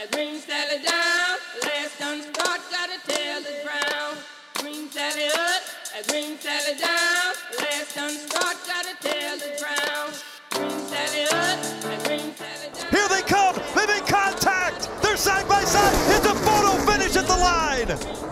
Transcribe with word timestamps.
and 0.00 0.10
Green 0.12 0.38
Sally 0.40 0.82
down. 0.82 1.36
Last 1.62 1.98
done 1.98 2.22
start, 2.22 2.60
gotta 2.70 2.98
tell 3.06 3.42
the 3.42 3.54
ground. 3.62 4.18
Green 4.54 4.88
Sally 4.90 5.26
up, 5.26 5.62
and 5.94 6.06
Green 6.06 6.38
Sally 6.38 6.78
down. 6.78 7.34
Last 7.58 7.94
done 7.94 8.16
start, 8.16 8.56
gotta 8.66 8.96
tell 9.00 9.36
the 9.36 9.52
ground. 9.60 10.22
Green 10.50 10.80
Sally 10.88 11.24
up, 11.24 11.58
and 11.84 12.04
Green 12.04 12.34
Sally 12.34 12.68
down. 12.72 12.90
Here 12.90 13.08
they 13.08 13.22
come. 13.22 13.56
They 13.76 13.86
make 13.86 14.06
contact. 14.06 14.88
They're 15.02 15.16
side 15.16 15.46
by 15.48 15.62
side. 15.64 15.92
It's 16.16 16.26
a 16.26 16.34
photo 16.34 16.72
finish 16.90 17.16
at 17.16 17.26
the 17.26 17.36
line. 17.36 17.88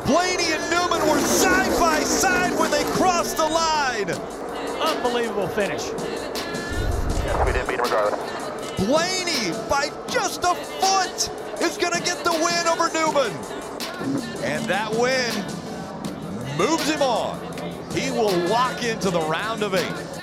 Blaney 0.07 0.53
and 0.53 0.65
Newman 0.71 1.07
were 1.09 1.21
side 1.21 1.79
by 1.79 2.01
side 2.01 2.59
when 2.59 2.71
they 2.71 2.85
crossed 2.97 3.37
the 3.37 3.47
line. 3.47 4.11
Unbelievable 4.81 5.49
finish. 5.49 5.91
We 7.45 7.53
didn't 7.53 7.69
beat 7.69 7.79
him 7.79 7.85
regardless. 7.85 8.39
Blaney, 8.79 9.53
by 9.69 9.91
just 10.09 10.45
a 10.45 10.55
foot, 10.55 11.31
is 11.63 11.77
going 11.77 11.93
to 11.93 12.01
get 12.01 12.25
the 12.25 12.33
win 12.33 12.67
over 12.67 12.89
Newman. 12.93 13.33
And 14.45 14.65
that 14.67 14.91
win 14.93 15.33
moves 16.59 16.89
him 16.89 17.03
on. 17.03 17.39
He 17.93 18.11
will 18.11 18.49
walk 18.49 18.85
into 18.85 19.11
the 19.11 19.21
round 19.21 19.63
of 19.63 19.75
eight. 19.75 20.19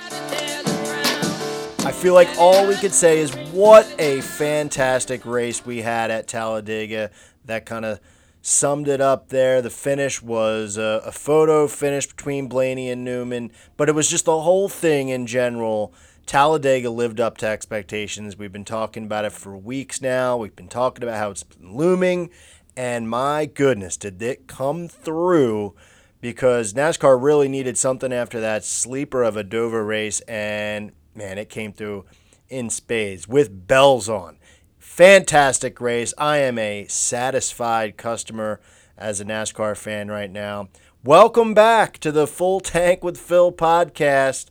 I 1.86 1.92
feel 1.92 2.14
like 2.14 2.28
all 2.38 2.66
we 2.66 2.74
could 2.76 2.92
say 2.92 3.20
is 3.20 3.32
what 3.52 3.86
a 3.98 4.20
fantastic 4.20 5.24
race 5.24 5.64
we 5.64 5.82
had 5.82 6.10
at 6.10 6.26
Talladega. 6.26 7.10
That 7.44 7.64
kind 7.64 7.84
of 7.84 8.00
summed 8.42 8.88
it 8.88 9.00
up 9.00 9.28
there. 9.28 9.62
The 9.62 9.70
finish 9.70 10.22
was 10.22 10.76
a, 10.76 11.02
a, 11.04 11.12
photo 11.12 11.66
finish 11.66 12.06
between 12.06 12.48
Blaney 12.48 12.90
and 12.90 13.04
Newman, 13.04 13.50
but 13.76 13.88
it 13.88 13.94
was 13.94 14.08
just 14.08 14.24
the 14.24 14.40
whole 14.40 14.68
thing 14.68 15.10
in 15.10 15.26
general. 15.26 15.92
Talladega 16.26 16.90
lived 16.90 17.20
up 17.20 17.38
to 17.38 17.46
expectations. 17.46 18.36
We've 18.36 18.52
been 18.52 18.64
talking 18.64 19.04
about 19.04 19.24
it 19.24 19.32
for 19.32 19.56
weeks 19.56 20.02
now. 20.02 20.36
We've 20.36 20.56
been 20.56 20.66
talking 20.66 21.04
about 21.04 21.18
how 21.18 21.30
it's 21.30 21.44
been 21.44 21.76
looming, 21.76 22.30
and 22.76 23.08
my 23.08 23.46
goodness, 23.46 23.96
did 23.96 24.20
it 24.20 24.48
come 24.48 24.88
through 24.88 25.76
because 26.20 26.74
NASCAR 26.74 27.22
really 27.22 27.46
needed 27.46 27.78
something 27.78 28.12
after 28.12 28.40
that 28.40 28.64
sleeper 28.64 29.22
of 29.22 29.36
a 29.36 29.44
Dover 29.44 29.84
race, 29.84 30.18
and 30.22 30.90
man, 31.14 31.38
it 31.38 31.48
came 31.48 31.72
through 31.72 32.04
in 32.48 32.70
spades 32.70 33.28
with 33.28 33.68
bells 33.68 34.08
on. 34.08 34.36
Fantastic 34.80 35.80
race. 35.80 36.12
I 36.18 36.38
am 36.38 36.58
a 36.58 36.86
satisfied 36.88 37.96
customer 37.96 38.60
as 38.98 39.20
a 39.20 39.24
NASCAR 39.24 39.76
fan 39.76 40.08
right 40.08 40.30
now. 40.30 40.70
Welcome 41.04 41.54
back 41.54 41.98
to 41.98 42.10
the 42.10 42.26
Full 42.26 42.58
Tank 42.58 43.04
with 43.04 43.16
Phil 43.16 43.52
podcast. 43.52 44.46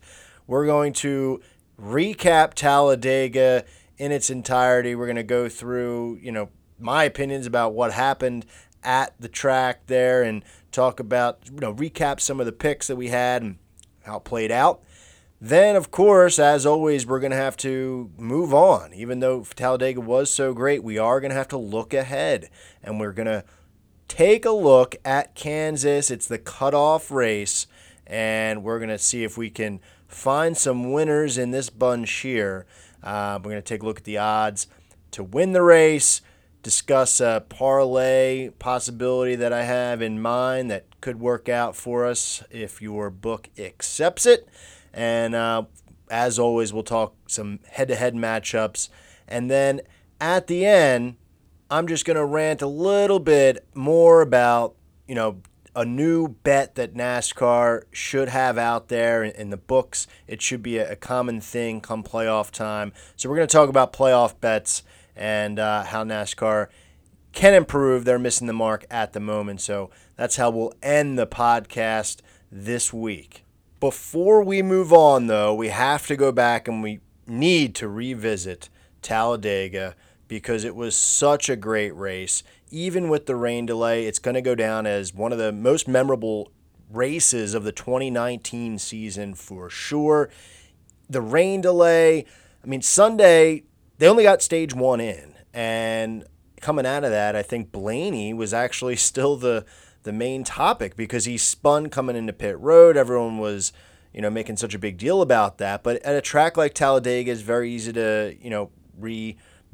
We're 0.47 0.65
going 0.65 0.93
to 0.93 1.41
recap 1.79 2.53
Talladega 2.53 3.65
in 3.97 4.11
its 4.11 4.29
entirety. 4.29 4.95
We're 4.95 5.05
going 5.05 5.15
to 5.15 5.23
go 5.23 5.49
through, 5.49 6.19
you 6.21 6.31
know, 6.31 6.49
my 6.79 7.03
opinions 7.05 7.45
about 7.45 7.73
what 7.73 7.93
happened 7.93 8.45
at 8.83 9.13
the 9.19 9.29
track 9.29 9.87
there 9.87 10.23
and 10.23 10.43
talk 10.71 10.99
about, 10.99 11.39
you 11.51 11.59
know, 11.59 11.73
recap 11.73 12.19
some 12.19 12.39
of 12.39 12.45
the 12.45 12.51
picks 12.51 12.87
that 12.87 12.95
we 12.95 13.07
had 13.07 13.41
and 13.41 13.57
how 14.03 14.17
it 14.17 14.23
played 14.23 14.51
out. 14.51 14.81
Then, 15.41 15.75
of 15.75 15.91
course, 15.91 16.39
as 16.39 16.65
always, 16.65 17.05
we're 17.05 17.19
going 17.19 17.31
to 17.31 17.37
have 17.37 17.57
to 17.57 18.09
move 18.17 18.53
on. 18.53 18.93
Even 18.93 19.19
though 19.19 19.43
Talladega 19.43 20.01
was 20.01 20.31
so 20.31 20.53
great, 20.53 20.83
we 20.83 20.97
are 20.97 21.19
going 21.19 21.29
to 21.31 21.35
have 21.35 21.49
to 21.49 21.57
look 21.57 21.93
ahead. 21.93 22.49
And 22.81 22.99
we're 22.99 23.11
going 23.11 23.27
to 23.27 23.43
take 24.07 24.45
a 24.45 24.51
look 24.51 24.95
at 25.03 25.35
Kansas. 25.35 26.09
It's 26.09 26.27
the 26.27 26.37
cutoff 26.37 27.11
race. 27.11 27.67
And 28.07 28.63
we're 28.63 28.79
going 28.79 28.89
to 28.89 28.97
see 28.97 29.23
if 29.23 29.37
we 29.37 29.49
can 29.49 29.81
find 30.15 30.55
some 30.55 30.91
winners 30.91 31.37
in 31.37 31.51
this 31.51 31.69
bunch 31.69 32.09
here. 32.11 32.65
Uh, 33.03 33.37
we're 33.37 33.51
going 33.51 33.61
to 33.61 33.61
take 33.61 33.83
a 33.83 33.85
look 33.85 33.97
at 33.97 34.05
the 34.05 34.17
odds 34.17 34.67
to 35.11 35.23
win 35.23 35.51
the 35.51 35.61
race, 35.61 36.21
discuss 36.63 37.19
a 37.19 37.43
parlay 37.49 38.49
possibility 38.57 39.35
that 39.35 39.53
I 39.53 39.63
have 39.63 40.01
in 40.01 40.21
mind 40.21 40.71
that 40.71 40.85
could 41.01 41.19
work 41.19 41.49
out 41.49 41.75
for 41.75 42.05
us 42.05 42.41
if 42.49 42.81
your 42.81 43.09
book 43.09 43.49
accepts 43.59 44.25
it. 44.25 44.47
And 44.93 45.35
uh, 45.35 45.65
as 46.09 46.39
always, 46.39 46.73
we'll 46.73 46.83
talk 46.83 47.15
some 47.27 47.59
head 47.69 47.89
to 47.89 47.95
head 47.95 48.15
matchups. 48.15 48.89
And 49.27 49.51
then 49.51 49.81
at 50.21 50.47
the 50.47 50.65
end, 50.65 51.17
I'm 51.69 51.87
just 51.87 52.05
going 52.05 52.17
to 52.17 52.25
rant 52.25 52.61
a 52.61 52.67
little 52.67 53.19
bit 53.19 53.67
more 53.73 54.21
about, 54.21 54.75
you 55.07 55.15
know, 55.15 55.41
a 55.75 55.85
new 55.85 56.29
bet 56.29 56.75
that 56.75 56.93
NASCAR 56.93 57.83
should 57.91 58.29
have 58.29 58.57
out 58.57 58.87
there 58.87 59.23
in, 59.23 59.49
the 59.49 59.57
books. 59.57 60.07
It 60.27 60.41
should 60.41 60.63
be 60.63 60.77
a, 60.77 60.95
common 60.95 61.41
thing 61.41 61.81
come 61.81 62.03
playoff 62.03 62.49
time. 62.49 62.93
So 63.15 63.29
we're 63.29 63.35
going 63.35 63.47
to 63.47 63.51
talk 63.51 63.69
about 63.69 63.93
playoff 63.93 64.39
bets 64.39 64.83
and 65.15 65.59
uh, 65.59 65.83
how 65.83 66.03
NASCAR 66.03 66.67
can 67.33 67.53
improve. 67.53 68.05
They're 68.05 68.17
missing 68.17 68.47
the 68.47 68.53
mark 68.53 68.85
at 68.89 69.13
the 69.13 69.19
moment. 69.19 69.61
So 69.61 69.91
that's 70.15 70.37
how 70.37 70.49
we'll 70.49 70.73
end 70.81 71.19
the 71.19 71.27
podcast 71.27 72.21
this 72.51 72.93
week. 72.93 73.43
Before 73.79 74.41
we 74.41 74.61
move 74.61 74.93
on, 74.93 75.27
though, 75.27 75.53
we 75.53 75.67
have 75.67 76.07
to 76.07 76.15
go 76.15 76.31
back 76.31 76.67
and 76.67 76.81
we 76.81 77.01
need 77.27 77.75
to 77.75 77.87
revisit 77.87 78.69
Talladega 79.01 79.95
because 80.27 80.63
it 80.63 80.75
was 80.75 80.95
such 80.95 81.49
a 81.49 81.55
great 81.55 81.95
race. 81.95 82.43
Even 82.75 83.07
with 83.07 83.25
the 83.25 83.37
rain 83.37 83.65
delay, 83.65 84.05
it's 84.05 84.19
going 84.19 84.35
to 84.35 84.41
go 84.41 84.53
down 84.53 84.85
as 84.85 85.13
one 85.13 85.31
of 85.31 85.37
the 85.37 85.53
most 85.53 85.87
memorable 85.87 86.51
races 86.91 87.53
of 87.53 87.63
the 87.63 87.71
2019 87.71 88.79
season 88.79 89.33
for 89.33 89.69
sure. 89.69 90.29
The 91.09 91.21
rain 91.21 91.61
delay, 91.61 92.25
I 92.61 92.67
mean, 92.67 92.81
Sunday, 92.81 93.63
they 93.97 94.09
only 94.09 94.23
got 94.23 94.41
stage 94.41 94.73
one 94.73 94.99
in. 94.99 95.35
And 95.53 96.25
coming 96.59 96.85
out 96.85 97.05
of 97.05 97.11
that, 97.11 97.33
I 97.33 97.43
think 97.43 97.71
Blaney 97.71 98.33
was 98.33 98.53
actually 98.53 98.95
still 98.97 99.37
the 99.37 99.65
the 100.03 100.11
main 100.11 100.43
topic 100.43 100.97
because 100.97 101.23
he 101.23 101.37
spun 101.37 101.87
coming 101.87 102.17
into 102.17 102.33
pit 102.33 102.59
road. 102.59 102.97
Everyone 102.97 103.37
was, 103.37 103.71
you 104.13 104.21
know, 104.21 104.29
making 104.29 104.57
such 104.57 104.75
a 104.75 104.79
big 104.79 104.97
deal 104.97 105.21
about 105.21 105.59
that. 105.59 105.81
But 105.81 106.01
at 106.03 106.13
a 106.13 106.21
track 106.21 106.57
like 106.57 106.73
Talladega, 106.73 107.31
it's 107.31 107.39
very 107.39 107.71
easy 107.71 107.93
to, 107.93 108.35
you 108.37 108.49
know, 108.49 108.69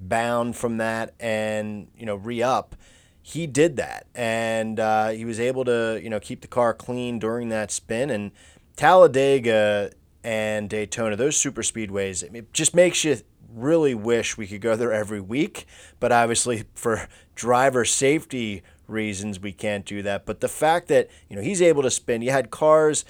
rebound 0.02 0.56
from 0.56 0.78
that 0.78 1.14
and, 1.20 1.88
you 1.98 2.06
know, 2.06 2.16
re 2.16 2.42
up. 2.42 2.76
He 3.24 3.46
did 3.46 3.78
that, 3.78 4.08
and 4.16 4.80
uh, 4.80 5.10
he 5.10 5.26
was 5.26 5.40
able 5.40 5.64
to, 5.66 6.00
you 6.02 6.10
know, 6.10 6.20
keep 6.20 6.42
the 6.42 6.48
car 6.48 6.74
clean 6.74 7.20
during 7.20 7.50
that 7.50 7.70
spin. 7.70 8.10
And 8.10 8.32
Talladega 8.76 9.92
and 10.24 10.68
Daytona, 10.68 11.16
those 11.16 11.38
super 11.38 11.62
speedways, 11.62 12.24
it 12.24 12.52
just 12.52 12.74
makes 12.74 13.04
you 13.04 13.18
really 13.54 13.94
wish 13.94 14.38
we 14.38 14.48
could 14.48 14.62
go 14.62 14.76
there 14.76 14.92
every 14.92 15.22
week. 15.22 15.68
But 16.00 16.12
obviously, 16.12 16.64
for 16.74 17.08
driver 17.36 17.86
safety 17.86 18.64
reasons 18.88 19.40
we 19.40 19.54
can't 19.54 19.86
do 19.86 20.02
that. 20.02 20.26
But 20.26 20.42
the 20.42 20.50
fact 20.50 20.88
that, 20.88 21.08
you 21.30 21.36
know, 21.36 21.42
he's 21.42 21.62
able 21.62 21.84
to 21.84 21.92
spin, 21.92 22.24
you 22.24 22.32
had 22.32 22.50
cars 22.50 23.06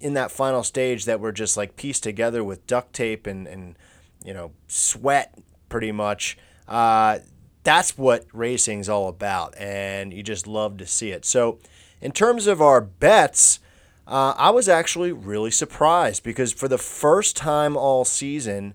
in 0.00 0.14
that 0.14 0.30
final 0.30 0.62
stage 0.62 1.04
that 1.04 1.20
were 1.20 1.32
just 1.32 1.56
like 1.56 1.76
pieced 1.76 2.02
together 2.02 2.42
with 2.42 2.66
duct 2.66 2.94
tape 2.94 3.26
and, 3.26 3.46
and 3.46 3.76
you 4.24 4.32
know, 4.32 4.52
sweat 4.68 5.38
pretty 5.70 5.92
much. 5.92 6.36
Uh, 6.68 7.20
that's 7.62 7.96
what 7.96 8.26
racing's 8.32 8.88
all 8.88 9.08
about. 9.08 9.56
And 9.56 10.12
you 10.12 10.22
just 10.22 10.46
love 10.46 10.76
to 10.78 10.86
see 10.86 11.10
it. 11.10 11.24
So, 11.24 11.58
in 12.02 12.12
terms 12.12 12.46
of 12.46 12.60
our 12.60 12.80
bets, 12.80 13.60
uh, 14.06 14.34
I 14.36 14.50
was 14.50 14.68
actually 14.68 15.12
really 15.12 15.50
surprised 15.50 16.22
because 16.22 16.52
for 16.52 16.68
the 16.68 16.78
first 16.78 17.36
time 17.36 17.76
all 17.76 18.04
season, 18.04 18.74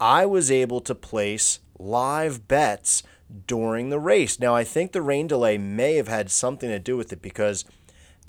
I 0.00 0.26
was 0.26 0.50
able 0.50 0.80
to 0.82 0.94
place 0.94 1.60
live 1.78 2.46
bets 2.46 3.02
during 3.46 3.90
the 3.90 3.98
race. 3.98 4.38
Now, 4.38 4.54
I 4.54 4.64
think 4.64 4.92
the 4.92 5.02
rain 5.02 5.26
delay 5.26 5.58
may 5.58 5.94
have 5.94 6.08
had 6.08 6.30
something 6.30 6.68
to 6.68 6.78
do 6.78 6.96
with 6.96 7.12
it 7.12 7.22
because, 7.22 7.64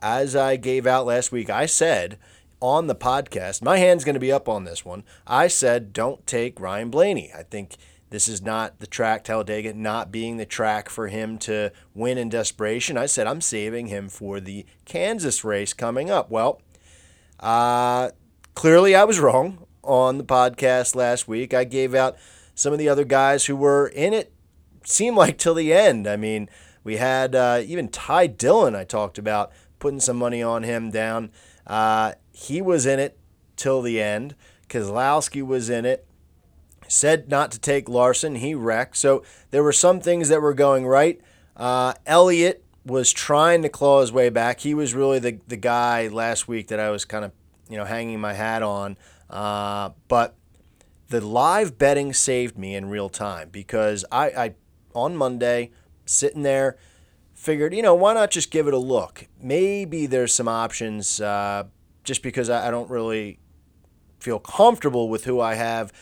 as 0.02 0.36
I 0.36 0.56
gave 0.56 0.88
out 0.88 1.06
last 1.06 1.32
week, 1.32 1.50
I 1.50 1.66
said 1.66 2.18
on 2.60 2.88
the 2.88 2.96
podcast, 2.96 3.62
my 3.62 3.78
hand's 3.78 4.04
going 4.04 4.16
to 4.16 4.20
be 4.20 4.32
up 4.32 4.50
on 4.50 4.64
this 4.64 4.86
one. 4.86 5.04
I 5.26 5.48
said, 5.48 5.94
don't 5.94 6.26
take 6.26 6.60
Ryan 6.60 6.90
Blaney. 6.90 7.32
I 7.38 7.44
think 7.44 7.78
this 8.10 8.28
is 8.28 8.42
not 8.42 8.80
the 8.80 8.88
track, 8.88 9.24
Talladega 9.24 9.74
not 9.74 10.12
being 10.12 10.38
the 10.38 10.46
track 10.46 10.90
for 10.90 11.08
him 11.08 11.38
to 11.40 11.72
win 11.94 12.18
in 12.18 12.30
desperation. 12.30 12.98
I 12.98 13.06
said, 13.06 13.28
I'm 13.28 13.42
saving 13.42 13.88
him 13.88 14.08
for 14.08 14.40
the 14.40 14.66
Kansas 14.86 15.44
race 15.44 15.74
coming 15.74 16.10
up. 16.10 16.30
Well, 16.30 16.62
uh, 17.40 18.12
clearly 18.56 18.96
I 18.96 19.04
was 19.04 19.20
wrong 19.20 19.66
on 19.84 20.18
the 20.18 20.24
podcast 20.24 20.96
last 20.96 21.28
week. 21.28 21.54
I 21.54 21.64
gave 21.64 21.94
out 21.94 22.18
some 22.56 22.74
of 22.74 22.80
the 22.80 22.90
other 22.90 23.04
guys 23.06 23.46
who 23.46 23.56
were 23.56 23.88
in 23.88 24.14
it 24.14 24.34
seemed 24.84 25.18
like 25.18 25.38
till 25.38 25.54
the 25.54 25.74
end. 25.74 26.08
I 26.08 26.16
mean, 26.16 26.50
we 26.84 26.98
had 26.98 27.36
uh, 27.36 27.62
even 27.66 27.90
Ty 27.90 28.28
Dillon, 28.28 28.74
I 28.74 28.86
talked 28.86 29.18
about 29.18 29.52
putting 29.80 30.00
some 30.00 30.18
money 30.18 30.42
on 30.42 30.64
him 30.64 30.90
down. 30.90 31.30
Uh, 31.66 32.14
he 32.32 32.62
was 32.62 32.86
in 32.86 33.00
it 33.00 33.20
till 33.58 33.82
the 33.82 34.02
end. 34.02 34.36
Keselowski 34.70 35.46
was 35.46 35.70
in 35.70 35.86
it. 35.86 36.07
Said 36.88 37.30
not 37.30 37.52
to 37.52 37.60
take 37.60 37.90
Larson. 37.90 38.36
He 38.36 38.56
wrecked. 38.56 38.98
So 38.98 39.24
there 39.52 39.64
were 39.64 39.74
some 39.74 40.00
things 40.00 40.30
that 40.30 40.42
were 40.42 40.54
going 40.54 40.86
right. 40.86 41.20
Uh, 41.56 41.94
was 42.86 43.12
trying 43.12 43.62
to 43.64 43.70
claw 43.70 44.02
his 44.02 44.12
way 44.12 44.30
back. 44.30 44.62
He 44.62 44.74
was 44.74 44.94
really 44.94 45.20
the, 45.20 45.40
the 45.48 45.58
guy 45.58 46.08
last 46.08 46.48
week 46.48 46.68
that 46.70 46.80
I 46.80 46.90
was 46.90 47.04
kind 47.04 47.26
of, 47.26 47.32
you 47.70 47.76
know, 47.76 47.84
hanging 47.86 48.20
my 48.22 48.34
hat 48.34 48.64
on. 48.64 48.98
Uh, 49.30 49.90
but 50.08 50.36
the 51.10 51.20
live 51.20 51.78
betting 51.78 52.14
saved 52.14 52.58
me 52.58 52.76
in 52.76 52.90
real 52.90 53.10
time 53.10 53.50
because 53.50 54.06
I, 54.12 54.30
I 54.30 54.56
on 54.94 55.16
Monday 55.16 55.72
sitting 56.06 56.44
there, 56.44 56.78
figured, 57.34 57.74
you 57.74 57.82
know, 57.82 57.94
why 57.94 58.14
not 58.14 58.32
just 58.32 58.52
give 58.52 58.68
it 58.68 58.74
a 58.74 58.80
look? 58.80 59.28
Maybe 59.40 60.06
there's 60.06 60.34
some 60.34 60.48
options 60.48 61.22
uh, 61.22 61.66
just 62.04 62.24
because 62.24 62.50
I, 62.50 62.70
I 62.70 62.72
don't 62.72 62.90
really 62.90 63.40
feel 64.20 64.40
comfortable 64.40 65.10
with 65.10 65.26
who 65.26 65.40
I 65.40 65.56
have 65.56 65.94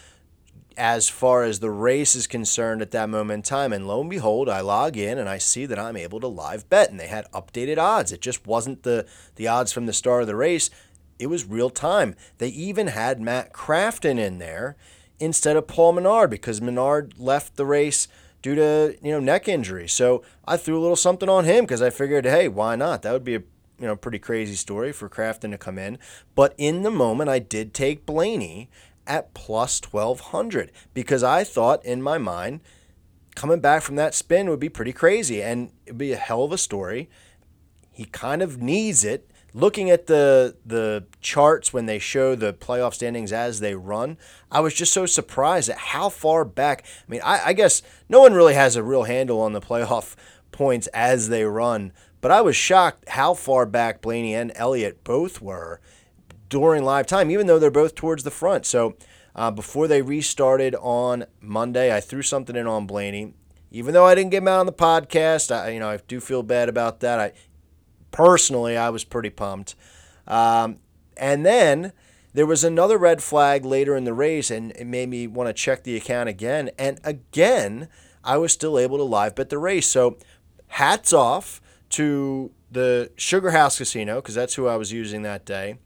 as 0.77 1.07
far 1.07 1.44
as 1.44 1.60
the 1.60 1.69
race 1.69 2.16
is 2.16 2.27
concerned 2.27 2.81
at 2.81 2.92
that 2.92 3.10
moment 3.10 3.39
in 3.39 3.42
time. 3.44 3.74
And 3.74 3.88
lo 3.88 4.01
and 4.01 4.10
behold, 4.10 4.50
I 4.50 4.62
log 4.62 4.98
in 4.98 5.18
and 5.18 5.30
I 5.30 5.38
see 5.38 5.66
that 5.66 5.80
I'm 5.80 5.98
able 5.98 6.19
to 6.19 6.27
live 6.27 6.69
bet. 6.69 6.92
And 6.92 7.00
they 7.00 7.07
had 7.07 7.31
updated 7.31 7.77
odds. 7.77 8.12
It 8.12 8.22
just 8.22 8.45
wasn't 8.45 8.83
the, 8.83 9.06
the 9.36 9.48
odds 9.48 9.72
from 9.72 9.86
the 9.86 9.94
start 9.94 10.22
of 10.22 10.27
the 10.27 10.36
race, 10.36 10.69
it 11.18 11.27
was 11.27 11.45
real 11.45 11.69
time. 11.69 12.16
They 12.39 12.50
even 12.50 12.88
had 12.88 13.22
Matt 13.22 13.54
Crafton 13.54 14.19
in 14.19 14.39
there 14.39 14.75
instead 15.19 15.56
of 15.56 15.68
Paul 15.68 15.94
Menard 15.94 16.30
because 16.30 16.62
Menard 16.62 17.13
left 17.18 17.56
the 17.56 17.66
race 17.66 18.07
due 18.42 18.56
to 18.56 18.98
you 19.01 19.12
know 19.12 19.19
neck 19.19 19.48
injury. 19.48 19.88
So 19.88 20.24
I 20.45 20.57
threw 20.57 20.78
a 20.78 20.81
little 20.81 20.95
something 20.95 21.30
on 21.30 21.45
him 21.45 21.63
because 21.63 21.81
I 21.81 21.89
figured, 21.89 22.25
hey, 22.25 22.48
why 22.48 22.75
not? 22.75 23.01
That 23.01 23.13
would 23.13 23.24
be 23.24 23.36
a 23.36 23.44
you 23.80 23.88
know 23.88 23.95
pretty 23.95 24.19
crazy 24.19 24.56
story 24.56 24.92
for 24.92 25.10
Crafton 25.10 25.51
to 25.51 25.57
come 25.57 25.78
in. 25.78 25.98
But 26.36 26.54
in 26.57 26.83
the 26.83 26.92
moment, 26.92 27.30
I 27.30 27.39
did 27.39 27.74
take 27.74 28.06
Blaney 28.06 28.69
at 29.07 29.34
plus 29.34 29.81
1200 29.81 30.72
because 30.94 31.24
I 31.24 31.44
thought 31.44 31.86
in 31.86 32.02
my 32.02 32.18
mind 32.18 32.62
coming 33.36 33.60
back 33.60 33.84
from 33.84 33.96
that 33.96 34.16
spin 34.16 34.50
would 34.50 34.60
be 34.60 34.69
pretty 34.69 34.94
crazy 34.94 35.44
and 35.44 35.72
it'd 35.86 35.98
be 35.98 36.13
a 36.13 36.18
hell 36.18 36.44
of 36.44 36.52
a 36.52 36.57
story. 36.57 37.10
He 37.92 38.06
kind 38.06 38.42
of 38.42 38.62
needs 38.62 39.04
it. 39.04 39.30
Looking 39.54 39.90
at 39.90 40.07
the 40.07 40.57
the 40.66 41.06
charts 41.22 41.72
when 41.72 41.86
they 41.86 41.98
show 41.98 42.36
the 42.36 42.54
playoff 42.54 42.94
standings 42.94 43.31
as 43.31 43.62
they 43.62 43.74
run, 43.74 44.18
I 44.52 44.60
was 44.60 44.74
just 44.74 44.92
so 44.92 45.06
surprised 45.06 45.69
at 45.69 45.78
how 45.78 46.10
far 46.10 46.44
back. 46.44 46.84
I 46.86 47.12
mean, 47.12 47.22
I, 47.24 47.40
I 47.46 47.54
guess 47.54 47.81
no 48.10 48.19
one 48.19 48.34
really 48.34 48.56
has 48.56 48.75
a 48.75 48.84
real 48.84 49.04
handle 49.04 49.40
on 49.40 49.54
the 49.54 49.62
playoff 49.62 50.16
points 50.52 50.88
as 50.88 51.30
they 51.30 51.46
run, 51.46 51.94
but 52.19 52.31
I 52.31 52.42
was 52.42 52.57
shocked 52.57 53.07
how 53.07 53.34
far 53.34 53.66
back 53.66 54.02
Blaney 54.02 54.36
and 54.36 54.52
Elliott 54.56 55.06
both 55.06 55.42
were 55.42 55.80
during 56.56 56.86
live 56.86 57.06
time, 57.06 57.30
even 57.30 57.48
though 57.48 57.60
they're 57.60 57.69
both 57.69 57.96
towards 57.96 58.24
the 58.24 58.31
front. 58.31 58.66
So 58.66 58.96
uh, 59.36 59.52
before 59.52 59.90
they 59.90 60.02
restarted 60.02 60.74
on 60.75 61.25
Monday, 61.42 61.94
I 61.94 62.00
threw 62.00 62.22
something 62.22 62.56
in 62.56 62.66
on 62.66 62.88
Blaney. 62.88 63.34
Even 63.72 63.94
though 63.94 64.06
I 64.06 64.16
didn't 64.16 64.31
get 64.31 64.38
him 64.38 64.48
out 64.48 64.62
on 64.62 64.66
the 64.66 64.72
podcast, 64.72 65.54
I 65.54 65.72
you 65.72 65.81
know 65.81 65.90
I 65.90 65.98
do 65.98 66.22
feel 66.22 66.44
bad 66.44 66.69
about 66.69 67.02
that. 67.02 67.19
I 67.19 67.34
personally 68.12 68.78
I 68.78 68.90
was 68.90 69.04
pretty 69.04 69.30
pumped. 69.30 69.75
Um, 70.28 70.78
and 71.18 71.46
then 71.46 71.92
there 72.34 72.46
was 72.46 72.63
another 72.63 72.98
red 72.98 73.22
flag 73.22 73.66
later 73.66 73.98
in 73.98 74.06
the 74.06 74.13
race, 74.13 74.50
and 74.50 74.72
it 74.78 74.88
made 74.88 75.10
me 75.10 75.28
want 75.28 75.50
to 75.50 75.54
check 75.54 75.84
the 75.84 75.98
account 75.98 76.30
again. 76.30 76.69
And 76.80 77.02
again, 77.04 77.90
I 78.24 78.38
was 78.38 78.54
still 78.54 78.80
able 78.80 78.96
to 78.96 79.04
live 79.04 79.36
bet 79.36 79.50
the 79.50 79.57
race. 79.57 79.90
So 79.90 80.19
hats 80.68 81.12
off 81.12 81.62
to 81.90 82.52
the 82.72 83.12
Sugar 83.18 83.52
House 83.52 83.78
Casino 83.78 84.22
because 84.22 84.36
that's 84.36 84.56
who 84.56 84.68
I 84.68 84.78
was 84.78 84.94
using 84.94 85.24
that 85.24 85.44
day 85.44 85.80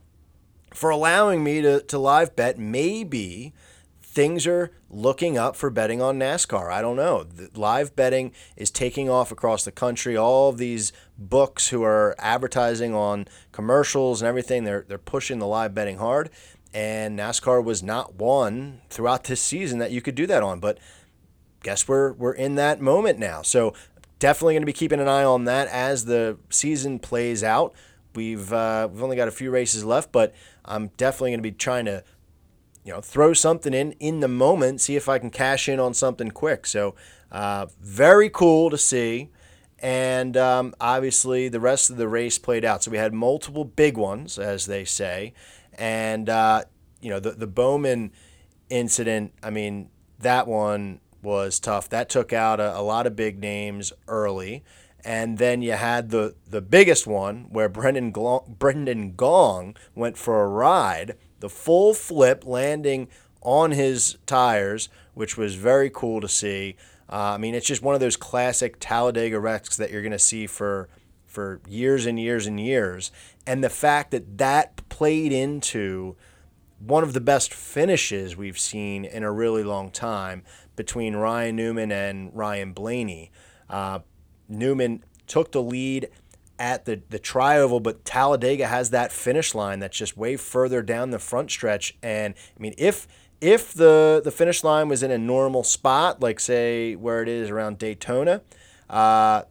for 0.74 0.90
allowing 0.90 1.44
me 1.44 1.62
to, 1.62 1.82
to 1.82 1.98
live 1.98 2.36
bet. 2.36 2.58
Maybe 2.58 3.54
things 4.02 4.48
are 4.48 4.72
looking 4.90 5.38
up 5.38 5.56
for 5.56 5.70
betting 5.70 6.02
on 6.02 6.18
NASCAR. 6.18 6.72
I 6.72 6.82
don't 6.82 6.96
know. 6.96 7.24
The 7.24 7.50
live 7.54 7.96
betting 7.96 8.32
is 8.58 8.72
taking 8.72 9.10
off 9.10 9.32
across 9.32 9.64
the 9.64 9.72
country. 9.72 10.18
All 10.18 10.50
of 10.50 10.58
these 10.58 10.92
books 11.18 11.70
who 11.70 11.84
are 11.84 12.16
advertising 12.18 12.94
on 12.94 13.28
commercials 13.52 14.22
and 14.22 14.28
everything, 14.28 14.64
they're, 14.64 14.86
they're 14.88 14.98
pushing 14.98 15.40
the 15.40 15.48
live 15.48 15.76
betting 15.76 16.00
hard. 16.00 16.30
And 16.74 17.18
NASCAR 17.18 17.64
was 17.64 17.82
not 17.84 18.16
one 18.16 18.82
throughout 18.90 19.26
this 19.26 19.42
season 19.42 19.80
that 19.80 19.92
you 19.92 20.02
could 20.02 20.16
do 20.16 20.28
that 20.28 20.44
on. 20.44 20.60
But 20.60 20.80
guess 21.62 21.88
we're, 21.88 22.14
we're 22.14 22.34
in 22.34 22.56
that 22.56 22.82
moment 22.82 23.20
now. 23.20 23.42
So 23.42 23.74
definitely 24.20 24.56
going 24.56 24.64
to 24.64 24.68
be 24.68 24.74
keeping 24.74 25.00
an 25.00 25.08
eye 25.08 25.24
on 25.24 25.46
that 25.46 25.68
as 25.68 26.06
the 26.06 26.38
season 26.50 27.00
plays 27.00 27.44
out. 27.44 27.74
We've 28.16 28.52
uh, 28.52 28.90
we've 28.92 29.04
only 29.04 29.16
got 29.16 29.28
a 29.28 29.32
few 29.32 29.52
races 29.52 29.86
left, 29.86 30.12
but 30.12 30.34
I'm 30.70 30.92
definitely 30.98 31.32
going 31.32 31.40
to 31.40 31.44
be 31.44 31.52
trying 31.52 31.86
to, 31.86 32.04
you 32.86 32.94
know, 32.94 33.02
throw 33.02 33.34
something 33.34 33.74
in 33.74 33.94
in 33.94 34.20
the 34.20 34.28
moment, 34.28 34.82
see 34.82 34.96
if 34.96 35.10
I 35.10 35.20
can 35.20 35.30
cash 35.30 35.68
in 35.68 35.80
on 35.80 35.94
something 35.94 36.32
quick. 36.32 36.66
So, 36.66 36.96
uh, 37.32 37.68
very 37.82 38.30
cool 38.30 38.70
to 38.70 38.78
see. 38.78 39.30
And 39.82 40.36
um, 40.36 40.76
obviously, 40.80 41.48
the 41.48 41.60
rest 41.60 41.90
of 41.90 41.98
the 41.98 42.08
race 42.08 42.38
played 42.38 42.66
out. 42.66 42.84
So 42.84 42.92
we 42.92 42.98
had 42.98 43.14
multiple 43.14 43.64
big 43.64 43.98
ones, 43.98 44.38
as 44.38 44.66
they 44.66 44.84
say, 44.84 45.34
and 45.78 46.30
uh, 46.30 46.64
you 47.02 47.10
know 47.10 47.20
the 47.20 47.32
the 47.32 47.48
Bowman 47.48 48.12
incident. 48.70 49.34
I 49.42 49.50
mean, 49.50 49.90
that 50.20 50.48
one 50.48 51.00
was 51.22 51.60
tough. 51.60 51.90
That 51.90 52.10
took 52.10 52.34
out 52.34 52.60
a, 52.60 52.78
a 52.78 52.82
lot 52.82 53.08
of 53.08 53.16
big 53.16 53.40
names 53.40 53.94
early. 54.08 54.64
And 55.06 55.38
then 55.38 55.62
you 55.62 55.74
had 55.74 56.10
the, 56.10 56.36
the 56.50 56.62
biggest 56.62 57.08
one 57.08 57.46
where 57.50 57.70
Brendan, 57.70 58.12
Brendan 58.12 59.14
Gaughan 59.14 59.76
went 59.96 60.18
for 60.18 60.44
a 60.44 60.48
ride, 60.48 61.16
the 61.40 61.50
full 61.50 61.94
flip 61.94 62.46
landing 62.46 63.08
on 63.42 63.72
his 63.72 64.18
tires, 64.26 64.90
which 65.14 65.38
was 65.38 65.56
very 65.56 65.90
cool 65.90 66.20
to 66.22 66.28
see. 66.28 66.76
Uh, 67.12 67.34
I 67.34 67.38
mean, 67.38 67.56
it's 67.56 67.66
just 67.66 67.82
one 67.82 67.96
of 67.96 68.02
those 68.02 68.18
classic 68.18 68.76
Talladega 68.80 69.40
wrecks 69.40 69.78
that 69.78 69.92
you're 69.92 70.02
going 70.02 70.12
to 70.12 70.20
see 70.20 70.48
for 70.48 70.90
for 71.26 71.62
years 71.68 72.08
and 72.08 72.20
years 72.20 72.48
and 72.48 72.60
years. 72.60 73.12
And 73.46 73.64
the 73.64 73.70
fact 73.70 74.12
that 74.12 74.40
that 74.40 74.90
played 74.90 75.32
into 75.32 76.16
one 76.80 77.04
of 77.04 77.14
the 77.14 77.22
best 77.22 77.54
finishes 77.54 78.36
we've 78.36 78.58
seen 78.58 79.06
in 79.06 79.24
a 79.24 79.32
really 79.32 79.64
long 79.64 79.92
time 79.92 80.44
between 80.76 81.16
Ryan 81.16 81.56
Newman 81.56 81.92
and 81.92 82.32
Ryan 82.34 82.74
Blaney. 82.74 83.32
Uh, 83.70 84.00
Newman 84.50 85.04
took 85.28 85.52
the 85.52 85.62
lead 85.62 86.10
at 86.58 86.86
the, 86.86 87.02
the 87.10 87.20
trioval, 87.20 87.82
but 87.82 88.04
Talladega 88.04 88.68
has 88.68 88.90
that 88.90 89.12
finish 89.12 89.56
line 89.56 89.80
that's 89.80 89.98
just 89.98 90.18
way 90.18 90.36
further 90.36 90.82
down 90.82 91.12
the 91.12 91.20
front 91.20 91.50
stretch. 91.50 91.96
And 92.04 92.34
I 92.58 92.62
mean, 92.62 92.74
if 92.78 93.08
if 93.42 93.74
the, 93.74 94.22
the 94.22 94.32
finish 94.32 94.66
line 94.66 94.90
was 94.90 95.02
in 95.02 95.12
a 95.12 95.18
normal 95.18 95.64
spot, 95.64 96.22
like 96.22 96.42
say 96.42 96.96
where 96.96 97.22
it 97.22 97.30
is 97.30 97.50
around 97.50 97.78
Daytona, 97.78 98.42
uh, 98.90 99.44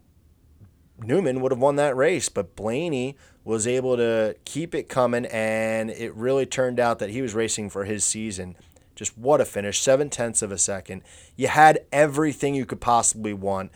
Newman 0.99 1.41
would 1.41 1.53
have 1.53 1.61
won 1.61 1.77
that 1.77 1.97
race. 1.97 2.29
But 2.29 2.55
Blaney 2.55 3.17
was 3.45 3.67
able 3.67 3.97
to 3.97 4.37
keep 4.45 4.75
it 4.75 4.91
coming, 4.91 5.25
and 5.27 5.89
it 5.91 6.15
really 6.15 6.45
turned 6.45 6.79
out 6.79 6.99
that 6.99 7.09
he 7.09 7.23
was 7.23 7.35
racing 7.35 7.71
for 7.71 7.85
his 7.85 8.05
season. 8.05 8.57
Just 8.95 9.17
what 9.17 9.41
a 9.41 9.47
finish, 9.47 9.81
seven 9.81 10.11
tenths 10.11 10.43
of 10.43 10.53
a 10.53 10.59
second. 10.59 11.03
You 11.37 11.49
had 11.49 11.79
everything 11.91 12.55
you 12.55 12.67
could 12.67 12.81
possibly 12.81 13.33
want 13.33 13.71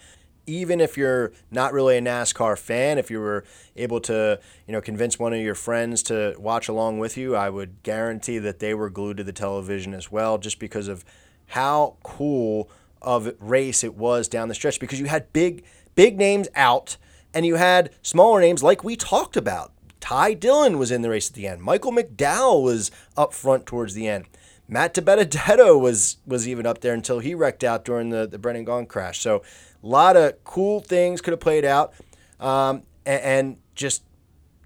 even 0.46 0.81
if 0.81 0.96
you're 0.96 1.32
not 1.51 1.72
really 1.72 1.96
a 1.96 2.01
NASCAR 2.01 2.58
fan, 2.58 2.99
if 2.99 3.11
you 3.11 3.20
were 3.20 3.44
able 3.77 4.01
to, 4.01 4.41
you 4.67 4.72
know, 4.72 4.81
convince 4.81 5.19
one 5.19 5.32
of 5.32 5.41
your 5.41 5.55
friends 5.55 6.03
to 6.05 6.34
watch 6.39 6.69
along 6.69 6.99
with 6.99 7.17
you, 7.17 7.37
I 7.37 7.51
would 7.51 7.82
guarantee 7.82 8.39
that 8.39 8.58
they 8.58 8.75
were 8.75 8.91
glued 8.91 9.19
to 9.19 9.25
the 9.25 9.32
television 9.32 9.94
as 9.94 10.11
well, 10.11 10.39
just 10.39 10.58
because 10.58 10.89
of 10.89 11.05
how 11.49 11.96
cool 12.03 12.70
of 13.01 13.34
race 13.41 13.84
it 13.84 13.94
was 13.94 14.29
down 14.29 14.49
the 14.49 14.55
stretch. 14.55 14.81
Because 14.81 15.01
you 15.01 15.06
had 15.06 15.32
big, 15.32 15.65
big 15.94 16.19
names 16.19 16.49
out, 16.55 16.96
and 17.34 17.46
you 17.46 17.56
had 17.56 17.91
smaller 18.03 18.41
names 18.41 18.63
like 18.63 18.82
we 18.84 18.96
talked 18.96 19.37
about. 19.37 19.72
Ty 20.01 20.34
Dillon 20.34 20.79
was 20.79 20.91
in 20.91 21.03
the 21.03 21.11
race 21.11 21.31
at 21.31 21.34
the 21.34 21.46
end. 21.46 21.63
Michael 21.63 21.93
McDowell 21.93 22.63
was 22.63 22.91
up 23.17 23.32
front 23.32 23.67
towards 23.67 23.94
the 23.94 24.08
end. 24.08 24.27
Matt 24.69 24.94
DiBenedetto 24.94 25.79
was 25.81 26.17
was 26.27 26.49
even 26.49 26.67
up 26.67 26.81
there 26.81 26.94
until 26.94 27.19
he 27.19 27.34
wrecked 27.34 27.63
out 27.63 27.84
during 27.84 28.11
the 28.11 28.27
the 28.27 28.39
Brendan 28.39 28.65
Gaughan 28.65 28.89
crash. 28.89 29.20
So 29.20 29.43
a 29.82 29.86
lot 29.86 30.17
of 30.17 30.43
cool 30.44 30.81
things 30.81 31.20
could 31.20 31.32
have 31.32 31.41
played 31.41 31.65
out, 31.65 31.94
um, 32.41 32.82
and, 33.05 33.22
and, 33.22 33.56
just 33.74 34.03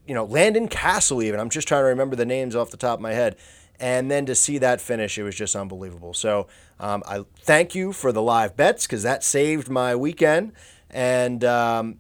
you 0.05 0.15
know 0.15 0.25
Landon 0.25 0.69
Cassill 0.69 1.23
even. 1.23 1.39
I'm 1.39 1.49
just 1.49 1.69
trying 1.69 1.83
to 1.83 1.87
remember 1.87 2.17
the 2.17 2.27
names 2.27 2.57
off 2.57 2.71
the 2.71 2.77
top 2.77 2.99
of 2.99 3.01
my 3.01 3.13
head, 3.13 3.37
and 3.79 4.11
then 4.11 4.27
to 4.27 4.35
see 4.35 4.59
that 4.59 4.81
finish, 4.81 5.17
it 5.17 5.23
was 5.23 5.37
just 5.37 5.55
unbelievable. 5.55 6.13
So 6.13 6.49
um, 6.81 7.05
I 7.07 7.25
thank 7.39 7.75
you 7.75 7.93
for 7.93 8.11
the 8.11 8.23
live 8.23 8.57
bets 8.57 8.87
because 8.87 9.05
that 9.05 9.23
saved 9.23 9.69
my 9.69 9.95
weekend, 9.95 10.53
and 10.91 11.45
um, 11.45 11.99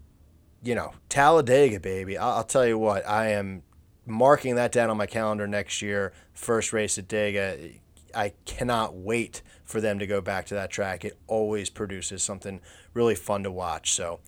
you 0.65 0.75
know 0.75 0.95
Talladega, 1.09 1.79
baby. 1.79 2.19
I'll, 2.19 2.39
I'll 2.39 2.45
tell 2.45 2.67
you 2.67 2.77
what, 2.77 3.09
I 3.09 3.29
am 3.29 3.63
marking 4.05 4.57
that 4.57 4.73
down 4.73 4.91
on 4.91 4.97
my 4.97 5.07
calendar 5.07 5.47
next 5.47 5.81
year. 5.81 6.13
First 6.33 6.73
race 6.73 6.99
at 6.99 7.09
Dega. 7.09 7.79
I 8.17 8.33
cannot 8.47 8.95
wait 8.95 9.43
for 9.65 9.81
them 9.81 9.99
to 9.99 10.07
go 10.07 10.21
back 10.21 10.47
to 10.47 10.55
that 10.55 10.71
track. 10.71 11.05
It 11.05 11.19
always 11.27 11.69
produces 11.71 12.23
something 12.23 12.61
really 12.95 13.15
fun 13.15 13.43
to 13.43 13.51
watch. 13.51 13.93
So, 13.93 14.21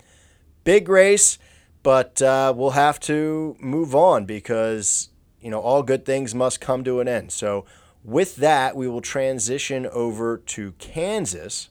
big 0.65 0.89
race, 0.89 1.39
but 1.83 2.21
uh, 2.21 2.53
we'll 2.55 2.71
have 2.71 3.01
to 3.01 3.57
move 3.59 3.95
on 3.95 4.27
because, 4.27 5.09
you 5.41 5.51
know, 5.51 5.61
all 5.61 5.83
good 5.83 6.05
things 6.05 6.35
must 6.35 6.61
come 6.61 6.85
to 6.85 7.01
an 7.01 7.09
end. 7.09 7.33
So, 7.33 7.65
with 8.05 8.37
that, 8.37 8.77
we 8.77 8.89
will 8.89 9.01
transition 9.01 9.87
over 9.87 10.39
to 10.39 10.73
Kansas. 10.73 11.69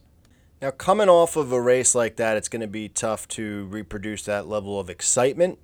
Now, 0.60 0.72
coming 0.72 1.08
off 1.08 1.36
of 1.36 1.52
a 1.52 1.60
race 1.60 1.94
like 1.94 2.16
that, 2.16 2.36
it's 2.36 2.48
going 2.48 2.62
to 2.62 2.66
be 2.66 2.88
tough 2.88 3.28
to 3.28 3.66
reproduce 3.66 4.24
that 4.24 4.48
level 4.48 4.80
of 4.80 4.90
excitement. 4.90 5.58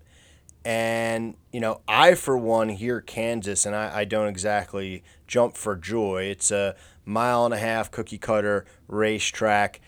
And, 0.64 1.34
you 1.52 1.60
know, 1.60 1.82
I, 1.86 2.14
for 2.14 2.36
one, 2.38 2.70
hear 2.70 3.00
Kansas 3.00 3.66
and 3.66 3.76
I, 3.76 3.98
I 4.00 4.04
don't 4.04 4.28
exactly 4.28 5.04
jump 5.26 5.56
for 5.56 5.76
joy. 5.76 6.24
It's 6.24 6.50
a 6.50 6.74
mile 7.04 7.44
and 7.44 7.52
a 7.52 7.58
half 7.58 7.90
cookie 7.90 8.18
cutter 8.18 8.64
racetrack. 8.88 9.80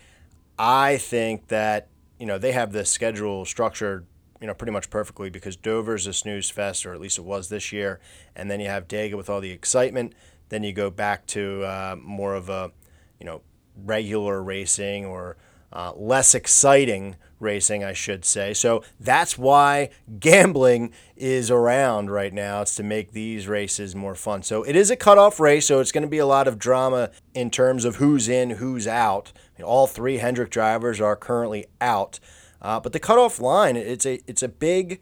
I 0.59 0.97
think 0.97 1.47
that 1.47 1.89
you 2.19 2.25
know, 2.25 2.37
they 2.37 2.51
have 2.51 2.71
the 2.71 2.85
schedule 2.85 3.45
structured, 3.45 4.05
you 4.41 4.47
know, 4.47 4.53
pretty 4.53 4.71
much 4.71 4.89
perfectly 4.89 5.29
because 5.29 5.55
Dover's 5.55 6.07
a 6.07 6.13
snooze 6.13 6.49
fest, 6.49 6.85
or 6.85 6.93
at 6.93 6.99
least 6.99 7.17
it 7.17 7.25
was 7.25 7.49
this 7.49 7.71
year. 7.71 7.99
And 8.35 8.49
then 8.49 8.59
you 8.59 8.67
have 8.67 8.87
Dega 8.87 9.15
with 9.15 9.29
all 9.29 9.41
the 9.41 9.51
excitement. 9.51 10.13
Then 10.49 10.63
you 10.63 10.73
go 10.73 10.89
back 10.89 11.25
to 11.27 11.63
uh, 11.63 11.95
more 12.01 12.35
of 12.35 12.49
a, 12.49 12.71
you 13.19 13.25
know, 13.25 13.41
regular 13.85 14.41
racing 14.41 15.05
or 15.05 15.37
uh, 15.71 15.93
less 15.95 16.33
exciting 16.33 17.15
racing, 17.39 17.83
I 17.83 17.93
should 17.93 18.25
say. 18.25 18.53
So 18.53 18.83
that's 18.99 19.37
why 19.37 19.89
gambling 20.19 20.91
is 21.15 21.51
around 21.51 22.09
right 22.09 22.33
now. 22.33 22.61
It's 22.61 22.75
to 22.75 22.83
make 22.83 23.11
these 23.11 23.47
races 23.47 23.95
more 23.95 24.15
fun. 24.15 24.43
So 24.43 24.63
it 24.63 24.75
is 24.75 24.89
a 24.89 24.95
cutoff 24.95 25.39
race, 25.39 25.67
so 25.67 25.79
it's 25.79 25.91
going 25.91 26.03
to 26.03 26.09
be 26.09 26.17
a 26.17 26.25
lot 26.25 26.47
of 26.47 26.59
drama 26.59 27.11
in 27.33 27.49
terms 27.49 27.85
of 27.85 27.97
who's 27.97 28.27
in, 28.27 28.51
who's 28.51 28.87
out. 28.87 29.31
I 29.35 29.61
mean, 29.61 29.65
all 29.65 29.87
three 29.87 30.17
Hendrick 30.17 30.49
drivers 30.49 30.99
are 30.99 31.15
currently 31.15 31.65
out, 31.81 32.19
uh, 32.61 32.79
but 32.79 32.93
the 32.93 32.99
cutoff 32.99 33.39
line 33.39 33.75
it's 33.75 34.05
a 34.05 34.19
it's 34.27 34.43
a 34.43 34.47
big 34.47 34.99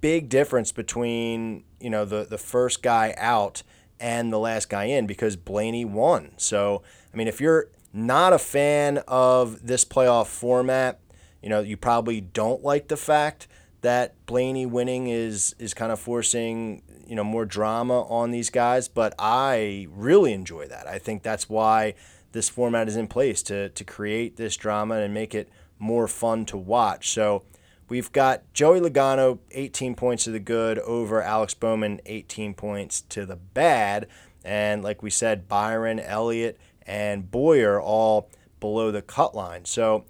big 0.00 0.28
difference 0.28 0.70
between 0.70 1.64
you 1.80 1.90
know 1.90 2.04
the 2.04 2.24
the 2.24 2.38
first 2.38 2.82
guy 2.82 3.14
out 3.18 3.62
and 3.98 4.32
the 4.32 4.38
last 4.38 4.68
guy 4.68 4.84
in 4.84 5.06
because 5.06 5.36
Blaney 5.36 5.84
won. 5.84 6.32
So 6.36 6.82
I 7.12 7.16
mean, 7.16 7.28
if 7.28 7.40
you're 7.40 7.68
not 7.94 8.32
a 8.32 8.38
fan 8.38 8.98
of 9.06 9.64
this 9.66 9.84
playoff 9.84 10.26
format. 10.26 10.98
You 11.44 11.50
know, 11.50 11.60
you 11.60 11.76
probably 11.76 12.22
don't 12.22 12.64
like 12.64 12.88
the 12.88 12.96
fact 12.96 13.48
that 13.82 14.14
Blaney 14.24 14.64
winning 14.64 15.08
is 15.08 15.54
is 15.58 15.74
kind 15.74 15.92
of 15.92 16.00
forcing 16.00 16.80
you 17.06 17.14
know 17.14 17.22
more 17.22 17.44
drama 17.44 18.04
on 18.04 18.30
these 18.30 18.48
guys, 18.48 18.88
but 18.88 19.14
I 19.18 19.86
really 19.90 20.32
enjoy 20.32 20.68
that. 20.68 20.86
I 20.86 20.98
think 20.98 21.22
that's 21.22 21.46
why 21.46 21.96
this 22.32 22.48
format 22.48 22.88
is 22.88 22.96
in 22.96 23.08
place 23.08 23.42
to 23.42 23.68
to 23.68 23.84
create 23.84 24.36
this 24.38 24.56
drama 24.56 24.94
and 25.00 25.12
make 25.12 25.34
it 25.34 25.50
more 25.78 26.08
fun 26.08 26.46
to 26.46 26.56
watch. 26.56 27.10
So 27.10 27.42
we've 27.90 28.10
got 28.10 28.50
Joey 28.54 28.80
Logano 28.80 29.38
18 29.50 29.94
points 29.96 30.24
to 30.24 30.30
the 30.30 30.40
good 30.40 30.78
over 30.78 31.22
Alex 31.22 31.52
Bowman 31.52 32.00
18 32.06 32.54
points 32.54 33.02
to 33.10 33.26
the 33.26 33.36
bad, 33.36 34.08
and 34.46 34.82
like 34.82 35.02
we 35.02 35.10
said, 35.10 35.46
Byron 35.46 36.00
Elliott 36.00 36.58
and 36.86 37.30
Bowyer 37.30 37.78
all 37.78 38.30
below 38.60 38.90
the 38.90 39.02
cut 39.02 39.34
line. 39.34 39.66
So 39.66 40.06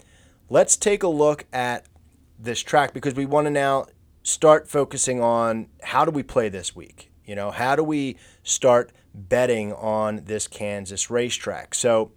let's 0.48 0.76
take 0.76 1.02
a 1.02 1.08
look 1.08 1.46
at 1.52 1.86
this 2.38 2.60
track 2.60 2.92
because 2.92 3.14
we 3.14 3.26
want 3.26 3.46
to 3.46 3.50
now 3.50 3.86
start 4.22 4.68
focusing 4.68 5.20
on 5.20 5.68
how 5.82 6.04
do 6.04 6.10
we 6.10 6.22
play 6.22 6.48
this 6.48 6.74
week? 6.74 7.10
You 7.24 7.34
know, 7.34 7.50
how 7.50 7.76
do 7.76 7.82
we 7.82 8.16
start 8.42 8.92
betting 9.14 9.72
on 9.72 10.22
this 10.24 10.46
Kansas 10.46 11.10
racetrack? 11.10 11.74
So 11.74 12.12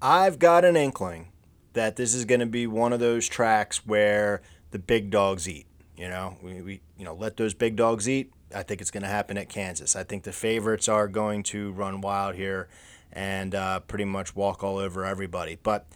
I've 0.00 0.38
got 0.38 0.64
an 0.64 0.76
inkling 0.76 1.28
that 1.72 1.96
this 1.96 2.14
is 2.14 2.24
going 2.24 2.40
to 2.40 2.46
be 2.46 2.66
one 2.66 2.92
of 2.92 3.00
those 3.00 3.28
tracks 3.28 3.86
where 3.86 4.42
the 4.70 4.78
big 4.78 5.10
dogs 5.10 5.48
eat. 5.48 5.66
You 5.96 6.08
know, 6.08 6.36
we, 6.42 6.60
we 6.62 6.80
you 6.98 7.04
know 7.04 7.14
let 7.14 7.36
those 7.36 7.54
big 7.54 7.76
dogs 7.76 8.08
eat. 8.08 8.32
I 8.54 8.62
think 8.62 8.80
it's 8.80 8.90
going 8.90 9.02
to 9.02 9.08
happen 9.08 9.38
at 9.38 9.48
Kansas. 9.48 9.96
I 9.96 10.04
think 10.04 10.24
the 10.24 10.32
favorites 10.32 10.88
are 10.88 11.08
going 11.08 11.42
to 11.44 11.72
run 11.72 12.00
wild 12.00 12.34
here 12.34 12.68
and 13.12 13.54
uh, 13.54 13.80
pretty 13.80 14.04
much 14.04 14.34
walk 14.34 14.62
all 14.62 14.78
over 14.78 15.04
everybody. 15.04 15.58
But, 15.62 15.86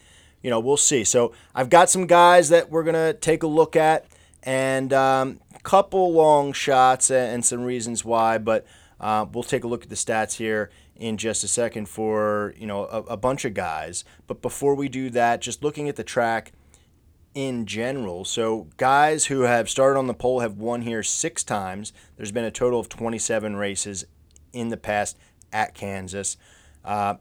you 0.41 0.49
know, 0.49 0.59
we'll 0.59 0.77
see. 0.77 1.03
So 1.03 1.33
I've 1.53 1.69
got 1.69 1.89
some 1.89 2.07
guys 2.07 2.49
that 2.49 2.69
we're 2.69 2.83
going 2.83 2.95
to 2.95 3.13
take 3.13 3.43
a 3.43 3.47
look 3.47 3.75
at 3.75 4.05
and 4.43 4.93
a 4.93 4.99
um, 4.99 5.39
couple 5.63 6.13
long 6.13 6.53
shots 6.53 7.11
and 7.11 7.43
some 7.43 7.63
reasons 7.63 8.05
why. 8.05 8.37
But 8.37 8.65
uh, 8.99 9.25
we'll 9.31 9.43
take 9.43 9.63
a 9.63 9.67
look 9.67 9.83
at 9.83 9.89
the 9.89 9.95
stats 9.95 10.35
here 10.35 10.69
in 10.95 11.17
just 11.17 11.43
a 11.43 11.47
second 11.47 11.87
for, 11.89 12.53
you 12.57 12.65
know, 12.65 12.85
a, 12.85 13.01
a 13.03 13.17
bunch 13.17 13.45
of 13.45 13.53
guys. 13.53 14.03
But 14.25 14.41
before 14.41 14.75
we 14.75 14.89
do 14.89 15.09
that, 15.11 15.41
just 15.41 15.63
looking 15.63 15.89
at 15.89 15.95
the 15.95 16.03
track 16.03 16.53
in 17.35 17.67
general. 17.67 18.25
So, 18.25 18.67
guys 18.77 19.25
who 19.25 19.41
have 19.41 19.69
started 19.69 19.99
on 19.99 20.07
the 20.07 20.15
pole 20.15 20.39
have 20.39 20.57
won 20.57 20.81
here 20.81 21.03
six 21.03 21.43
times. 21.43 21.93
There's 22.15 22.31
been 22.31 22.43
a 22.43 22.49
total 22.49 22.79
of 22.79 22.89
27 22.89 23.55
races 23.55 24.05
in 24.53 24.69
the 24.69 24.77
past 24.77 25.19
at 25.53 25.75
Kansas. 25.75 26.37
Uh, 26.83 27.15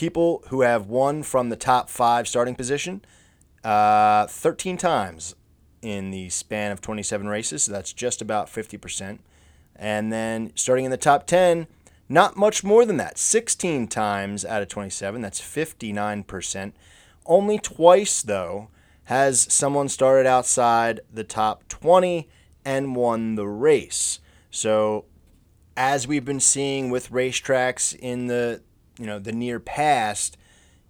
people 0.00 0.42
who 0.48 0.62
have 0.62 0.86
won 0.86 1.22
from 1.22 1.50
the 1.50 1.56
top 1.56 1.90
five 1.90 2.26
starting 2.26 2.54
position 2.54 3.04
uh, 3.62 4.26
13 4.26 4.78
times 4.78 5.34
in 5.82 6.10
the 6.10 6.30
span 6.30 6.72
of 6.72 6.80
27 6.80 7.28
races. 7.28 7.64
So 7.64 7.72
that's 7.72 7.92
just 7.92 8.22
about 8.22 8.46
50%. 8.46 9.18
And 9.76 10.10
then 10.10 10.52
starting 10.54 10.86
in 10.86 10.90
the 10.90 10.96
top 10.96 11.26
10, 11.26 11.66
not 12.08 12.34
much 12.34 12.64
more 12.64 12.86
than 12.86 12.96
that. 12.96 13.18
16 13.18 13.88
times 13.88 14.42
out 14.42 14.62
of 14.62 14.68
27. 14.68 15.20
That's 15.20 15.38
59%. 15.38 16.72
Only 17.26 17.58
twice, 17.58 18.22
though, 18.22 18.68
has 19.04 19.52
someone 19.52 19.90
started 19.90 20.26
outside 20.26 21.00
the 21.12 21.24
top 21.24 21.68
20 21.68 22.26
and 22.64 22.96
won 22.96 23.34
the 23.34 23.46
race. 23.46 24.20
So, 24.50 25.04
as 25.76 26.08
we've 26.08 26.24
been 26.24 26.40
seeing 26.40 26.88
with 26.88 27.10
racetracks 27.10 27.94
in 27.94 28.28
the 28.28 28.62
you 29.00 29.06
know 29.06 29.18
the 29.18 29.32
near 29.32 29.58
past 29.58 30.36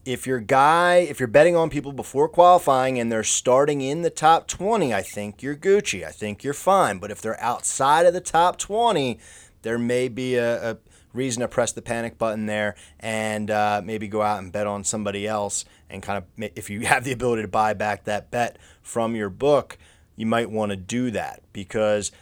if 0.05 0.27
your 0.27 0.41
guy 0.41 0.97
if 0.97 1.21
you're 1.21 1.29
betting 1.29 1.55
on 1.55 1.71
people 1.71 1.93
before 1.93 2.29
qualifying 2.29 2.99
and 2.99 3.11
they're 3.13 3.23
starting 3.23 3.81
in 3.81 4.03
the 4.03 4.11
top 4.11 4.49
20 4.49 4.93
i 4.93 5.03
think 5.03 5.43
you're 5.43 5.55
gucci. 5.55 6.05
I 6.05 6.11
think 6.11 6.43
you're 6.43 6.55
fine. 6.55 6.99
But 6.99 7.11
if 7.11 7.23
they're 7.23 7.41
outside 7.41 8.07
of 8.07 8.13
the 8.13 8.21
top 8.21 8.59
20 8.59 9.19
there 9.63 9.79
may 9.79 10.09
be 10.09 10.37
a, 10.37 10.73
a 10.73 10.79
reason 11.13 11.41
to 11.41 11.49
press 11.49 11.73
the 11.73 11.83
panic 11.83 12.19
button 12.19 12.47
there 12.47 12.75
and 12.99 13.51
uh, 13.51 13.83
maybe 13.85 14.09
go 14.09 14.23
out 14.23 14.43
and 14.43 14.53
bet 14.53 14.67
on 14.67 14.85
somebody 14.85 15.27
else 15.27 15.65
and 15.89 16.03
kind 16.03 16.19
of 16.19 16.51
if 16.57 16.71
you 16.71 16.81
have 16.87 17.05
the 17.05 17.13
ability 17.13 17.43
to 17.43 17.49
buy 17.49 17.75
back 17.75 18.05
that 18.05 18.31
bet 18.31 18.59
from 18.83 19.15
your 19.15 19.31
book 19.31 19.77
you 20.17 20.27
might 20.27 20.51
want 20.51 20.71
to 20.71 20.77
do 20.77 21.11
that 21.11 21.43
because 21.53 22.13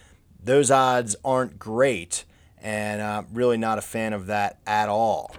those 0.43 0.71
odds 0.71 1.17
aren't 1.25 1.59
great 1.59 2.25
and 2.61 3.01
uh, 3.01 3.23
really 3.33 3.57
not 3.57 3.79
a 3.79 3.83
fan 3.83 4.13
of 4.13 4.27
that 4.27 4.59
at 4.67 4.89
all 4.89 5.35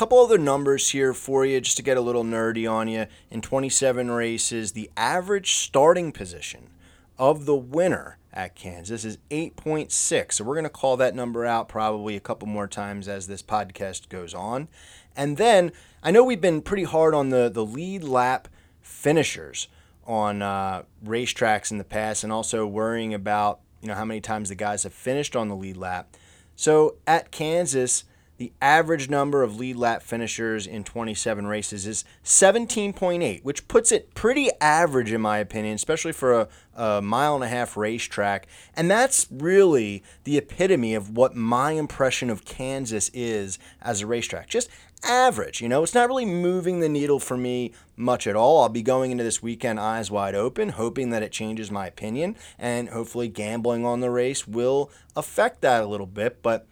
couple 0.00 0.18
other 0.18 0.38
numbers 0.38 0.88
here 0.88 1.12
for 1.12 1.44
you 1.44 1.60
just 1.60 1.76
to 1.76 1.82
get 1.82 1.98
a 1.98 2.00
little 2.00 2.24
nerdy 2.24 2.66
on 2.66 2.88
you. 2.88 3.04
In 3.30 3.42
27 3.42 4.10
races, 4.10 4.72
the 4.72 4.90
average 4.96 5.52
starting 5.52 6.10
position 6.10 6.70
of 7.18 7.44
the 7.44 7.54
winner 7.54 8.16
at 8.32 8.54
Kansas 8.54 9.04
is 9.04 9.18
8.6. 9.30 10.32
So 10.32 10.42
we're 10.42 10.54
going 10.54 10.64
to 10.64 10.70
call 10.70 10.96
that 10.96 11.14
number 11.14 11.44
out 11.44 11.68
probably 11.68 12.16
a 12.16 12.20
couple 12.20 12.48
more 12.48 12.66
times 12.66 13.08
as 13.08 13.26
this 13.26 13.42
podcast 13.42 14.08
goes 14.08 14.32
on. 14.32 14.68
And 15.14 15.36
then 15.36 15.70
I 16.02 16.10
know 16.10 16.24
we've 16.24 16.40
been 16.40 16.62
pretty 16.62 16.84
hard 16.84 17.12
on 17.12 17.28
the, 17.28 17.50
the 17.50 17.66
lead 17.66 18.02
lap 18.02 18.48
finishers 18.80 19.68
on 20.06 20.40
uh, 20.40 20.84
racetracks 21.04 21.70
in 21.70 21.76
the 21.76 21.84
past 21.84 22.24
and 22.24 22.32
also 22.32 22.66
worrying 22.66 23.12
about 23.12 23.60
you 23.82 23.88
know 23.88 23.94
how 23.94 24.06
many 24.06 24.22
times 24.22 24.48
the 24.48 24.54
guys 24.54 24.84
have 24.84 24.94
finished 24.94 25.36
on 25.36 25.48
the 25.48 25.56
lead 25.56 25.76
lap. 25.76 26.16
So 26.56 26.96
at 27.06 27.30
Kansas, 27.30 28.04
the 28.40 28.54
average 28.62 29.10
number 29.10 29.42
of 29.42 29.56
lead 29.56 29.76
lap 29.76 30.02
finishers 30.02 30.66
in 30.66 30.82
27 30.82 31.46
races 31.46 31.86
is 31.86 32.06
17.8, 32.24 33.44
which 33.44 33.68
puts 33.68 33.92
it 33.92 34.14
pretty 34.14 34.48
average 34.62 35.12
in 35.12 35.20
my 35.20 35.36
opinion, 35.36 35.74
especially 35.74 36.12
for 36.12 36.32
a, 36.32 36.48
a, 36.74 37.02
mile 37.02 37.34
and 37.34 37.44
a 37.44 37.48
half 37.48 37.76
racetrack. 37.76 38.46
And 38.74 38.90
that's 38.90 39.26
really 39.30 40.02
the 40.24 40.38
epitome 40.38 40.94
of 40.94 41.10
what 41.10 41.36
my 41.36 41.72
impression 41.72 42.30
of 42.30 42.46
Kansas 42.46 43.10
is 43.12 43.58
as 43.82 44.00
a 44.00 44.06
racetrack. 44.06 44.48
Just 44.48 44.70
average, 45.04 45.60
you 45.60 45.68
know, 45.68 45.82
it's 45.82 45.94
not 45.94 46.08
really 46.08 46.24
moving 46.24 46.80
the 46.80 46.88
needle 46.88 47.18
for 47.18 47.36
me 47.36 47.74
much 47.94 48.26
at 48.26 48.36
all. 48.36 48.62
I'll 48.62 48.70
be 48.70 48.80
going 48.80 49.10
into 49.10 49.22
this 49.22 49.42
weekend 49.42 49.78
eyes 49.78 50.10
wide 50.10 50.34
open, 50.34 50.70
hoping 50.70 51.10
that 51.10 51.22
it 51.22 51.30
changes 51.30 51.70
my 51.70 51.86
opinion, 51.86 52.36
and 52.58 52.88
hopefully 52.88 53.28
gambling 53.28 53.84
on 53.84 54.00
the 54.00 54.08
race 54.08 54.48
will 54.48 54.90
affect 55.14 55.60
that 55.60 55.82
a 55.82 55.86
little 55.86 56.06
bit. 56.06 56.42
But 56.42 56.66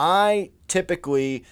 I 0.00 0.50
typically 0.66 1.44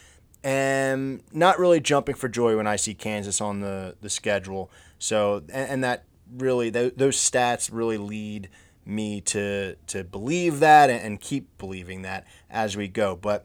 am 0.43 1.21
not 1.33 1.59
really 1.59 1.81
jumping 1.81 2.15
for 2.15 2.31
joy 2.31 2.57
when 2.57 2.67
I 2.67 2.77
see 2.77 2.95
Kansas 2.95 3.43
on 3.43 3.61
the, 3.61 3.95
the 4.01 4.09
schedule. 4.09 4.71
So, 4.99 5.43
and, 5.53 5.71
and 5.71 5.85
that 5.85 6.05
really, 6.35 6.71
th- 6.71 6.95
those 6.97 7.19
stats 7.19 7.69
really 7.71 7.99
lead 7.99 8.49
me 8.87 9.21
to, 9.21 9.77
to 9.89 10.03
believe 10.03 10.61
that 10.61 10.89
and, 10.89 11.03
and 11.03 11.21
keep 11.21 11.59
believing 11.59 12.01
that 12.03 12.27
as 12.49 12.75
we 12.75 12.89
go. 12.89 13.15
But 13.15 13.45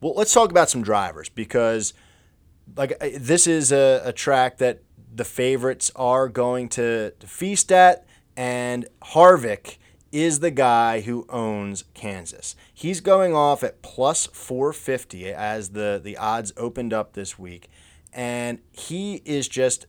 well, 0.00 0.14
let's 0.16 0.32
talk 0.32 0.50
about 0.50 0.70
some 0.70 0.80
drivers 0.80 1.28
because 1.28 1.92
like 2.74 2.98
this 3.18 3.46
is 3.46 3.70
a, 3.70 4.00
a 4.02 4.14
track 4.14 4.56
that 4.58 4.80
the 5.14 5.26
favorites 5.26 5.90
are 5.94 6.26
going 6.26 6.70
to, 6.70 7.10
to 7.10 7.26
feast 7.26 7.70
at, 7.70 8.06
and 8.34 8.86
Harvick 9.02 9.76
is 10.12 10.40
the 10.40 10.50
guy 10.50 11.00
who 11.02 11.26
owns 11.28 11.84
Kansas. 11.94 12.56
He's 12.72 13.00
going 13.00 13.34
off 13.34 13.62
at 13.62 13.82
plus 13.82 14.26
450 14.26 15.32
as 15.32 15.70
the, 15.70 16.00
the 16.02 16.16
odds 16.16 16.52
opened 16.56 16.92
up 16.92 17.12
this 17.12 17.38
week. 17.38 17.68
And 18.12 18.60
he 18.72 19.22
is 19.24 19.48
just, 19.48 19.86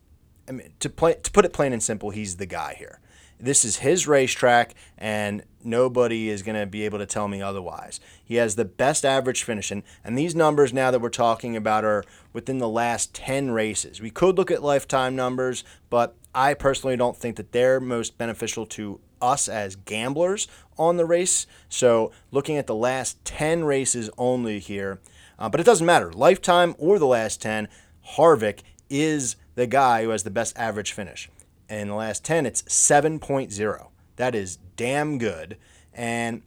I 0.48 0.52
mean, 0.52 0.74
to, 0.80 0.90
play, 0.90 1.16
to 1.16 1.32
put 1.32 1.46
it 1.46 1.54
plain 1.54 1.74
and 1.74 1.82
simple, 1.82 2.10
he's 2.10 2.38
the 2.38 2.46
guy 2.46 2.76
here. 2.78 3.00
This 3.42 3.64
is 3.64 3.78
his 3.78 4.06
racetrack, 4.06 4.76
and 4.98 5.44
nobody 5.64 6.28
is 6.28 6.44
going 6.44 6.60
to 6.60 6.66
be 6.66 6.84
able 6.84 6.98
to 6.98 7.06
tell 7.06 7.30
me 7.30 7.42
otherwise. 7.42 8.02
He 8.22 8.36
has 8.36 8.56
the 8.56 8.66
best 8.66 9.06
average 9.06 9.44
finishing, 9.44 9.84
and 10.04 10.18
these 10.18 10.36
numbers 10.36 10.74
now 10.74 10.92
that 10.92 11.00
we're 11.00 11.08
talking 11.08 11.56
about 11.56 11.86
are 11.86 12.04
within 12.34 12.58
the 12.58 12.68
last 12.68 13.14
10 13.14 13.52
races. 13.52 14.02
We 14.02 14.10
could 14.10 14.38
look 14.38 14.52
at 14.52 14.62
lifetime 14.62 15.16
numbers, 15.16 15.64
but 15.90 16.18
I 16.36 16.54
personally 16.54 16.98
don't 16.98 17.16
think 17.16 17.38
that 17.38 17.54
they're 17.54 17.80
most 17.80 18.18
beneficial 18.18 18.66
to 18.68 19.00
us 19.22 19.48
as 19.48 19.76
gamblers 19.76 20.48
on 20.78 20.98
the 20.98 21.06
race. 21.06 21.48
So 21.68 22.12
looking 22.32 22.58
at 22.58 22.68
the 22.68 22.76
last 22.76 23.24
10 23.26 23.64
races 23.64 24.10
only 24.18 24.60
here, 24.60 25.00
uh, 25.38 25.50
but 25.50 25.60
it 25.60 25.66
doesn't 25.66 25.86
matter. 25.86 26.12
Lifetime 26.12 26.76
or 26.78 27.00
the 27.00 27.06
last 27.06 27.42
10, 27.42 27.68
Harvick 28.16 28.60
is 28.90 29.36
the 29.56 29.68
guy 29.68 30.04
who 30.04 30.10
has 30.10 30.24
the 30.24 30.32
best 30.32 30.58
average 30.58 30.92
finish. 30.92 31.30
And 31.68 31.82
in 31.82 31.88
the 31.90 31.96
last 31.96 32.26
10, 32.26 32.46
it's 32.46 32.64
7.0. 32.64 33.88
That 34.16 34.36
is 34.36 34.58
damn 34.76 35.18
good. 35.18 35.58
And 35.94 36.42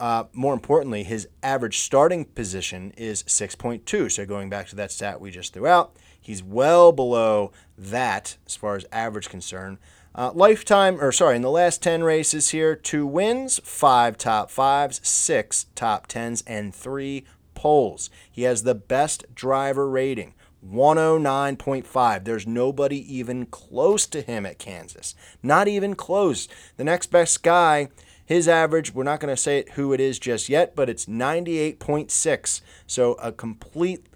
uh, 0.00 0.24
more 0.32 0.54
importantly, 0.54 1.02
his 1.02 1.28
average 1.42 1.80
starting 1.80 2.24
position 2.24 2.92
is 2.96 3.22
6.2. 3.24 4.10
So 4.10 4.24
going 4.24 4.48
back 4.48 4.68
to 4.68 4.76
that 4.76 4.90
stat 4.90 5.20
we 5.20 5.30
just 5.30 5.52
threw 5.52 5.66
out, 5.66 5.94
he's 6.18 6.42
well 6.42 6.92
below 6.92 7.52
that 7.76 8.36
as 8.46 8.56
far 8.56 8.76
as 8.76 8.86
average 8.90 9.28
concern. 9.28 9.78
Uh, 10.14 10.32
lifetime, 10.34 11.00
or 11.00 11.12
sorry, 11.12 11.36
in 11.36 11.42
the 11.42 11.50
last 11.50 11.82
10 11.82 12.02
races 12.02 12.50
here, 12.50 12.74
two 12.74 13.06
wins, 13.06 13.60
five 13.62 14.18
top 14.18 14.50
fives, 14.50 15.00
six 15.06 15.66
top 15.74 16.06
tens, 16.08 16.42
and 16.46 16.74
three 16.74 17.24
poles. 17.54 18.10
He 18.30 18.42
has 18.42 18.62
the 18.62 18.74
best 18.74 19.34
driver 19.34 19.88
rating. 19.88 20.34
109.5. 20.66 22.24
There's 22.24 22.46
nobody 22.46 23.16
even 23.16 23.46
close 23.46 24.06
to 24.08 24.20
him 24.20 24.44
at 24.44 24.58
Kansas. 24.58 25.14
Not 25.42 25.68
even 25.68 25.94
close. 25.94 26.48
The 26.76 26.84
next 26.84 27.06
best 27.10 27.42
guy, 27.42 27.88
his 28.24 28.46
average, 28.46 28.92
we're 28.92 29.04
not 29.04 29.20
going 29.20 29.34
to 29.34 29.40
say 29.40 29.64
who 29.74 29.92
it 29.92 30.00
is 30.00 30.18
just 30.18 30.48
yet, 30.48 30.76
but 30.76 30.90
it's 30.90 31.06
98.6. 31.06 32.60
So 32.86 33.14
a 33.14 33.32
complete 33.32 34.06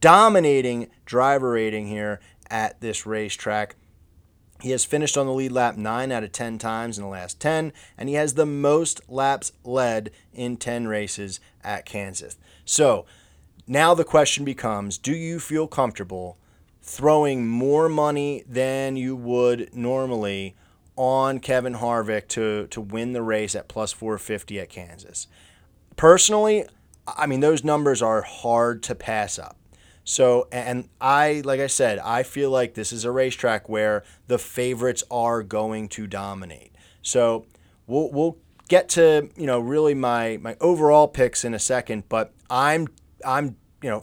dominating 0.00 0.88
driver 1.04 1.52
rating 1.52 1.88
here 1.88 2.20
at 2.50 2.80
this 2.80 3.04
racetrack. 3.04 3.76
He 4.64 4.70
has 4.70 4.86
finished 4.86 5.18
on 5.18 5.26
the 5.26 5.32
lead 5.34 5.52
lap 5.52 5.76
9 5.76 6.10
out 6.10 6.24
of 6.24 6.32
10 6.32 6.56
times 6.56 6.96
in 6.96 7.04
the 7.04 7.10
last 7.10 7.38
10, 7.38 7.70
and 7.98 8.08
he 8.08 8.14
has 8.14 8.32
the 8.32 8.46
most 8.46 9.02
laps 9.10 9.52
led 9.62 10.10
in 10.32 10.56
10 10.56 10.88
races 10.88 11.38
at 11.62 11.84
Kansas. 11.84 12.38
So 12.64 13.04
now 13.66 13.92
the 13.92 14.04
question 14.04 14.42
becomes 14.42 14.96
do 14.96 15.14
you 15.14 15.38
feel 15.38 15.66
comfortable 15.66 16.38
throwing 16.80 17.46
more 17.46 17.90
money 17.90 18.42
than 18.48 18.96
you 18.96 19.14
would 19.14 19.68
normally 19.76 20.56
on 20.96 21.40
Kevin 21.40 21.74
Harvick 21.74 22.26
to, 22.28 22.66
to 22.68 22.80
win 22.80 23.12
the 23.12 23.20
race 23.20 23.54
at 23.54 23.68
plus 23.68 23.92
450 23.92 24.60
at 24.60 24.70
Kansas? 24.70 25.26
Personally, 25.96 26.64
I 27.06 27.26
mean, 27.26 27.40
those 27.40 27.64
numbers 27.64 28.00
are 28.00 28.22
hard 28.22 28.82
to 28.84 28.94
pass 28.94 29.38
up. 29.38 29.58
So, 30.04 30.48
and 30.52 30.88
I, 31.00 31.42
like 31.44 31.60
I 31.60 31.66
said, 31.66 31.98
I 31.98 32.22
feel 32.22 32.50
like 32.50 32.74
this 32.74 32.92
is 32.92 33.04
a 33.04 33.10
racetrack 33.10 33.68
where 33.68 34.04
the 34.26 34.38
favorites 34.38 35.02
are 35.10 35.42
going 35.42 35.88
to 35.90 36.06
dominate. 36.06 36.72
So, 37.00 37.46
we'll, 37.86 38.10
we'll 38.10 38.36
get 38.68 38.90
to, 38.90 39.30
you 39.36 39.46
know, 39.46 39.60
really 39.60 39.94
my, 39.94 40.38
my 40.40 40.56
overall 40.60 41.08
picks 41.08 41.44
in 41.44 41.54
a 41.54 41.58
second, 41.58 42.04
but 42.08 42.32
I'm, 42.50 42.88
I'm, 43.24 43.56
you 43.82 43.90
know, 43.90 44.02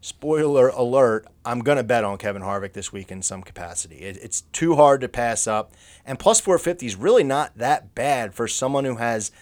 spoiler 0.00 0.68
alert, 0.68 1.26
I'm 1.44 1.60
going 1.60 1.76
to 1.76 1.84
bet 1.84 2.04
on 2.04 2.18
Kevin 2.18 2.42
Harvick 2.42 2.72
this 2.72 2.92
week 2.92 3.10
in 3.10 3.22
some 3.22 3.42
capacity. 3.42 3.96
It, 3.96 4.18
it's 4.18 4.42
too 4.52 4.76
hard 4.76 5.00
to 5.00 5.08
pass 5.08 5.46
up. 5.46 5.72
And 6.04 6.18
plus 6.18 6.40
450 6.40 6.86
is 6.86 6.96
really 6.96 7.24
not 7.24 7.56
that 7.56 7.94
bad 7.94 8.34
for 8.34 8.46
someone 8.46 8.84
who 8.84 8.96
has 8.96 9.32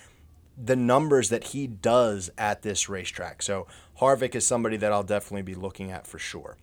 the 0.56 0.76
numbers 0.76 1.28
that 1.28 1.48
he 1.48 1.66
does 1.66 2.30
at 2.38 2.62
this 2.62 2.88
racetrack. 2.88 3.42
So 3.42 3.66
Harvick 4.00 4.34
is 4.34 4.46
somebody 4.46 4.76
that 4.76 4.92
I'll 4.92 5.02
definitely 5.02 5.42
be 5.42 5.54
looking 5.54 5.90
at 5.90 6.06
for 6.06 6.18
sure. 6.18 6.56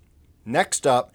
Next 0.46 0.86
up 0.86 1.14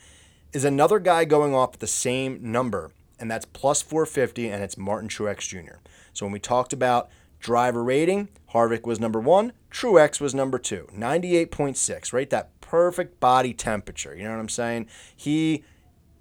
is 0.52 0.64
another 0.64 0.98
guy 0.98 1.24
going 1.24 1.54
off 1.54 1.78
the 1.78 1.86
same 1.86 2.38
number, 2.40 2.90
and 3.18 3.30
that's 3.30 3.44
plus 3.44 3.82
450, 3.82 4.48
and 4.48 4.62
it's 4.62 4.78
Martin 4.78 5.08
Truex 5.08 5.48
Jr. 5.48 5.78
So 6.12 6.26
when 6.26 6.32
we 6.32 6.40
talked 6.40 6.72
about 6.72 7.08
driver 7.40 7.84
rating, 7.84 8.28
Harvick 8.52 8.84
was 8.84 8.98
number 8.98 9.20
one, 9.20 9.52
Truex 9.70 10.20
was 10.20 10.34
number 10.34 10.58
two, 10.58 10.88
98.6, 10.96 12.12
right? 12.12 12.30
That 12.30 12.58
perfect 12.60 13.20
body 13.20 13.52
temperature. 13.52 14.14
You 14.14 14.24
know 14.24 14.30
what 14.30 14.40
I'm 14.40 14.48
saying? 14.48 14.88
He 15.14 15.64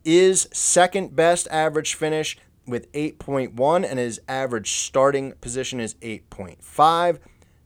is 0.04 0.48
second 0.52 1.16
best 1.16 1.48
average 1.50 1.96
finish 1.96 2.38
with 2.66 2.92
8.1, 2.92 3.90
and 3.90 3.98
his 3.98 4.20
average 4.28 4.72
starting 4.74 5.32
position 5.34 5.80
is 5.80 5.96
8.5. 5.96 7.20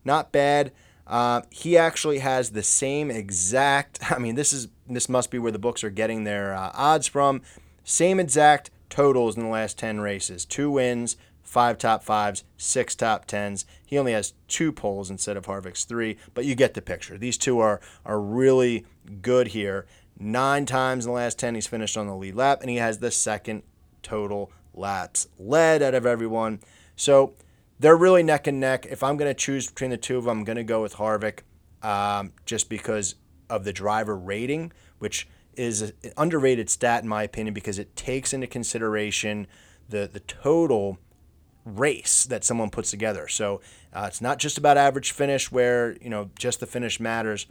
Not 0.04 0.32
bad. 0.32 0.72
Uh, 1.06 1.42
he 1.50 1.76
actually 1.76 2.20
has 2.20 2.50
the 2.50 2.62
same 2.62 3.10
exact. 3.10 3.98
I 4.10 4.18
mean, 4.18 4.34
this 4.34 4.52
is 4.52 4.68
this 4.88 5.08
must 5.08 5.30
be 5.30 5.38
where 5.38 5.52
the 5.52 5.58
books 5.58 5.84
are 5.84 5.90
getting 5.90 6.24
their 6.24 6.54
uh, 6.54 6.70
odds 6.74 7.06
from. 7.06 7.42
Same 7.84 8.20
exact 8.20 8.70
totals 8.90 9.36
in 9.36 9.42
the 9.42 9.48
last 9.48 9.78
10 9.78 10.00
races: 10.00 10.44
two 10.44 10.70
wins, 10.70 11.16
five 11.42 11.78
top 11.78 12.02
fives, 12.02 12.44
six 12.56 12.94
top 12.94 13.26
tens. 13.26 13.66
He 13.84 13.98
only 13.98 14.12
has 14.12 14.34
two 14.48 14.72
poles 14.72 15.10
instead 15.10 15.36
of 15.36 15.46
Harvick's 15.46 15.84
three, 15.84 16.16
but 16.34 16.44
you 16.44 16.54
get 16.54 16.74
the 16.74 16.82
picture. 16.82 17.18
These 17.18 17.38
two 17.38 17.58
are 17.58 17.80
are 18.06 18.20
really 18.20 18.86
good 19.20 19.48
here. 19.48 19.86
Nine 20.18 20.66
times 20.66 21.04
in 21.04 21.10
the 21.10 21.16
last 21.16 21.38
10, 21.38 21.56
he's 21.56 21.66
finished 21.66 21.96
on 21.96 22.06
the 22.06 22.14
lead 22.14 22.36
lap, 22.36 22.60
and 22.60 22.70
he 22.70 22.76
has 22.76 22.98
the 22.98 23.10
second 23.10 23.62
total 24.02 24.52
laps 24.74 25.26
led 25.38 25.82
out 25.82 25.94
of 25.94 26.06
everyone. 26.06 26.60
So 26.96 27.34
they're 27.82 27.96
really 27.96 28.22
neck 28.22 28.46
and 28.46 28.60
neck. 28.60 28.86
If 28.86 29.02
I'm 29.02 29.16
going 29.16 29.28
to 29.28 29.34
choose 29.34 29.66
between 29.66 29.90
the 29.90 29.96
two 29.96 30.16
of 30.16 30.24
them, 30.24 30.38
I'm 30.38 30.44
going 30.44 30.56
to 30.56 30.64
go 30.64 30.82
with 30.82 30.94
Harvick 30.94 31.40
um, 31.82 32.32
just 32.46 32.68
because 32.68 33.16
of 33.50 33.64
the 33.64 33.72
driver 33.72 34.16
rating, 34.16 34.72
which 34.98 35.28
is 35.54 35.82
an 35.82 35.92
underrated 36.16 36.70
stat 36.70 37.02
in 37.02 37.08
my 37.08 37.24
opinion 37.24 37.52
because 37.52 37.78
it 37.78 37.94
takes 37.96 38.32
into 38.32 38.46
consideration 38.46 39.46
the 39.88 40.08
the 40.10 40.20
total 40.20 40.98
race 41.64 42.24
that 42.24 42.44
someone 42.44 42.70
puts 42.70 42.90
together. 42.90 43.28
So 43.28 43.60
uh, 43.92 44.04
it's 44.06 44.20
not 44.20 44.38
just 44.38 44.56
about 44.56 44.76
average 44.76 45.10
finish 45.10 45.52
where 45.52 45.96
you 46.00 46.08
know 46.08 46.30
just 46.38 46.60
the 46.60 46.66
finish 46.66 47.00
matters. 47.00 47.46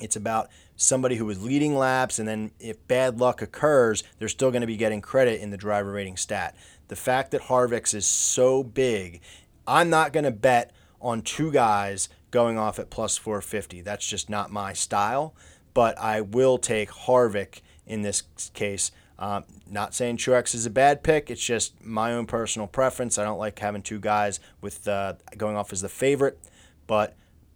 It's 0.00 0.16
about 0.16 0.50
somebody 0.76 1.16
who 1.16 1.26
was 1.26 1.42
leading 1.42 1.76
laps, 1.76 2.18
and 2.18 2.26
then 2.26 2.50
if 2.58 2.86
bad 2.88 3.20
luck 3.20 3.42
occurs, 3.42 4.02
they're 4.18 4.28
still 4.28 4.50
going 4.50 4.60
to 4.62 4.66
be 4.66 4.76
getting 4.76 5.00
credit 5.00 5.40
in 5.40 5.50
the 5.50 5.56
driver 5.56 5.92
rating 5.92 6.16
stat. 6.16 6.56
The 6.88 6.96
fact 6.96 7.30
that 7.30 7.42
Harvick's 7.42 7.94
is 7.94 8.06
so 8.06 8.62
big, 8.62 9.20
I'm 9.66 9.90
not 9.90 10.12
going 10.12 10.24
to 10.24 10.30
bet 10.30 10.72
on 11.00 11.22
two 11.22 11.52
guys 11.52 12.08
going 12.30 12.58
off 12.58 12.78
at 12.78 12.90
plus 12.90 13.16
450. 13.16 13.82
That's 13.82 14.06
just 14.06 14.28
not 14.28 14.50
my 14.50 14.72
style, 14.72 15.34
but 15.72 15.98
I 15.98 16.20
will 16.20 16.58
take 16.58 16.90
Harvick 16.90 17.60
in 17.86 18.02
this 18.02 18.24
case. 18.54 18.90
Um, 19.18 19.44
not 19.70 19.94
saying 19.94 20.16
Truex 20.16 20.54
is 20.54 20.66
a 20.66 20.70
bad 20.70 21.02
pick. 21.02 21.30
It's 21.30 21.44
just 21.44 21.82
my 21.84 22.12
own 22.12 22.26
personal 22.26 22.66
preference. 22.66 23.16
I 23.16 23.24
don't 23.24 23.38
like 23.38 23.58
having 23.58 23.82
two 23.82 24.00
guys 24.00 24.40
with 24.60 24.88
uh, 24.88 25.14
going 25.36 25.56
off 25.56 25.72
as 25.72 25.82
the 25.82 25.88
favorite, 25.88 26.38
but 26.86 27.14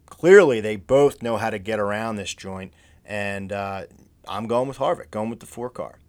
clearly 0.09 0.61
they 0.61 0.75
both 0.75 1.21
know 1.21 1.37
how 1.37 1.49
to 1.49 1.59
get 1.59 1.79
around 1.79 2.15
this 2.15 2.33
joint, 2.33 2.73
and 3.05 3.51
uh, 3.51 3.83
I'm 4.27 4.47
going 4.47 4.67
with 4.67 4.77
Harvick, 4.77 5.11
going 5.11 5.29
with 5.29 5.39
the 5.39 5.45
four 5.45 5.69
car. 5.69 5.99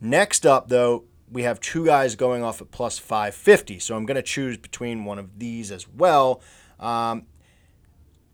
Next 0.00 0.44
up, 0.44 0.68
though, 0.68 1.04
we 1.30 1.42
have 1.42 1.60
two 1.60 1.84
guys 1.84 2.14
going 2.14 2.42
off 2.42 2.60
at 2.60 2.70
plus 2.70 2.98
550, 2.98 3.78
so 3.78 3.96
I'm 3.96 4.06
going 4.06 4.16
to 4.16 4.22
choose 4.22 4.56
between 4.56 5.04
one 5.04 5.18
of 5.18 5.38
these 5.38 5.72
as 5.72 5.88
well. 5.88 6.40
Um, 6.78 7.26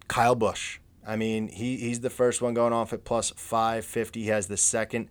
Kyle 0.09 0.35
Busch. 0.35 0.79
I 1.07 1.17
mean, 1.17 1.49
he, 1.49 1.79
he's 1.79 2.01
the 2.01 2.11
first 2.11 2.43
one 2.43 2.55
going 2.55 2.73
off 2.73 2.93
at 2.93 3.05
plus 3.05 3.31
550. 3.31 4.23
He 4.23 4.29
has 4.29 4.47
the 4.47 4.57
second 4.57 5.09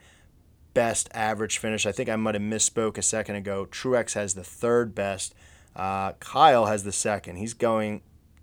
best 0.73 1.09
average 1.13 1.57
finish. 1.57 1.85
I 1.85 1.91
think 1.91 2.07
I 2.09 2.15
might 2.15 2.35
have 2.35 2.41
misspoke 2.41 2.97
a 2.97 3.01
second 3.01 3.35
ago. 3.35 3.67
Truex 3.69 4.13
has 4.13 4.35
the 4.35 4.43
third 4.43 4.95
best. 4.95 5.33
Uh, 5.75 6.13
Kyle 6.13 6.65
has 6.67 6.83
the 6.83 6.91
second. 6.91 7.37
He's 7.37 7.53
going 7.53 8.01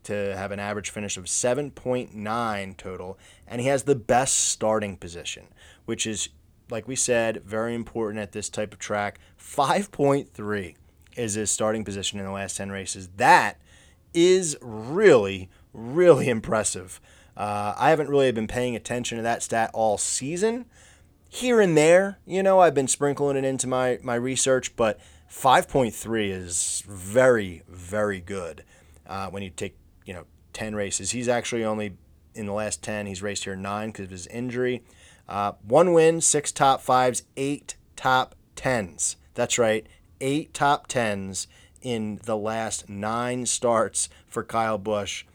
to 0.08 0.34
have 0.34 0.52
an 0.52 0.58
average 0.58 0.88
finish 0.88 1.18
of 1.18 1.26
7.9 1.26 2.76
total, 2.78 3.18
and 3.46 3.60
he 3.60 3.66
has 3.66 3.82
the 3.82 3.94
best 3.94 4.36
starting 4.36 4.96
position, 4.96 5.48
which 5.84 6.06
is, 6.06 6.30
like 6.70 6.88
we 6.88 6.96
said, 6.96 7.42
very 7.44 7.74
important 7.74 8.18
at 8.18 8.32
this 8.32 8.48
type 8.48 8.72
of 8.72 8.78
track. 8.78 9.20
5.3 9.38 10.74
is 11.14 11.34
his 11.34 11.50
starting 11.50 11.84
position 11.84 12.18
in 12.18 12.24
the 12.24 12.32
last 12.32 12.56
10 12.56 12.70
races. 12.70 13.10
That 13.18 13.60
is 14.14 14.56
really, 14.62 15.50
really 15.74 16.30
impressive. 16.30 17.02
Uh, 17.36 17.74
I 17.76 17.90
haven't 17.90 18.08
really 18.08 18.32
been 18.32 18.48
paying 18.48 18.74
attention 18.74 19.18
to 19.18 19.22
that 19.22 19.42
stat 19.42 19.70
all 19.74 19.98
season. 19.98 20.64
Here 21.28 21.60
and 21.60 21.76
there, 21.76 22.18
you 22.24 22.42
know, 22.42 22.60
I've 22.60 22.74
been 22.74 22.88
sprinkling 22.88 23.36
it 23.36 23.44
into 23.44 23.66
my, 23.66 23.98
my 24.02 24.14
research, 24.14 24.74
but 24.74 24.98
5.3 25.30 26.30
is 26.30 26.82
very, 26.88 27.62
very 27.68 28.20
good 28.20 28.64
uh, 29.06 29.28
when 29.28 29.42
you 29.42 29.50
take 29.50 29.76
you 30.08 30.14
know, 30.14 30.24
10 30.54 30.74
races. 30.74 31.10
He's 31.10 31.28
actually 31.28 31.62
only 31.62 31.98
in 32.34 32.46
the 32.46 32.52
last 32.52 32.82
10, 32.82 33.06
he's 33.06 33.22
raced 33.22 33.44
here 33.44 33.54
nine 33.54 33.90
because 33.90 34.06
of 34.06 34.10
his 34.10 34.26
injury. 34.28 34.82
Uh, 35.28 35.52
one 35.62 35.92
win, 35.92 36.22
six 36.22 36.50
top 36.50 36.80
fives, 36.80 37.24
eight 37.36 37.76
top 37.94 38.34
tens. 38.56 39.16
That's 39.34 39.58
right, 39.58 39.86
eight 40.22 40.54
top 40.54 40.86
tens 40.86 41.46
in 41.82 42.20
the 42.24 42.38
last 42.38 42.88
nine 42.88 43.44
starts 43.44 44.08
for 44.26 44.42
Kyle 44.42 44.78
Busch. 44.78 45.26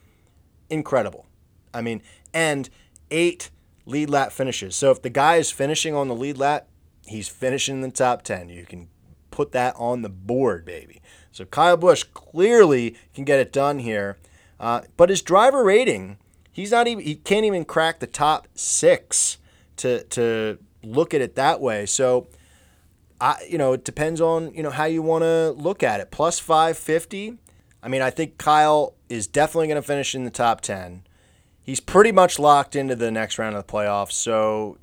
Incredible. 0.72 1.28
I 1.72 1.82
mean, 1.82 2.02
and 2.34 2.68
eight 3.12 3.52
lead 3.86 4.10
lap 4.10 4.32
finishes. 4.32 4.76
So 4.76 4.90
if 4.90 5.04
the 5.04 5.12
guy 5.12 5.36
is 5.36 5.52
finishing 5.52 5.94
on 5.94 6.08
the 6.08 6.16
lead 6.16 6.40
lap, 6.40 6.68
he's 7.06 7.28
finishing 7.28 7.76
in 7.76 7.82
the 7.82 7.92
top 7.92 8.24
10. 8.24 8.50
You 8.50 8.66
can 8.66 8.90
put 9.30 9.52
that 9.52 9.76
on 9.78 10.02
the 10.02 10.10
board, 10.10 10.66
baby. 10.66 11.00
So 11.32 11.46
Kyle 11.46 11.78
Busch 11.78 12.04
clearly 12.04 12.96
can 13.14 13.24
get 13.24 13.40
it 13.40 13.52
done 13.52 13.80
here. 13.80 14.18
Uh, 14.60 14.82
but 14.98 15.10
his 15.10 15.22
driver 15.22 15.64
rating, 15.64 16.18
he's 16.52 16.72
not 16.72 16.88
even 16.88 17.04
he 17.04 17.16
can't 17.16 17.46
even 17.46 17.66
crack 17.66 18.00
the 18.00 18.08
top 18.08 18.48
six 18.56 19.38
to 19.78 20.04
to 20.06 20.58
look 20.84 21.14
at 21.14 21.22
it 21.22 21.36
that 21.36 21.60
way. 21.60 21.86
So 21.86 22.28
I 23.20 23.38
you 23.50 23.58
know, 23.58 23.74
it 23.74 23.84
depends 23.84 24.22
on, 24.22 24.54
you 24.54 24.64
know, 24.64 24.70
how 24.70 24.86
you 24.86 25.02
want 25.02 25.24
to 25.24 25.52
look 25.52 25.84
at 25.84 26.00
it. 26.00 26.12
Plus 26.12 26.40
550. 26.40 27.38
I 27.82 27.90
mean, 27.90 28.02
I 28.02 28.10
think 28.10 28.38
Kyle 28.38 28.96
is 29.10 29.28
definitely 29.28 29.68
going 29.68 29.82
to 29.82 29.86
finish 29.88 30.16
in 30.16 30.24
the 30.24 30.32
top 30.32 30.62
10. 30.62 31.04
He's 31.62 31.82
pretty 31.82 32.14
much 32.14 32.40
locked 32.40 32.76
into 32.76 32.96
the 32.96 33.12
next 33.12 33.38
round 33.38 33.56
of 33.56 33.68
the 33.68 33.72
playoffs. 33.72 34.14
So 34.14 34.78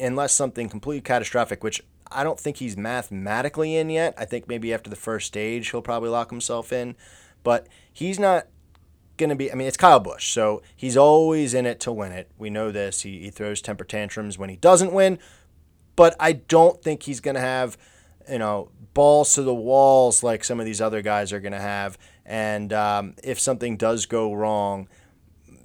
unless 0.00 0.32
something 0.32 0.68
completely 0.68 1.00
catastrophic, 1.00 1.64
which 1.64 1.82
I 2.10 2.24
don't 2.24 2.38
think 2.38 2.58
he's 2.58 2.76
mathematically 2.76 3.76
in 3.76 3.90
yet. 3.90 4.14
I 4.16 4.24
think 4.24 4.48
maybe 4.48 4.72
after 4.72 4.88
the 4.88 4.96
first 4.96 5.26
stage 5.26 5.70
he'll 5.70 5.82
probably 5.82 6.08
lock 6.08 6.30
himself 6.30 6.72
in, 6.72 6.96
but 7.42 7.66
he's 7.92 8.18
not 8.18 8.46
going 9.18 9.30
to 9.30 9.36
be. 9.36 9.52
I 9.52 9.54
mean, 9.54 9.68
it's 9.68 9.76
Kyle 9.76 10.00
Busch, 10.00 10.32
so 10.32 10.62
he's 10.74 10.96
always 10.96 11.54
in 11.54 11.66
it 11.66 11.80
to 11.80 11.92
win 11.92 12.12
it. 12.12 12.30
We 12.38 12.50
know 12.50 12.70
this. 12.70 13.02
He, 13.02 13.20
he 13.20 13.30
throws 13.30 13.60
temper 13.60 13.84
tantrums 13.84 14.38
when 14.38 14.48
he 14.48 14.56
doesn't 14.56 14.92
win, 14.92 15.18
but 15.96 16.16
I 16.18 16.32
don't 16.32 16.82
think 16.82 17.02
he's 17.02 17.20
going 17.20 17.34
to 17.34 17.40
have, 17.40 17.76
you 18.30 18.38
know, 18.38 18.70
balls 18.94 19.34
to 19.34 19.42
the 19.42 19.54
walls 19.54 20.22
like 20.22 20.44
some 20.44 20.60
of 20.60 20.66
these 20.66 20.80
other 20.80 21.02
guys 21.02 21.32
are 21.32 21.40
going 21.40 21.52
to 21.52 21.60
have. 21.60 21.98
And 22.24 22.72
um, 22.72 23.14
if 23.22 23.38
something 23.38 23.76
does 23.76 24.06
go 24.06 24.32
wrong, 24.32 24.88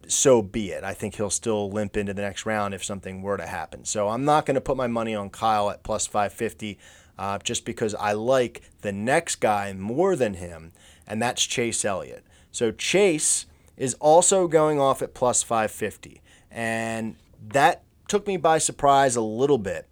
so 0.08 0.42
be 0.42 0.72
it. 0.72 0.84
I 0.84 0.94
think 0.94 1.16
he'll 1.16 1.30
still 1.30 1.70
limp 1.70 1.98
into 1.98 2.13
the 2.13 2.22
next 2.22 2.46
round 2.46 2.74
if 2.74 2.84
something 2.84 3.22
were 3.22 3.38
to 3.38 3.48
happen. 3.48 3.86
So 3.86 4.10
I'm 4.10 4.26
not 4.26 4.46
going 4.46 4.56
to 4.56 4.62
put 4.62 4.78
my 4.78 4.88
money 4.88 5.16
on 5.16 5.30
Kyle 5.30 5.70
at 5.70 5.84
plus 5.84 6.08
550 6.08 6.78
uh, 7.18 7.39
just 7.39 7.66
because 7.66 7.96
I 7.96 8.13
like 8.13 8.63
the 8.82 8.92
next 8.92 9.36
guy 9.36 9.74
more 9.74 10.16
than 10.16 10.36
him, 10.36 10.72
and 11.08 11.22
that's 11.22 11.44
Chase 11.44 11.86
Elliott. 11.86 12.24
So 12.54 12.72
Chase 12.72 13.48
is 13.76 13.96
also 13.96 14.48
going 14.48 14.80
off 14.80 15.02
at 15.02 15.13
plus 15.13 15.42
550, 15.44 16.22
and 16.52 17.16
that 17.46 17.84
took 18.08 18.28
me 18.28 18.38
by 18.38 18.60
surprise 18.60 19.16
a 19.16 19.22
little 19.22 19.58
bit, 19.58 19.89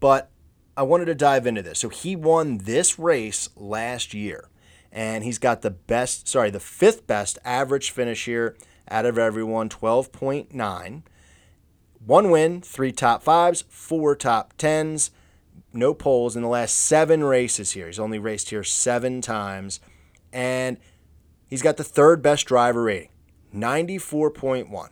but 0.00 0.30
I 0.74 0.82
wanted 0.82 1.04
to 1.04 1.14
dive 1.14 1.46
into 1.46 1.60
this. 1.62 1.78
So 1.78 1.90
he 1.90 2.16
won 2.16 2.58
this 2.58 2.98
race 2.98 3.50
last 3.54 4.14
year, 4.14 4.48
and 4.90 5.22
he's 5.22 5.38
got 5.38 5.60
the 5.60 5.70
best, 5.70 6.26
sorry, 6.26 6.50
the 6.50 6.58
fifth 6.58 7.06
best 7.06 7.38
average 7.44 7.90
finish 7.90 8.24
here 8.24 8.56
out 8.90 9.04
of 9.04 9.18
everyone, 9.18 9.68
12.9. 9.68 11.02
One 12.06 12.30
win, 12.30 12.62
three 12.62 12.92
top 12.92 13.22
fives, 13.22 13.64
four 13.68 14.16
top 14.16 14.54
tens, 14.56 15.10
no 15.74 15.92
poles 15.92 16.36
in 16.36 16.42
the 16.42 16.48
last 16.48 16.74
seven 16.74 17.22
races 17.22 17.72
here. 17.72 17.86
He's 17.86 17.98
only 17.98 18.18
raced 18.18 18.48
here 18.48 18.64
seven 18.64 19.20
times. 19.20 19.80
And 20.32 20.78
he's 21.48 21.62
got 21.62 21.76
the 21.76 21.84
third 21.84 22.22
best 22.22 22.46
driver 22.46 22.84
rating, 22.84 23.10
94.1. 23.54 24.90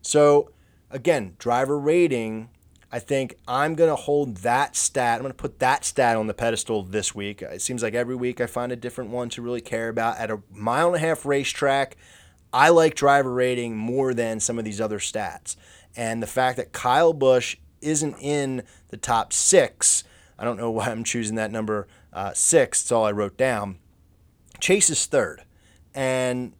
So, 0.00 0.50
again, 0.90 1.34
driver 1.38 1.78
rating, 1.78 2.48
I 2.90 2.98
think 2.98 3.36
I'm 3.46 3.74
going 3.74 3.90
to 3.90 3.96
hold 3.96 4.38
that 4.38 4.74
stat. 4.74 5.16
I'm 5.16 5.22
going 5.22 5.32
to 5.32 5.36
put 5.36 5.58
that 5.58 5.84
stat 5.84 6.16
on 6.16 6.26
the 6.26 6.34
pedestal 6.34 6.82
this 6.82 7.14
week. 7.14 7.42
It 7.42 7.60
seems 7.60 7.82
like 7.82 7.94
every 7.94 8.16
week 8.16 8.40
I 8.40 8.46
find 8.46 8.72
a 8.72 8.76
different 8.76 9.10
one 9.10 9.28
to 9.30 9.42
really 9.42 9.60
care 9.60 9.88
about. 9.88 10.16
At 10.18 10.30
a 10.30 10.40
mile 10.50 10.86
and 10.86 10.96
a 10.96 11.06
half 11.06 11.26
racetrack, 11.26 11.96
I 12.52 12.70
like 12.70 12.94
driver 12.94 13.32
rating 13.32 13.76
more 13.76 14.14
than 14.14 14.40
some 14.40 14.58
of 14.58 14.64
these 14.64 14.80
other 14.80 14.98
stats. 14.98 15.56
And 15.96 16.22
the 16.22 16.26
fact 16.26 16.56
that 16.56 16.72
Kyle 16.72 17.12
Busch 17.12 17.56
isn't 17.82 18.16
in 18.20 18.62
the 18.88 18.96
top 18.96 19.32
six, 19.32 20.04
I 20.38 20.44
don't 20.44 20.56
know 20.56 20.70
why 20.70 20.86
I'm 20.86 21.04
choosing 21.04 21.36
that 21.36 21.50
number 21.50 21.88
uh, 22.12 22.32
six. 22.32 22.80
It's 22.80 22.92
all 22.92 23.04
I 23.04 23.12
wrote 23.12 23.36
down. 23.36 23.78
Chase 24.60 24.88
is 24.88 25.04
third. 25.04 25.42
And, 25.94 26.52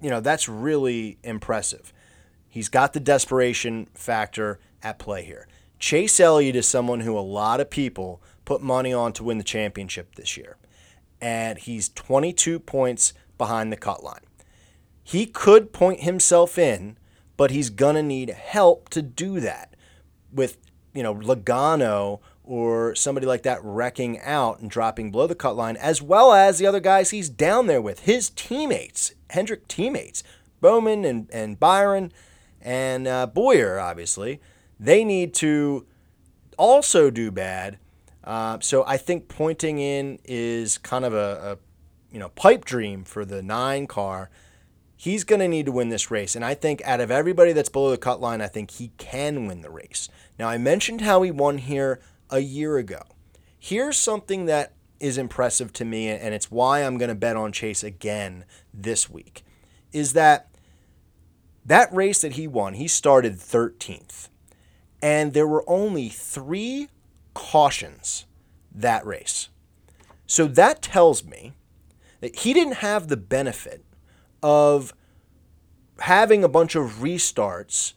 you 0.00 0.10
know, 0.10 0.20
that's 0.20 0.48
really 0.48 1.18
impressive. 1.22 1.92
He's 2.48 2.68
got 2.68 2.92
the 2.92 3.00
desperation 3.00 3.88
factor 3.94 4.60
at 4.82 4.98
play 4.98 5.24
here. 5.24 5.48
Chase 5.78 6.20
Elliott 6.20 6.56
is 6.56 6.68
someone 6.68 7.00
who 7.00 7.18
a 7.18 7.20
lot 7.20 7.60
of 7.60 7.70
people 7.70 8.22
put 8.44 8.62
money 8.62 8.92
on 8.92 9.12
to 9.14 9.24
win 9.24 9.38
the 9.38 9.44
championship 9.44 10.14
this 10.14 10.36
year. 10.36 10.56
And 11.20 11.58
he's 11.58 11.88
22 11.88 12.60
points 12.60 13.12
behind 13.38 13.72
the 13.72 13.76
cut 13.76 14.02
line. 14.04 14.20
He 15.02 15.26
could 15.26 15.72
point 15.72 16.00
himself 16.00 16.58
in, 16.58 16.98
but 17.36 17.50
he's 17.50 17.70
going 17.70 17.96
to 17.96 18.02
need 18.02 18.30
help 18.30 18.88
to 18.90 19.02
do 19.02 19.40
that 19.40 19.74
with, 20.32 20.58
you 20.94 21.02
know, 21.02 21.14
Logano 21.14 22.20
or 22.44 22.94
somebody 22.94 23.26
like 23.26 23.42
that 23.42 23.62
wrecking 23.62 24.20
out 24.20 24.60
and 24.60 24.70
dropping 24.70 25.10
below 25.10 25.26
the 25.26 25.34
cut 25.34 25.56
line, 25.56 25.76
as 25.76 26.02
well 26.02 26.32
as 26.32 26.58
the 26.58 26.66
other 26.66 26.80
guys 26.80 27.10
he's 27.10 27.28
down 27.28 27.66
there 27.66 27.80
with, 27.80 28.00
his 28.00 28.30
teammates, 28.30 29.14
Hendrick 29.30 29.68
teammates, 29.68 30.22
Bowman 30.60 31.04
and, 31.04 31.28
and 31.32 31.58
Byron 31.58 32.12
and 32.60 33.06
uh, 33.06 33.26
Bowyer, 33.26 33.78
obviously. 33.78 34.40
They 34.78 35.04
need 35.04 35.34
to 35.34 35.86
also 36.58 37.10
do 37.10 37.30
bad. 37.30 37.78
Uh, 38.24 38.58
so 38.60 38.84
I 38.86 38.96
think 38.96 39.28
pointing 39.28 39.78
in 39.78 40.18
is 40.24 40.78
kind 40.78 41.04
of 41.04 41.14
a, 41.14 41.58
a 41.58 41.58
you 42.12 42.20
know 42.20 42.28
pipe 42.30 42.64
dream 42.64 43.04
for 43.04 43.24
the 43.24 43.42
nine 43.42 43.86
car 43.86 44.30
he's 45.02 45.24
going 45.24 45.40
to 45.40 45.48
need 45.48 45.66
to 45.66 45.72
win 45.72 45.88
this 45.88 46.12
race. 46.12 46.36
And 46.36 46.44
I 46.44 46.54
think 46.54 46.80
out 46.84 47.00
of 47.00 47.10
everybody 47.10 47.52
that's 47.52 47.68
below 47.68 47.90
the 47.90 47.98
cut 47.98 48.20
line, 48.20 48.40
I 48.40 48.46
think 48.46 48.70
he 48.70 48.92
can 48.98 49.48
win 49.48 49.60
the 49.60 49.68
race. 49.68 50.08
Now, 50.38 50.48
I 50.48 50.58
mentioned 50.58 51.00
how 51.00 51.22
he 51.22 51.32
won 51.32 51.58
here 51.58 51.98
a 52.32 52.40
year 52.40 52.78
ago. 52.78 53.02
Here's 53.58 53.96
something 53.96 54.46
that 54.46 54.72
is 54.98 55.18
impressive 55.18 55.72
to 55.74 55.84
me, 55.84 56.08
and 56.08 56.34
it's 56.34 56.50
why 56.50 56.80
I'm 56.80 56.98
going 56.98 57.10
to 57.10 57.14
bet 57.14 57.36
on 57.36 57.52
Chase 57.52 57.84
again 57.84 58.44
this 58.72 59.08
week, 59.10 59.44
is 59.92 60.14
that 60.14 60.48
that 61.64 61.92
race 61.92 62.22
that 62.22 62.32
he 62.32 62.48
won, 62.48 62.74
he 62.74 62.88
started 62.88 63.34
13th. 63.34 64.28
And 65.00 65.32
there 65.32 65.46
were 65.46 65.64
only 65.68 66.08
three 66.08 66.88
cautions 67.34 68.26
that 68.74 69.04
race. 69.04 69.48
So 70.26 70.46
that 70.46 70.82
tells 70.82 71.24
me 71.24 71.52
that 72.20 72.36
he 72.40 72.52
didn't 72.52 72.76
have 72.76 73.08
the 73.08 73.16
benefit 73.16 73.84
of 74.42 74.94
having 76.00 76.42
a 76.42 76.48
bunch 76.48 76.74
of 76.74 77.00
restarts 77.00 77.94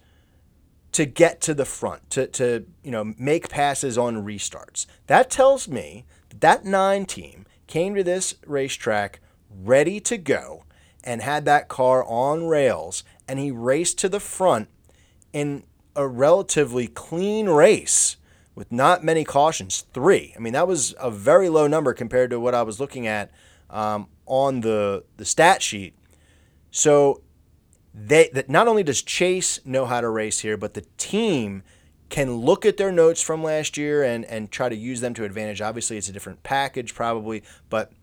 to 0.95 1.05
get 1.05 1.41
to 1.41 1.53
the 1.53 1.65
front, 1.65 2.09
to, 2.09 2.25
to 2.27 2.65
you 2.81 2.89
know 2.91 3.13
make 3.17 3.49
passes 3.49 3.97
on 3.97 4.25
restarts. 4.25 4.85
That 5.07 5.29
tells 5.29 5.67
me 5.67 6.05
that, 6.39 6.63
nine 6.63 7.05
team 7.05 7.45
came 7.67 7.95
to 7.95 8.03
this 8.03 8.35
racetrack 8.45 9.19
ready 9.49 9.99
to 9.99 10.17
go 10.17 10.63
and 11.03 11.21
had 11.21 11.43
that 11.45 11.67
car 11.67 12.05
on 12.05 12.47
rails, 12.47 13.03
and 13.27 13.39
he 13.39 13.51
raced 13.51 13.97
to 13.99 14.09
the 14.09 14.21
front 14.21 14.69
in 15.33 15.63
a 15.97 16.07
relatively 16.07 16.87
clean 16.87 17.49
race 17.49 18.15
with 18.53 18.71
not 18.71 19.03
many 19.03 19.25
cautions. 19.25 19.85
Three. 19.93 20.33
I 20.37 20.39
mean, 20.39 20.53
that 20.53 20.67
was 20.67 20.95
a 20.97 21.11
very 21.11 21.49
low 21.49 21.67
number 21.67 21.93
compared 21.93 22.29
to 22.29 22.39
what 22.39 22.55
I 22.55 22.63
was 22.63 22.79
looking 22.79 23.05
at 23.05 23.31
um, 23.69 24.07
on 24.25 24.61
the 24.61 25.03
the 25.17 25.25
stat 25.25 25.61
sheet 25.61 25.93
so 26.75 27.21
they 27.97 28.29
that 28.33 28.49
not 28.49 28.67
only 28.67 28.83
does 28.83 29.01
Chase 29.01 29.59
know 29.65 29.85
how 29.85 30.01
to 30.01 30.09
race 30.09 30.39
here, 30.39 30.57
but 30.57 30.73
the 30.73 30.85
team 30.97 31.63
can 32.09 32.35
look 32.35 32.65
at 32.65 32.77
their 32.77 32.91
notes 32.91 33.21
from 33.21 33.41
last 33.41 33.77
year 33.77 34.03
and 34.03 34.25
and 34.25 34.51
try 34.51 34.67
to 34.67 34.75
use 34.75 34.99
them 34.99 35.13
to 35.13 35.23
advantage. 35.23 35.61
Obviously, 35.61 35.97
it's 35.97 36.09
a 36.09 36.11
different 36.11 36.43
package 36.43 36.93
probably, 36.93 37.41
but 37.69 37.93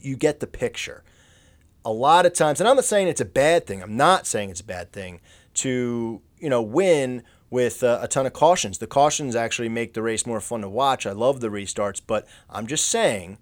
you 0.00 0.16
get 0.16 0.40
the 0.40 0.46
picture. 0.46 1.02
A 1.84 1.90
lot 1.92 2.26
of 2.26 2.32
times, 2.32 2.60
and 2.60 2.68
I'm 2.68 2.76
not 2.76 2.84
saying 2.84 3.08
it's 3.08 3.20
a 3.20 3.24
bad 3.24 3.66
thing. 3.66 3.82
I'm 3.82 3.96
not 3.96 4.24
saying 4.24 4.50
it's 4.50 4.60
a 4.60 4.64
bad 4.64 4.92
thing 4.92 5.20
to 5.54 6.22
you 6.38 6.48
know 6.48 6.62
win 6.62 7.24
with 7.50 7.82
uh, 7.82 7.98
a 8.00 8.06
ton 8.06 8.24
of 8.24 8.32
cautions. 8.32 8.78
The 8.78 8.86
cautions 8.86 9.34
actually 9.34 9.68
make 9.68 9.94
the 9.94 10.02
race 10.02 10.24
more 10.24 10.40
fun 10.40 10.60
to 10.60 10.68
watch. 10.68 11.06
I 11.06 11.12
love 11.12 11.40
the 11.40 11.48
restarts, 11.48 12.00
but 12.06 12.26
I'm 12.48 12.68
just 12.68 12.86
saying, 12.86 13.38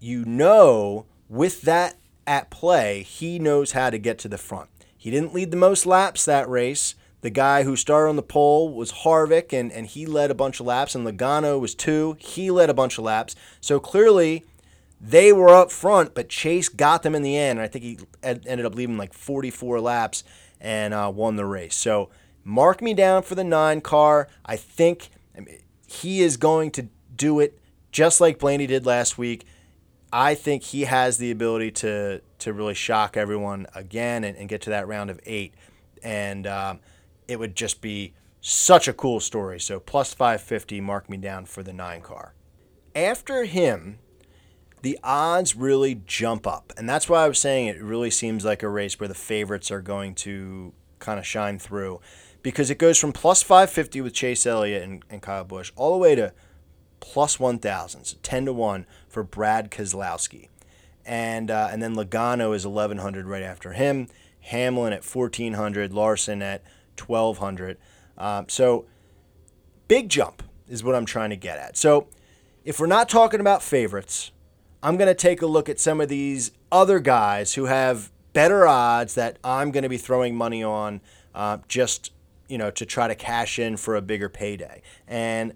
you 0.00 0.24
know, 0.24 1.04
with 1.28 1.60
that 1.62 1.96
at 2.26 2.50
play, 2.50 3.02
he 3.02 3.38
knows 3.38 3.72
how 3.72 3.90
to 3.90 3.98
get 3.98 4.18
to 4.20 4.28
the 4.28 4.38
front. 4.38 4.68
He 4.96 5.10
didn't 5.10 5.34
lead 5.34 5.50
the 5.50 5.56
most 5.56 5.86
laps 5.86 6.24
that 6.24 6.48
race. 6.48 6.94
The 7.20 7.30
guy 7.30 7.62
who 7.62 7.76
started 7.76 8.10
on 8.10 8.16
the 8.16 8.22
pole 8.22 8.72
was 8.72 8.92
Harvick, 8.92 9.52
and, 9.52 9.72
and 9.72 9.86
he 9.86 10.06
led 10.06 10.30
a 10.30 10.34
bunch 10.34 10.60
of 10.60 10.66
laps, 10.66 10.94
and 10.94 11.06
Logano 11.06 11.60
was 11.60 11.74
two. 11.74 12.16
He 12.18 12.50
led 12.50 12.70
a 12.70 12.74
bunch 12.74 12.98
of 12.98 13.04
laps. 13.04 13.34
So 13.60 13.80
clearly, 13.80 14.44
they 15.00 15.32
were 15.32 15.50
up 15.50 15.70
front, 15.70 16.14
but 16.14 16.28
Chase 16.28 16.68
got 16.68 17.02
them 17.02 17.14
in 17.14 17.22
the 17.22 17.36
end. 17.36 17.58
And 17.58 17.64
I 17.64 17.68
think 17.68 17.84
he 17.84 17.98
ended 18.22 18.64
up 18.64 18.74
leaving 18.74 18.96
like 18.96 19.12
44 19.12 19.80
laps 19.80 20.24
and 20.60 20.94
uh, 20.94 21.12
won 21.14 21.36
the 21.36 21.44
race. 21.44 21.76
So 21.76 22.10
mark 22.44 22.80
me 22.80 22.94
down 22.94 23.22
for 23.22 23.34
the 23.34 23.44
nine 23.44 23.80
car. 23.80 24.28
I 24.44 24.56
think 24.56 25.10
he 25.86 26.22
is 26.22 26.36
going 26.36 26.70
to 26.72 26.88
do 27.14 27.40
it 27.40 27.58
just 27.92 28.20
like 28.20 28.38
Blaney 28.38 28.66
did 28.66 28.86
last 28.86 29.18
week. 29.18 29.46
I 30.12 30.34
think 30.34 30.62
he 30.62 30.82
has 30.82 31.18
the 31.18 31.30
ability 31.30 31.72
to 31.72 32.20
to 32.38 32.52
really 32.52 32.74
shock 32.74 33.16
everyone 33.16 33.66
again 33.74 34.24
and, 34.24 34.36
and 34.36 34.48
get 34.48 34.60
to 34.62 34.70
that 34.70 34.86
round 34.86 35.10
of 35.10 35.20
eight, 35.24 35.54
and 36.02 36.46
um, 36.46 36.80
it 37.26 37.38
would 37.38 37.56
just 37.56 37.80
be 37.80 38.14
such 38.40 38.86
a 38.86 38.92
cool 38.92 39.20
story. 39.20 39.58
So 39.58 39.80
plus 39.80 40.14
550, 40.14 40.80
mark 40.80 41.10
me 41.10 41.16
down 41.16 41.46
for 41.46 41.62
the 41.62 41.72
nine 41.72 42.00
car. 42.02 42.34
after 42.94 43.44
him, 43.44 43.98
the 44.82 44.98
odds 45.02 45.56
really 45.56 46.00
jump 46.06 46.46
up. 46.46 46.72
And 46.76 46.88
that's 46.88 47.08
why 47.08 47.24
I 47.24 47.28
was 47.28 47.40
saying 47.40 47.66
it 47.66 47.82
really 47.82 48.10
seems 48.10 48.44
like 48.44 48.62
a 48.62 48.68
race 48.68 49.00
where 49.00 49.08
the 49.08 49.14
favorites 49.14 49.70
are 49.70 49.80
going 49.82 50.14
to 50.16 50.72
kind 51.00 51.18
of 51.18 51.26
shine 51.26 51.58
through 51.58 52.00
because 52.42 52.70
it 52.70 52.78
goes 52.78 52.98
from 52.98 53.12
plus 53.12 53.42
550 53.42 54.00
with 54.00 54.14
Chase 54.14 54.46
Elliott 54.46 54.82
and, 54.84 55.04
and 55.10 55.20
Kyle 55.20 55.42
Busch 55.44 55.72
all 55.74 55.92
the 55.92 55.98
way 55.98 56.14
to 56.14 56.32
plus 57.00 57.40
1,000, 57.40 58.04
so 58.04 58.16
10 58.22 58.46
to 58.46 58.52
1 58.52 58.86
for 59.16 59.22
Brad 59.22 59.70
Keselowski. 59.70 60.48
And, 61.06 61.50
uh, 61.50 61.70
and 61.72 61.82
then 61.82 61.96
Logano 61.96 62.54
is 62.54 62.66
1,100 62.66 63.26
right 63.26 63.42
after 63.42 63.72
him. 63.72 64.08
Hamlin 64.40 64.92
at 64.92 65.06
1,400. 65.06 65.90
Larson 65.94 66.42
at 66.42 66.62
1,200. 67.02 67.78
Um, 68.18 68.46
so 68.50 68.84
big 69.88 70.10
jump 70.10 70.42
is 70.68 70.84
what 70.84 70.94
I'm 70.94 71.06
trying 71.06 71.30
to 71.30 71.36
get 71.36 71.56
at. 71.58 71.78
So 71.78 72.08
if 72.62 72.78
we're 72.78 72.88
not 72.88 73.08
talking 73.08 73.40
about 73.40 73.62
favorites, 73.62 74.32
I'm 74.82 74.98
going 74.98 75.08
to 75.08 75.14
take 75.14 75.40
a 75.40 75.46
look 75.46 75.70
at 75.70 75.80
some 75.80 76.02
of 76.02 76.10
these 76.10 76.52
other 76.70 77.00
guys 77.00 77.54
who 77.54 77.64
have 77.64 78.12
better 78.34 78.66
odds 78.66 79.14
that 79.14 79.38
I'm 79.42 79.70
going 79.70 79.84
to 79.84 79.88
be 79.88 79.96
throwing 79.96 80.36
money 80.36 80.62
on 80.62 81.00
uh, 81.34 81.56
just 81.68 82.12
you 82.50 82.58
know 82.58 82.70
to 82.72 82.84
try 82.84 83.08
to 83.08 83.14
cash 83.14 83.58
in 83.58 83.78
for 83.78 83.96
a 83.96 84.02
bigger 84.02 84.28
payday. 84.28 84.82
And 85.08 85.54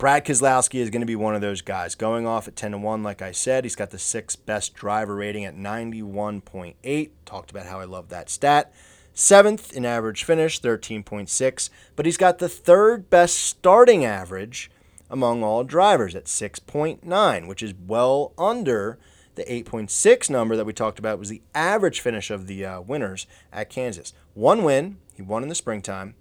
Brad 0.00 0.24
Keselowski 0.24 0.76
is 0.76 0.88
going 0.88 1.02
to 1.02 1.06
be 1.06 1.14
one 1.14 1.34
of 1.34 1.42
those 1.42 1.60
guys. 1.60 1.94
Going 1.94 2.26
off 2.26 2.48
at 2.48 2.56
10 2.56 2.70
to 2.70 2.78
1, 2.78 3.02
like 3.02 3.20
I 3.20 3.32
said, 3.32 3.64
he's 3.64 3.76
got 3.76 3.90
the 3.90 3.98
sixth 3.98 4.46
best 4.46 4.72
driver 4.72 5.14
rating 5.14 5.44
at 5.44 5.54
91.8. 5.54 7.10
Talked 7.26 7.50
about 7.50 7.66
how 7.66 7.80
I 7.80 7.84
love 7.84 8.08
that 8.08 8.30
stat. 8.30 8.72
Seventh 9.12 9.76
in 9.76 9.84
average 9.84 10.24
finish, 10.24 10.58
13.6. 10.58 11.68
But 11.96 12.06
he's 12.06 12.16
got 12.16 12.38
the 12.38 12.48
third 12.48 13.10
best 13.10 13.34
starting 13.34 14.02
average 14.02 14.70
among 15.10 15.44
all 15.44 15.64
drivers 15.64 16.14
at 16.14 16.24
6.9, 16.24 17.46
which 17.46 17.62
is 17.62 17.74
well 17.86 18.32
under 18.38 18.98
the 19.34 19.44
8.6 19.44 20.30
number 20.30 20.56
that 20.56 20.64
we 20.64 20.72
talked 20.72 20.98
about 20.98 21.18
was 21.18 21.28
the 21.28 21.42
average 21.54 22.00
finish 22.00 22.30
of 22.30 22.46
the 22.46 22.64
uh, 22.64 22.80
winners 22.80 23.26
at 23.52 23.68
Kansas. 23.68 24.14
One 24.32 24.64
win, 24.64 24.96
he 25.14 25.20
won 25.20 25.42
in 25.42 25.50
the 25.50 25.54
springtime. 25.54 26.14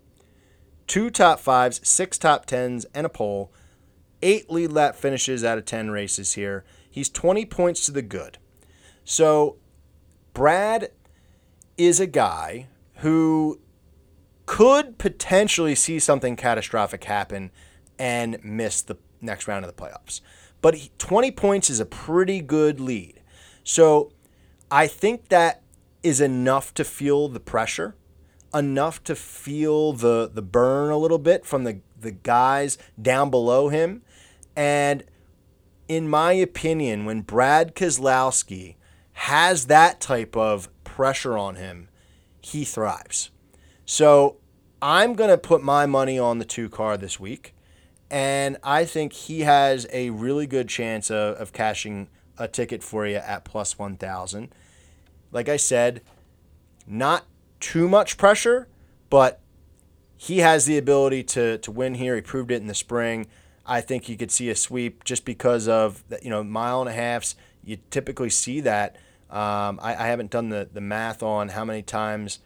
Two 0.85 1.09
top 1.09 1.39
fives, 1.39 1.79
six 1.87 2.17
top 2.17 2.45
tens, 2.45 2.85
and 2.93 3.05
a 3.05 3.09
pole. 3.09 3.53
Eight 4.21 4.49
lead 4.49 4.71
lap 4.71 4.95
finishes 4.95 5.43
out 5.43 5.57
of 5.57 5.65
10 5.65 5.91
races 5.91 6.33
here. 6.33 6.65
He's 6.89 7.09
20 7.09 7.45
points 7.45 7.85
to 7.85 7.91
the 7.91 8.01
good. 8.01 8.37
So, 9.03 9.57
Brad 10.33 10.91
is 11.77 11.99
a 11.99 12.07
guy 12.07 12.67
who 12.95 13.59
could 14.45 14.97
potentially 14.97 15.75
see 15.75 15.99
something 15.99 16.35
catastrophic 16.35 17.03
happen 17.03 17.51
and 17.97 18.43
miss 18.43 18.81
the 18.81 18.97
next 19.21 19.47
round 19.47 19.63
of 19.63 19.75
the 19.75 19.81
playoffs. 19.81 20.21
But 20.61 20.89
20 20.97 21.31
points 21.31 21.69
is 21.69 21.79
a 21.79 21.85
pretty 21.85 22.41
good 22.41 22.79
lead. 22.79 23.21
So 23.63 24.11
I 24.71 24.87
think 24.87 25.29
that 25.29 25.61
is 26.03 26.19
enough 26.19 26.73
to 26.75 26.83
feel 26.83 27.27
the 27.27 27.39
pressure, 27.39 27.95
enough 28.53 29.03
to 29.03 29.15
feel 29.15 29.93
the, 29.93 30.29
the 30.33 30.41
burn 30.41 30.91
a 30.91 30.97
little 30.97 31.19
bit 31.19 31.45
from 31.45 31.63
the, 31.63 31.81
the 31.99 32.11
guys 32.11 32.77
down 33.01 33.29
below 33.29 33.69
him. 33.69 34.01
And 34.59 35.05
in 35.87 36.09
my 36.09 36.33
opinion, 36.33 37.05
when 37.05 37.21
Brad 37.21 37.75
Keselowski 37.75 38.75
has 39.13 39.67
that 39.67 40.01
type 40.01 40.35
of 40.35 40.67
pressure 40.83 41.37
on 41.37 41.55
him, 41.55 41.87
he 42.41 42.65
thrives. 42.65 43.31
So 43.85 44.35
I'm 44.81 45.13
going 45.13 45.29
to 45.29 45.37
put 45.37 45.63
my 45.63 45.85
money 45.85 46.19
on 46.19 46.39
the 46.39 46.45
two 46.45 46.67
car 46.67 46.97
this 46.97 47.21
week. 47.21 47.55
And 48.11 48.57
I 48.61 48.83
think 48.83 49.13
he 49.13 49.41
has 49.41 49.87
a 49.93 50.09
really 50.09 50.45
good 50.45 50.67
chance 50.67 51.09
of, 51.09 51.37
of 51.37 51.53
cashing 51.53 52.09
a 52.37 52.49
ticket 52.49 52.83
for 52.83 53.07
you 53.07 53.15
at 53.15 53.45
plus 53.45 53.79
1,000. 53.79 54.53
Like 55.31 55.47
I 55.47 55.55
said, 55.55 56.01
not 56.85 57.25
too 57.61 57.87
much 57.87 58.17
pressure, 58.17 58.67
but 59.09 59.39
he 60.17 60.39
has 60.39 60.65
the 60.65 60.77
ability 60.77 61.23
to, 61.23 61.59
to 61.59 61.71
win 61.71 61.93
here. 61.93 62.15
He 62.15 62.21
proved 62.21 62.51
it 62.51 62.59
in 62.59 62.67
the 62.67 62.75
spring. 62.75 63.27
I 63.69 63.81
think 63.81 64.09
you 64.09 64.17
could 64.17 64.31
see 64.31 64.49
a 64.49 64.55
sweep 64.55 65.03
just 65.03 65.25
because 65.25 65.67
of, 65.67 66.03
you 66.21 66.29
know, 66.29 66.43
mile 66.43 66.81
and 66.81 66.89
a 66.89 66.93
halfs. 66.93 67.35
You 67.63 67.77
typically 67.89 68.29
see 68.29 68.61
that. 68.61 68.95
Um, 69.29 69.79
I, 69.81 69.95
I 69.97 70.07
haven't 70.07 70.31
done 70.31 70.49
the, 70.49 70.67
the 70.71 70.81
math 70.81 71.21
on 71.21 71.49
how 71.49 71.63
many 71.63 71.83
times 71.83 72.39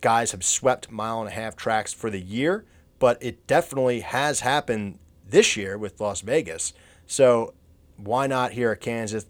guys 0.00 0.32
have 0.32 0.42
swept 0.42 0.90
mile 0.90 1.20
and 1.20 1.28
a 1.28 1.32
half 1.32 1.56
tracks 1.56 1.92
for 1.92 2.08
the 2.08 2.20
year 2.20 2.64
but 3.00 3.20
it 3.20 3.48
definitely 3.48 4.00
has 4.00 4.40
happened 4.40 5.00
this 5.26 5.56
year 5.56 5.76
with 5.76 6.00
Las 6.00 6.20
Vegas. 6.20 6.72
So 7.06 7.54
why 7.96 8.28
not 8.28 8.52
here 8.52 8.70
at 8.70 8.80
Kansas? 8.80 9.26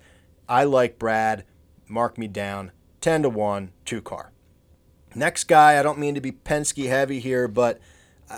I 0.46 0.64
like 0.64 0.99
Brad. 0.99 1.44
Mark 1.88 2.18
me 2.18 2.29
down. 2.29 2.73
10 3.01 3.23
to 3.23 3.31
1, 3.31 3.73
two 3.87 4.03
car. 4.03 4.33
Next 5.14 5.44
guy, 5.44 5.79
I 5.79 5.83
don't 5.83 5.99
mean 5.99 6.14
to 6.16 6.20
be 6.20 6.33
Penske 6.33 6.88
heavy 6.88 7.20
here, 7.20 7.49
but 7.49 7.81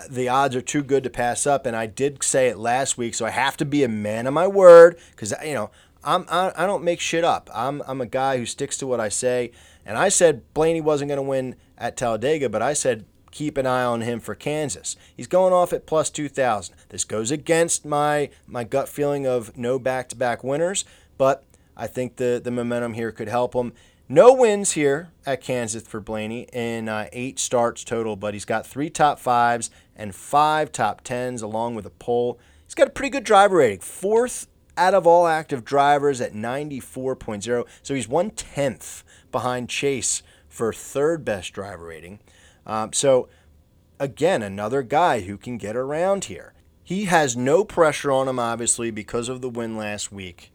the 0.09 0.29
odds 0.29 0.55
are 0.55 0.61
too 0.61 0.83
good 0.83 1.03
to 1.03 1.09
pass 1.09 1.45
up. 1.45 1.65
And 1.65 1.75
I 1.75 1.85
did 1.85 2.23
say 2.23 2.47
it 2.47 2.57
last 2.57 2.97
week, 2.97 3.15
so 3.15 3.25
I 3.25 3.31
have 3.31 3.57
to 3.57 3.65
be 3.65 3.83
a 3.83 3.87
man 3.87 4.27
of 4.27 4.33
my 4.33 4.47
word 4.47 4.97
because, 5.11 5.33
you 5.45 5.53
know, 5.53 5.69
I'm, 6.03 6.25
I, 6.29 6.51
I 6.55 6.65
don't 6.65 6.83
make 6.83 6.99
shit 6.99 7.23
up. 7.23 7.49
I'm, 7.53 7.81
I'm 7.87 8.01
a 8.01 8.05
guy 8.05 8.37
who 8.37 8.45
sticks 8.45 8.77
to 8.79 8.87
what 8.87 8.99
I 8.99 9.09
say. 9.09 9.51
And 9.85 9.97
I 9.97 10.09
said 10.09 10.53
Blaney 10.53 10.81
wasn't 10.81 11.09
going 11.09 11.17
to 11.17 11.23
win 11.23 11.55
at 11.77 11.97
Talladega, 11.97 12.49
but 12.49 12.61
I 12.61 12.73
said 12.73 13.05
keep 13.33 13.57
an 13.57 13.65
eye 13.65 13.83
on 13.83 14.01
him 14.01 14.19
for 14.19 14.35
Kansas. 14.35 14.95
He's 15.17 15.27
going 15.27 15.53
off 15.53 15.73
at 15.73 15.87
plus 15.87 16.09
2,000. 16.11 16.75
This 16.89 17.03
goes 17.03 17.31
against 17.31 17.83
my 17.83 18.29
my 18.47 18.63
gut 18.63 18.87
feeling 18.87 19.25
of 19.25 19.57
no 19.57 19.79
back-to-back 19.79 20.43
winners, 20.43 20.85
but 21.17 21.43
I 21.75 21.87
think 21.87 22.17
the 22.17 22.39
the 22.41 22.51
momentum 22.51 22.93
here 22.93 23.11
could 23.11 23.27
help 23.27 23.55
him. 23.55 23.73
No 24.09 24.33
wins 24.33 24.73
here 24.73 25.11
at 25.25 25.41
Kansas 25.41 25.83
for 25.83 26.01
Blaney 26.01 26.47
in 26.51 26.89
uh, 26.89 27.07
eight 27.13 27.39
starts 27.39 27.85
total, 27.85 28.17
but 28.17 28.33
he's 28.33 28.43
got 28.43 28.67
three 28.67 28.89
top 28.89 29.17
fives 29.17 29.71
and 29.95 30.13
five 30.13 30.71
top 30.73 31.01
tens 31.01 31.41
along 31.41 31.75
with 31.75 31.85
a 31.85 31.89
pole. 31.89 32.37
He's 32.65 32.75
got 32.75 32.89
a 32.89 32.91
pretty 32.91 33.11
good 33.11 33.23
driver 33.23 33.57
rating, 33.57 33.79
fourth 33.79 34.47
out 34.75 34.93
of 34.93 35.07
all 35.07 35.25
active 35.27 35.63
drivers 35.63 36.19
at 36.19 36.33
94.0. 36.33 37.65
So 37.81 37.93
he's 37.93 38.07
one 38.07 38.31
tenth 38.31 39.03
behind 39.31 39.69
Chase 39.69 40.21
for 40.49 40.73
third 40.73 41.23
best 41.23 41.53
driver 41.53 41.85
rating. 41.85 42.19
Um, 42.65 42.91
so, 42.91 43.29
again, 43.99 44.41
another 44.41 44.83
guy 44.83 45.21
who 45.21 45.37
can 45.37 45.57
get 45.57 45.75
around 45.75 46.25
here. 46.25 46.53
He 46.83 47.05
has 47.05 47.37
no 47.37 47.63
pressure 47.63 48.11
on 48.11 48.27
him, 48.27 48.39
obviously, 48.39 48.91
because 48.91 49.29
of 49.29 49.41
the 49.41 49.49
win 49.49 49.77
last 49.77 50.11
week. 50.11 50.51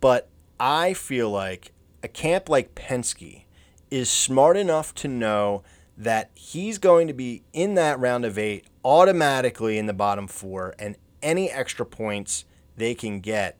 But 0.00 0.28
I 0.60 0.92
feel 0.92 1.30
like 1.30 1.72
a 2.06 2.08
camp 2.08 2.48
like 2.48 2.76
Penske 2.76 3.42
is 3.90 4.08
smart 4.08 4.56
enough 4.56 4.94
to 4.94 5.08
know 5.08 5.64
that 5.98 6.30
he's 6.34 6.78
going 6.78 7.08
to 7.08 7.12
be 7.12 7.42
in 7.52 7.74
that 7.74 7.98
round 7.98 8.24
of 8.24 8.38
eight 8.38 8.64
automatically 8.84 9.76
in 9.76 9.86
the 9.86 9.92
bottom 9.92 10.28
four, 10.28 10.72
and 10.78 10.94
any 11.20 11.50
extra 11.50 11.84
points 11.84 12.44
they 12.76 12.94
can 12.94 13.18
get 13.18 13.58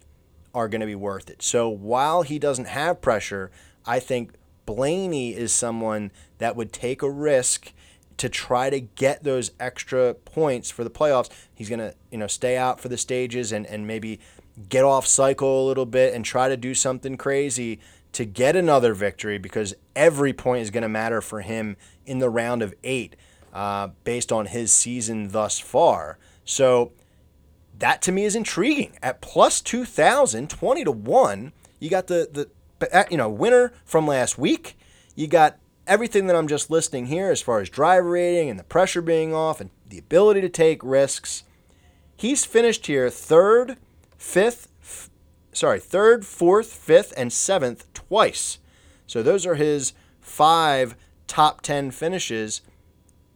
are 0.54 0.68
going 0.68 0.80
to 0.80 0.86
be 0.86 0.94
worth 0.94 1.28
it. 1.28 1.42
So 1.42 1.68
while 1.68 2.22
he 2.22 2.38
doesn't 2.38 2.68
have 2.68 3.00
pressure, 3.00 3.50
I 3.84 3.98
think 3.98 4.34
Blaney 4.64 5.34
is 5.34 5.52
someone 5.52 6.12
that 6.38 6.54
would 6.54 6.72
take 6.72 7.02
a 7.02 7.10
risk 7.10 7.72
to 8.18 8.28
try 8.28 8.70
to 8.70 8.78
get 8.78 9.24
those 9.24 9.50
extra 9.58 10.14
points 10.14 10.70
for 10.70 10.84
the 10.84 10.90
playoffs. 10.90 11.30
He's 11.52 11.68
going 11.68 11.80
to, 11.80 11.96
you 12.12 12.18
know, 12.18 12.28
stay 12.28 12.56
out 12.56 12.78
for 12.78 12.88
the 12.88 12.96
stages 12.96 13.50
and, 13.50 13.66
and 13.66 13.88
maybe 13.88 14.20
get 14.68 14.84
off 14.84 15.04
cycle 15.04 15.64
a 15.64 15.66
little 15.66 15.84
bit 15.84 16.14
and 16.14 16.24
try 16.24 16.48
to 16.48 16.56
do 16.56 16.74
something 16.74 17.16
crazy 17.16 17.80
to 18.16 18.24
get 18.24 18.56
another 18.56 18.94
victory 18.94 19.36
because 19.36 19.74
every 19.94 20.32
point 20.32 20.62
is 20.62 20.70
going 20.70 20.82
to 20.82 20.88
matter 20.88 21.20
for 21.20 21.42
him 21.42 21.76
in 22.06 22.18
the 22.18 22.30
round 22.30 22.62
of 22.62 22.74
eight 22.82 23.14
uh, 23.52 23.88
based 24.04 24.32
on 24.32 24.46
his 24.46 24.72
season 24.72 25.28
thus 25.28 25.58
far. 25.58 26.18
So 26.44 26.92
that 27.78 28.00
to 28.02 28.12
me 28.12 28.24
is 28.24 28.34
intriguing. 28.34 28.96
At 29.02 29.20
plus 29.20 29.60
2,000, 29.60 30.48
20 30.48 30.84
to 30.84 30.92
1, 30.92 31.52
you 31.78 31.90
got 31.90 32.06
the, 32.06 32.48
the 32.80 32.96
uh, 32.96 33.04
you 33.10 33.18
know, 33.18 33.28
winner 33.28 33.74
from 33.84 34.06
last 34.06 34.38
week. 34.38 34.78
You 35.14 35.26
got 35.26 35.58
everything 35.86 36.26
that 36.26 36.36
I'm 36.36 36.48
just 36.48 36.70
listing 36.70 37.06
here 37.06 37.30
as 37.30 37.42
far 37.42 37.60
as 37.60 37.68
driver 37.68 38.10
rating 38.10 38.48
and 38.48 38.58
the 38.58 38.64
pressure 38.64 39.02
being 39.02 39.34
off 39.34 39.60
and 39.60 39.68
the 39.86 39.98
ability 39.98 40.40
to 40.40 40.48
take 40.48 40.82
risks. 40.82 41.44
He's 42.16 42.46
finished 42.46 42.86
here 42.86 43.10
third, 43.10 43.76
fifth, 44.16 44.68
sorry, 45.56 45.80
third, 45.80 46.26
fourth, 46.26 46.72
fifth, 46.72 47.14
and 47.16 47.32
seventh 47.32 47.92
twice. 47.94 48.58
So 49.06 49.22
those 49.22 49.46
are 49.46 49.54
his 49.54 49.94
five 50.20 50.96
top 51.26 51.62
10 51.62 51.90
finishes. 51.92 52.60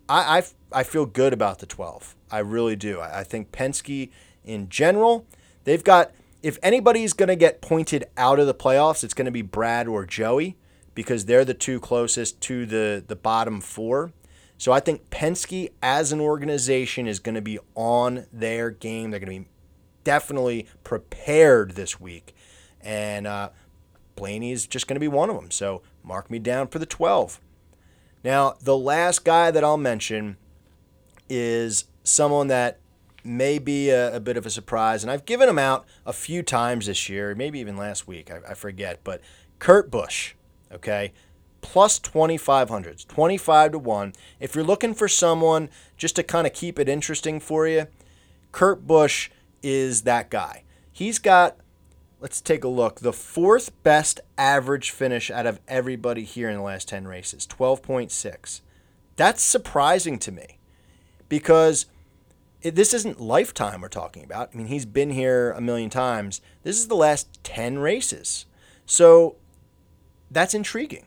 I, 0.08 0.38
I, 0.72 0.80
I 0.80 0.82
feel 0.82 1.06
good 1.06 1.32
about 1.32 1.60
the 1.60 1.66
12. 1.66 2.14
I 2.30 2.40
really 2.40 2.76
do. 2.76 3.00
I, 3.00 3.20
I 3.20 3.24
think 3.24 3.52
Penske 3.52 4.10
in 4.44 4.68
general, 4.68 5.26
they've 5.64 5.82
got 5.82 6.12
if 6.42 6.58
anybody's 6.62 7.12
going 7.12 7.28
to 7.28 7.36
get 7.36 7.60
pointed 7.60 8.04
out 8.16 8.38
of 8.38 8.46
the 8.46 8.54
playoffs, 8.54 9.04
it's 9.04 9.14
going 9.14 9.26
to 9.26 9.30
be 9.30 9.42
Brad 9.42 9.86
or 9.86 10.06
Joey 10.06 10.56
because 10.94 11.26
they're 11.26 11.44
the 11.44 11.54
two 11.54 11.80
closest 11.80 12.40
to 12.42 12.66
the, 12.66 13.04
the 13.06 13.16
bottom 13.16 13.60
four. 13.60 14.12
So 14.56 14.72
I 14.72 14.80
think 14.80 15.08
Penske 15.10 15.70
as 15.82 16.12
an 16.12 16.20
organization 16.20 17.06
is 17.06 17.18
going 17.18 17.34
to 17.34 17.42
be 17.42 17.58
on 17.74 18.26
their 18.32 18.70
game. 18.70 19.10
They're 19.10 19.20
going 19.20 19.44
to 19.44 19.44
be 19.44 19.48
definitely 20.04 20.66
prepared 20.84 21.72
this 21.72 22.00
week. 22.00 22.34
And 22.80 23.26
uh, 23.26 23.50
is 24.22 24.66
just 24.66 24.86
going 24.86 24.96
to 24.96 25.00
be 25.00 25.08
one 25.08 25.30
of 25.30 25.36
them. 25.36 25.50
So 25.50 25.82
mark 26.02 26.30
me 26.30 26.38
down 26.38 26.68
for 26.68 26.78
the 26.78 26.86
12. 26.86 27.40
Now, 28.22 28.54
the 28.60 28.76
last 28.76 29.24
guy 29.24 29.50
that 29.50 29.64
I'll 29.64 29.78
mention 29.78 30.36
is 31.28 31.84
someone 32.04 32.48
that 32.48 32.80
may 33.24 33.58
be 33.58 33.90
a, 33.90 34.16
a, 34.16 34.20
bit 34.20 34.36
of 34.36 34.44
a 34.44 34.50
surprise, 34.50 35.02
and 35.02 35.10
I've 35.10 35.24
given 35.24 35.48
him 35.48 35.58
out 35.58 35.86
a 36.04 36.12
few 36.12 36.42
times 36.42 36.86
this 36.86 37.08
year, 37.08 37.34
maybe 37.34 37.60
even 37.60 37.76
last 37.76 38.06
week, 38.06 38.30
I, 38.30 38.50
I 38.50 38.54
forget, 38.54 39.00
but 39.04 39.20
Kurt 39.58 39.90
Busch, 39.90 40.34
okay? 40.72 41.12
Plus 41.60 41.98
2,500, 41.98 43.04
25 43.08 43.72
to 43.72 43.78
1. 43.78 44.12
If 44.38 44.54
you're 44.54 44.64
looking 44.64 44.94
for 44.94 45.08
someone 45.08 45.68
just 45.96 46.16
to 46.16 46.22
kind 46.22 46.46
of 46.46 46.52
keep 46.52 46.78
it 46.78 46.88
interesting 46.88 47.40
for 47.40 47.66
you, 47.66 47.86
Kurt 48.52 48.86
Busch 48.86 49.30
is 49.62 50.02
that 50.02 50.30
guy. 50.30 50.64
He's 50.92 51.18
got, 51.18 51.56
let's 52.20 52.40
take 52.40 52.64
a 52.64 52.68
look, 52.68 53.00
the 53.00 53.12
fourth 53.12 53.82
best 53.82 54.20
average 54.36 54.90
finish 54.90 55.30
out 55.30 55.46
of 55.46 55.60
everybody 55.68 56.24
here 56.24 56.48
in 56.48 56.56
the 56.56 56.62
last 56.62 56.88
10 56.88 57.06
races, 57.06 57.46
12.6. 57.46 58.60
That's 59.16 59.42
surprising 59.42 60.18
to 60.20 60.32
me 60.32 60.58
because 61.28 61.86
it, 62.62 62.74
this 62.74 62.92
isn't 62.94 63.20
lifetime 63.20 63.80
we're 63.80 63.88
talking 63.88 64.24
about. 64.24 64.50
I 64.52 64.56
mean, 64.56 64.66
he's 64.66 64.86
been 64.86 65.10
here 65.10 65.52
a 65.52 65.60
million 65.60 65.90
times. 65.90 66.40
This 66.62 66.78
is 66.78 66.88
the 66.88 66.96
last 66.96 67.42
10 67.44 67.78
races. 67.78 68.46
So 68.86 69.36
that's 70.30 70.54
intriguing. 70.54 71.06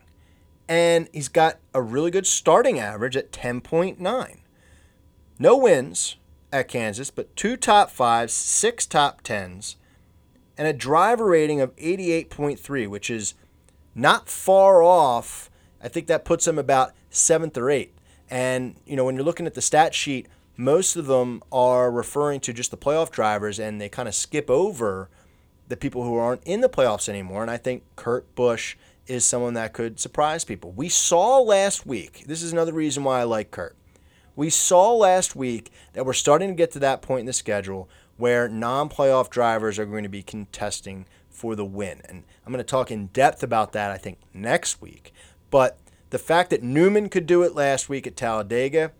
And 0.68 1.10
he's 1.12 1.28
got 1.28 1.60
a 1.74 1.82
really 1.82 2.10
good 2.10 2.26
starting 2.26 2.80
average 2.80 3.18
at 3.18 3.32
10.9. 3.32 4.38
No 5.40 5.58
wins 5.58 6.16
at 6.54 6.68
Kansas, 6.68 7.10
but 7.10 7.36
two 7.36 7.58
top 7.58 7.90
fives, 7.90 8.32
six 8.32 8.86
top 8.86 9.22
tens, 9.22 9.76
and 10.56 10.68
a 10.68 10.74
driver 10.74 11.26
rating 11.26 11.60
of 11.60 11.76
88.3, 11.78 12.88
which 12.88 13.10
is 13.10 13.34
not 13.96 14.30
far 14.30 14.84
off. 14.84 15.50
I 15.82 15.88
think 15.88 16.06
that 16.08 16.24
puts 16.24 16.48
him 16.48 16.60
about 16.60 16.94
seventh 17.10 17.58
or 17.58 17.72
eighth. 17.72 18.00
And, 18.30 18.76
you 18.86 18.96
know, 18.96 19.04
when 19.04 19.16
you're 19.16 19.26
looking 19.26 19.48
at 19.48 19.56
the 19.56 19.62
stat 19.62 19.96
sheet, 19.96 20.28
most 20.56 20.96
of 20.96 21.08
them 21.08 21.42
are 21.52 21.92
referring 21.92 22.40
to 22.42 22.54
just 22.54 22.70
the 22.70 22.78
playoff 22.78 23.10
drivers 23.10 23.60
and 23.60 23.82
they 23.82 23.90
kind 23.90 24.08
of 24.08 24.14
skip 24.14 24.50
over 24.50 25.10
the 25.70 25.76
people 25.76 26.04
who 26.04 26.16
aren't 26.16 26.44
in 26.44 26.62
the 26.62 26.70
playoffs 26.70 27.10
anymore. 27.10 27.42
And 27.42 27.50
I 27.50 27.58
think 27.58 27.84
Kurt 27.96 28.34
Busch 28.36 28.76
is 29.08 29.26
someone 29.26 29.56
that 29.56 29.74
could 29.74 30.00
surprise 30.00 30.46
people. 30.46 30.72
We 30.72 30.88
saw 30.88 31.40
last 31.40 31.88
week, 31.88 32.26
this 32.28 32.44
is 32.44 32.54
another 32.54 32.74
reason 32.74 33.04
why 33.04 33.22
I 33.22 33.24
like 33.24 33.50
Kurt. 33.50 33.76
We 34.36 34.50
saw 34.50 34.94
last 34.94 35.36
week 35.36 35.72
that 35.94 36.06
we're 36.06 36.14
starting 36.14 36.50
to 36.50 36.56
get 36.56 36.72
to 36.72 36.80
that 36.80 37.02
point 37.02 37.22
in 37.22 37.26
the 37.26 37.34
schedule 37.34 37.90
where 38.18 38.48
non 38.48 38.90
playoff 38.90 39.30
drivers 39.30 39.78
are 39.80 39.86
going 39.86 40.04
to 40.04 40.10
be 40.10 40.24
contesting 40.24 41.06
for 41.30 41.56
the 41.56 41.66
win. 41.66 42.02
And 42.06 42.24
I'm 42.46 42.54
going 42.54 42.64
to 42.64 42.70
talk 42.70 42.92
in 42.92 43.08
depth 43.08 43.44
about 43.44 43.74
that, 43.74 43.92
I 43.92 43.98
think, 43.98 44.20
next 44.34 44.82
week. 44.82 45.14
But 45.50 45.78
the 46.10 46.20
fact 46.20 46.50
that 46.52 46.64
Newman 46.64 47.10
could 47.10 47.26
do 47.26 47.44
it 47.44 47.56
last 47.56 47.90
week 47.90 48.08
at 48.08 48.16
Talladega, 48.16 48.92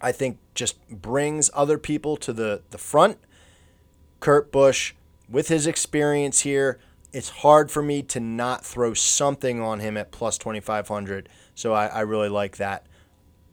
I 0.00 0.12
think 0.12 0.38
just 0.54 0.88
brings 0.88 1.50
other 1.54 1.78
people 1.78 2.16
to 2.18 2.32
the, 2.32 2.62
the 2.70 2.78
front. 2.78 3.18
Kurt 4.20 4.52
Busch, 4.52 4.94
with 5.28 5.48
his 5.48 5.66
experience 5.66 6.40
here, 6.40 6.78
it's 7.12 7.28
hard 7.28 7.70
for 7.70 7.82
me 7.82 8.02
to 8.02 8.20
not 8.20 8.64
throw 8.64 8.94
something 8.94 9.60
on 9.60 9.80
him 9.80 9.96
at 9.96 10.10
plus 10.12 10.38
2,500. 10.38 11.28
So 11.54 11.72
I, 11.72 11.86
I 11.86 12.00
really 12.00 12.28
like 12.28 12.56
that, 12.56 12.86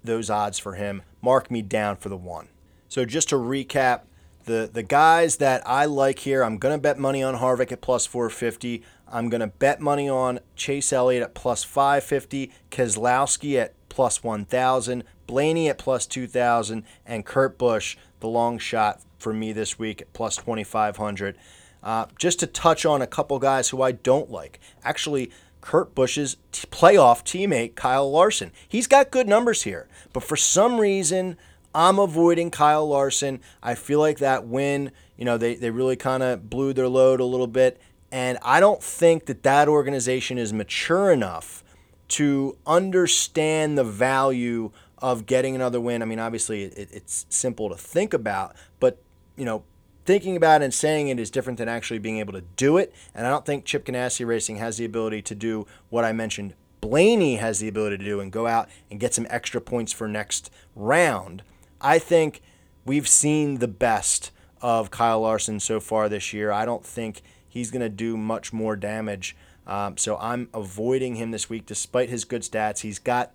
those 0.04 0.30
odds 0.30 0.60
for 0.60 0.74
him. 0.74 1.02
Mark 1.22 1.52
me 1.52 1.62
down 1.62 1.98
for 1.98 2.10
the 2.10 2.18
one. 2.18 2.50
So 2.88 3.06
just 3.06 3.30
to 3.30 3.36
recap, 3.36 4.02
the, 4.46 4.70
the 4.72 4.84
guys 4.84 5.38
that 5.38 5.62
I 5.66 5.86
like 5.86 6.20
here, 6.20 6.44
I'm 6.44 6.58
to 6.74 6.82
bet 6.82 6.98
money 6.98 7.22
on 7.22 7.36
Harvick 7.36 7.72
at 7.72 7.82
plus 7.82 8.06
450. 8.06 8.84
I'm 9.08 9.30
to 9.42 9.48
bet 9.48 9.80
money 9.80 10.10
on 10.10 10.40
Chase 10.56 10.92
Elliott 10.92 11.24
at 11.24 11.34
plus 11.34 11.64
550, 11.64 12.52
Keselowski 12.72 13.60
at 13.60 13.74
plus 13.90 14.24
1,000, 14.24 15.04
Blaney 15.28 15.70
at 15.70 15.78
plus 15.78 16.08
2,000, 16.08 16.84
and 17.06 17.26
Kurt 17.26 17.58
Busch, 17.58 17.98
the 18.20 18.28
long 18.28 18.58
shot 18.58 19.02
for 19.20 19.34
me 19.34 19.52
this 19.52 19.78
week 19.78 20.02
at 20.02 20.14
plus 20.14 20.38
2,500. 20.38 21.38
Uh, 21.82 22.06
just 22.18 22.40
to 22.40 22.48
touch 22.48 22.86
on 22.86 23.02
a 23.02 23.08
couple 23.08 23.40
guys 23.40 23.70
who 23.70 23.82
I 23.82 23.92
don't 23.92 24.30
like. 24.30 24.60
Actually, 24.84 25.32
Kurt 25.62 25.94
Busch's 25.94 26.38
t- 26.52 26.68
playoff 26.72 27.24
teammate, 27.24 27.76
Kyle 27.76 28.10
Larson. 28.10 28.52
He's 28.68 28.88
got 28.88 29.12
good 29.12 29.28
numbers 29.28 29.64
here, 29.64 29.88
but 30.14 30.24
for 30.24 30.36
some 30.36 30.80
reason, 30.80 31.38
I'm 31.74 32.00
avoiding 32.00 32.52
Kyle 32.52 32.88
Larson. 32.88 33.42
I 33.62 33.76
feel 33.76 34.00
like 34.00 34.20
that 34.20 34.48
win, 34.48 34.92
you 35.18 35.26
know, 35.26 35.38
they, 35.38 35.56
they 35.56 35.70
really 35.70 35.96
kind 35.96 36.24
of 36.24 36.50
blew 36.50 36.74
their 36.74 36.88
load 36.88 37.20
a 37.20 37.26
little 37.26 37.48
bit. 37.48 37.80
And 38.12 38.40
I 38.42 38.60
don't 38.60 38.82
think 38.82 39.26
that 39.28 39.44
that 39.44 39.68
organization 39.68 40.38
is 40.38 40.52
mature 40.52 41.12
enough 41.12 41.64
to 42.10 42.58
understand 42.66 43.78
the 43.78 43.84
value 43.84 44.72
of 44.98 45.26
getting 45.26 45.56
another 45.56 45.80
win. 45.80 46.02
I 46.02 46.06
mean, 46.06 46.20
obviously, 46.20 46.64
it, 46.64 46.90
it's 46.92 47.26
simple 47.30 47.70
to 47.70 47.76
think 47.76 48.14
about, 48.14 48.56
but 48.80 49.02
you 49.38 49.46
know, 49.46 49.64
thinking 50.10 50.36
about 50.36 50.64
it 50.64 50.66
and 50.66 50.74
saying 50.74 51.08
it 51.08 51.20
is 51.20 51.30
different 51.30 51.60
than 51.60 51.70
actually 51.70 52.00
being 52.00 52.18
able 52.18 52.34
to 52.34 52.42
do 52.42 52.78
it. 52.78 52.92
And 53.14 53.28
I 53.28 53.30
don't 53.30 53.46
think 53.46 53.64
Chip 53.64 53.86
Ganassi 53.86 54.26
Racing 54.26 54.56
has 54.56 54.78
the 54.78 54.86
ability 54.86 55.22
to 55.22 55.36
do 55.36 55.68
what 55.90 56.04
I 56.04 56.14
mentioned. 56.14 56.56
Blaney 56.82 57.36
has 57.36 57.60
the 57.60 57.68
ability 57.68 58.00
to 58.00 58.04
do 58.04 58.20
and 58.20 58.32
go 58.32 58.48
out 58.48 58.70
and 58.90 59.00
get 59.00 59.14
some 59.14 59.28
extra 59.30 59.62
points 59.62 59.94
for 59.94 60.08
next 60.08 60.50
round. 60.76 61.44
I 61.80 62.00
think 62.00 62.42
we've 62.86 63.08
seen 63.08 63.60
the 63.60 63.68
best 63.68 64.32
of 64.64 64.90
Kyle 64.90 65.22
Larson 65.22 65.60
so 65.60 65.80
far 65.80 66.10
this 66.10 66.34
year. 66.34 66.52
I 66.52 66.66
don't 66.66 66.84
think 66.84 67.22
he's 67.48 67.70
going 67.70 67.84
to 67.84 67.88
do 67.88 68.18
much 68.18 68.52
more 68.52 68.76
damage. 68.76 69.36
Um, 69.68 69.96
so 69.96 70.18
I'm 70.18 70.50
avoiding 70.56 71.18
him 71.18 71.30
this 71.30 71.52
week, 71.52 71.68
despite 71.68 72.10
his 72.10 72.26
good 72.26 72.42
stats. 72.42 72.80
He's 72.80 72.98
got 72.98 73.32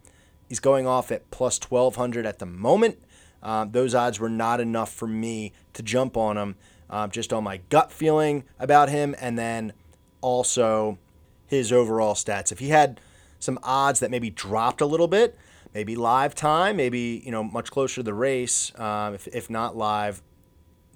He's 0.48 0.60
going 0.60 0.87
off 0.87 1.10
at 1.10 1.30
plus 1.30 1.58
1200 1.58 2.26
at 2.26 2.38
the 2.38 2.46
moment. 2.46 3.02
Um, 3.44 3.70
those 3.72 3.94
odds 3.94 4.18
were 4.18 4.28
not 4.28 4.61
enough 4.61 4.92
for 4.92 5.07
me 5.07 5.52
to 5.74 5.83
jump 5.83 6.16
on 6.16 6.37
him, 6.37 6.57
um, 6.90 7.11
just 7.11 7.33
on 7.33 7.44
my 7.44 7.61
gut 7.68 7.92
feeling 7.92 8.44
about 8.59 8.88
him, 8.88 9.14
and 9.20 9.38
then 9.38 9.72
also 10.20 10.98
his 11.46 11.70
overall 11.70 12.14
stats. 12.14 12.50
If 12.50 12.59
he 12.59 12.70
had 12.70 13.00
some 13.38 13.59
odds 13.62 14.00
that 14.00 14.11
maybe 14.11 14.30
dropped 14.30 14.80
a 14.80 14.87
little 14.87 15.09
bit, 15.09 15.37
maybe 15.74 15.94
live 15.96 16.35
time, 16.35 16.76
maybe 16.76 17.22
you 17.24 17.30
know 17.30 17.44
much 17.44 17.70
closer 17.70 17.96
to 17.96 18.02
the 18.02 18.14
race, 18.14 18.72
um, 18.78 19.14
if, 19.14 19.26
if 19.28 19.50
not 19.50 19.76
live, 19.76 20.22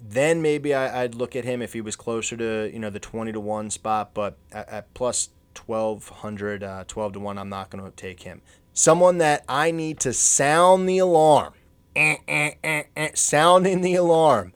then 0.01 0.41
maybe 0.41 0.73
I, 0.73 1.03
would 1.03 1.15
look 1.15 1.35
at 1.35 1.45
him 1.45 1.61
if 1.61 1.73
he 1.73 1.81
was 1.81 1.95
closer 1.95 2.35
to 2.37 2.69
you 2.73 2.79
know 2.79 2.89
the 2.89 2.99
20 2.99 3.33
to 3.33 3.39
1 3.39 3.69
spot 3.69 4.13
but 4.13 4.37
at, 4.51 4.69
at 4.69 4.93
plus 4.93 5.29
1200 5.65 6.63
uh, 6.63 6.83
12 6.87 7.13
to 7.13 7.19
1 7.19 7.37
i'm 7.37 7.49
not 7.49 7.69
going 7.69 7.83
to 7.83 7.91
take 7.91 8.21
him 8.21 8.41
someone 8.79 9.17
that 9.17 9.43
I 9.49 9.71
need 9.71 9.99
to 10.01 10.13
sound 10.13 10.87
the 10.87 10.99
alarm. 10.99 11.53
Eh, 11.99 12.15
eh, 12.29 12.51
eh, 12.63 12.83
eh, 12.95 13.09
sounding 13.13 13.81
the 13.81 13.93
alarm. 13.93 14.53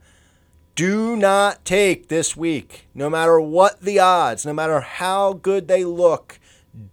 Do 0.75 1.17
not 1.17 1.65
take 1.65 2.07
this 2.07 2.37
week, 2.37 2.87
no 2.95 3.09
matter 3.09 3.37
what 3.37 3.81
the 3.81 3.99
odds, 3.99 4.45
no 4.45 4.53
matter 4.53 4.79
how 4.79 5.33
good 5.33 5.67
they 5.67 5.83
look, 5.83 6.39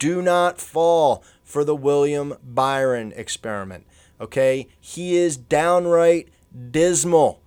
do 0.00 0.20
not 0.20 0.60
fall 0.60 1.22
for 1.44 1.62
the 1.62 1.76
William 1.76 2.34
Byron 2.42 3.12
experiment. 3.14 3.86
Okay? 4.20 4.66
He 4.80 5.14
is 5.14 5.36
downright 5.36 6.30
dismal. 6.72 7.40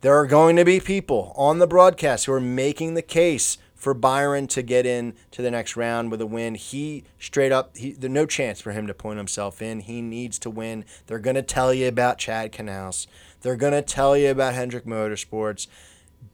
There 0.00 0.18
are 0.18 0.26
going 0.26 0.56
to 0.56 0.64
be 0.64 0.80
people 0.80 1.32
on 1.36 1.60
the 1.60 1.68
broadcast 1.68 2.26
who 2.26 2.32
are 2.32 2.40
making 2.40 2.94
the 2.94 3.00
case 3.00 3.58
for 3.80 3.94
Byron 3.94 4.46
to 4.48 4.62
get 4.62 4.84
in 4.84 5.14
to 5.30 5.40
the 5.40 5.50
next 5.50 5.74
round 5.74 6.10
with 6.10 6.20
a 6.20 6.26
win. 6.26 6.54
He 6.54 7.04
straight 7.18 7.50
up, 7.50 7.76
he, 7.78 7.92
there's 7.92 8.12
no 8.12 8.26
chance 8.26 8.60
for 8.60 8.72
him 8.72 8.86
to 8.86 8.94
point 8.94 9.16
himself 9.16 9.62
in. 9.62 9.80
He 9.80 10.02
needs 10.02 10.38
to 10.40 10.50
win. 10.50 10.84
They're 11.06 11.18
going 11.18 11.36
to 11.36 11.42
tell 11.42 11.72
you 11.72 11.88
about 11.88 12.18
Chad 12.18 12.52
Knaus. 12.52 13.06
They're 13.40 13.56
going 13.56 13.72
to 13.72 13.80
tell 13.80 14.18
you 14.18 14.30
about 14.30 14.52
Hendrick 14.52 14.84
Motorsports. 14.84 15.66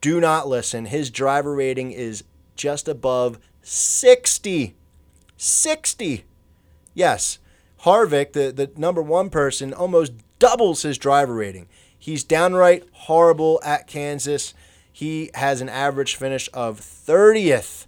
Do 0.01 0.19
not 0.19 0.49
listen. 0.49 0.87
His 0.87 1.09
driver 1.09 1.55
rating 1.55 1.93
is 1.93 2.25
just 2.57 2.89
above 2.89 3.39
60. 3.61 4.75
60. 5.37 6.25
Yes, 6.93 7.39
Harvick, 7.83 8.33
the, 8.33 8.51
the 8.51 8.71
number 8.75 9.01
one 9.01 9.29
person, 9.29 9.73
almost 9.73 10.11
doubles 10.37 10.81
his 10.81 10.97
driver 10.97 11.33
rating. 11.33 11.69
He's 11.97 12.25
downright 12.25 12.83
horrible 12.91 13.61
at 13.63 13.87
Kansas. 13.87 14.53
He 14.97 15.29
has 15.35 15.61
an 15.61 15.69
average 15.69 16.15
finish 16.15 16.49
of 16.55 16.81
30th. 16.81 17.85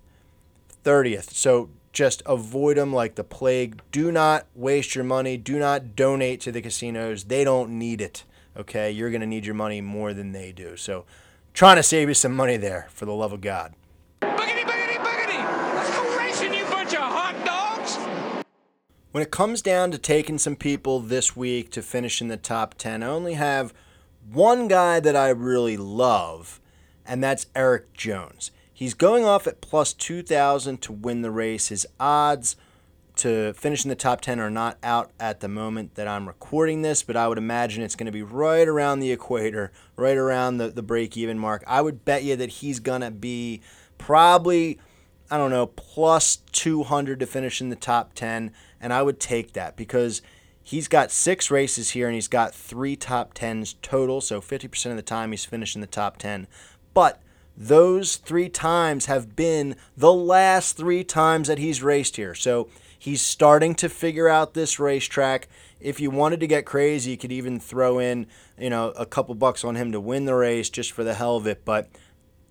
30th. 0.85 1.33
So 1.33 1.71
just 1.91 2.21
avoid 2.27 2.77
them 2.77 2.93
like 2.93 3.15
the 3.15 3.23
plague. 3.23 3.81
Do 3.91 4.11
not 4.11 4.45
waste 4.53 4.93
your 4.93 5.03
money. 5.03 5.35
Do 5.35 5.57
not 5.57 5.95
donate 5.95 6.39
to 6.41 6.51
the 6.51 6.61
casinos. 6.61 7.23
They 7.23 7.43
don't 7.43 7.71
need 7.79 7.99
it. 7.99 8.25
Okay? 8.55 8.91
You're 8.91 9.09
going 9.09 9.21
to 9.21 9.25
need 9.25 9.43
your 9.43 9.55
money 9.55 9.81
more 9.81 10.13
than 10.13 10.33
they 10.33 10.51
do. 10.51 10.77
So 10.77 11.05
trying 11.51 11.77
to 11.77 11.81
save 11.81 12.09
you 12.09 12.13
some 12.13 12.35
money 12.35 12.57
there 12.57 12.85
for 12.91 13.05
the 13.07 13.13
love 13.15 13.33
of 13.33 13.41
God. 13.41 13.73
Boogity, 14.21 14.61
boogity, 14.61 14.97
boogity. 14.97 15.73
Let's 15.73 15.89
go 15.89 16.15
racing, 16.15 16.53
you 16.53 16.63
bunch 16.65 16.93
of 16.93 16.99
hot 16.99 17.43
dogs. 17.43 17.97
When 19.13 19.23
it 19.23 19.31
comes 19.31 19.63
down 19.63 19.89
to 19.89 19.97
taking 19.97 20.37
some 20.37 20.55
people 20.55 20.99
this 20.99 21.35
week 21.35 21.71
to 21.71 21.81
finish 21.81 22.21
in 22.21 22.27
the 22.27 22.37
top 22.37 22.75
10, 22.75 23.01
I 23.01 23.07
only 23.07 23.33
have 23.33 23.73
one 24.31 24.67
guy 24.67 24.99
that 24.99 25.15
I 25.15 25.29
really 25.29 25.75
love 25.75 26.61
and 27.09 27.23
that's 27.23 27.47
Eric 27.55 27.91
Jones. 27.93 28.51
He's 28.71 28.93
going 28.93 29.25
off 29.25 29.47
at 29.47 29.59
plus 29.59 29.93
2,000 29.93 30.81
to 30.83 30.93
win 30.93 31.21
the 31.21 31.31
race. 31.31 31.67
His 31.67 31.85
odds 31.99 32.55
to 33.17 33.51
finish 33.53 33.83
in 33.83 33.89
the 33.89 33.95
top 33.95 34.21
10 34.21 34.39
are 34.39 34.49
not 34.49 34.77
out 34.81 35.11
at 35.19 35.41
the 35.41 35.49
moment 35.49 35.95
that 35.95 36.07
I'm 36.07 36.27
recording 36.27 36.83
this, 36.83 37.03
but 37.03 37.17
I 37.17 37.27
would 37.27 37.37
imagine 37.37 37.83
it's 37.83 37.95
going 37.95 38.05
to 38.05 38.11
be 38.13 38.23
right 38.23 38.65
around 38.65 38.99
the 38.99 39.11
equator, 39.11 39.73
right 39.97 40.15
around 40.15 40.57
the, 40.57 40.69
the 40.69 40.83
break 40.83 41.17
even 41.17 41.37
mark. 41.37 41.63
I 41.67 41.81
would 41.81 42.05
bet 42.05 42.23
you 42.23 42.37
that 42.37 42.49
he's 42.49 42.79
going 42.79 43.01
to 43.01 43.11
be 43.11 43.61
probably, 43.97 44.79
I 45.29 45.37
don't 45.37 45.51
know, 45.51 45.65
plus 45.65 46.37
200 46.53 47.19
to 47.19 47.25
finish 47.25 47.59
in 47.59 47.69
the 47.69 47.75
top 47.75 48.13
10, 48.13 48.53
and 48.79 48.93
I 48.93 49.01
would 49.01 49.19
take 49.19 49.51
that 49.53 49.75
because 49.75 50.21
he's 50.63 50.87
got 50.87 51.11
six 51.11 51.51
races 51.51 51.89
here 51.89 52.07
and 52.07 52.15
he's 52.15 52.27
got 52.27 52.53
three 52.53 52.95
top 52.95 53.33
10s 53.33 53.75
total, 53.81 54.21
so 54.21 54.39
50% 54.39 54.91
of 54.91 54.95
the 54.95 55.01
time 55.01 55.31
he's 55.31 55.43
finishing 55.43 55.81
the 55.81 55.87
top 55.87 56.17
10. 56.17 56.47
But 56.99 57.21
those 57.55 58.17
three 58.17 58.49
times 58.49 59.05
have 59.05 59.33
been 59.33 59.77
the 59.95 60.11
last 60.11 60.75
three 60.75 61.05
times 61.05 61.47
that 61.47 61.57
he's 61.57 61.81
raced 61.81 62.17
here. 62.17 62.35
So 62.35 62.67
he's 62.97 63.21
starting 63.21 63.73
to 63.75 63.87
figure 63.87 64.27
out 64.27 64.53
this 64.53 64.81
racetrack. 64.81 65.47
If 65.79 66.01
you 66.01 66.11
wanted 66.11 66.41
to 66.41 66.47
get 66.47 66.65
crazy, 66.65 67.11
you 67.11 67.17
could 67.17 67.31
even 67.31 67.57
throw 67.57 67.99
in, 67.99 68.27
you 68.57 68.69
know, 68.69 68.89
a 68.97 69.05
couple 69.05 69.33
bucks 69.33 69.63
on 69.63 69.75
him 69.75 69.93
to 69.93 69.99
win 70.01 70.25
the 70.25 70.35
race 70.35 70.69
just 70.69 70.91
for 70.91 71.05
the 71.05 71.13
hell 71.13 71.37
of 71.37 71.47
it. 71.47 71.63
But 71.63 71.87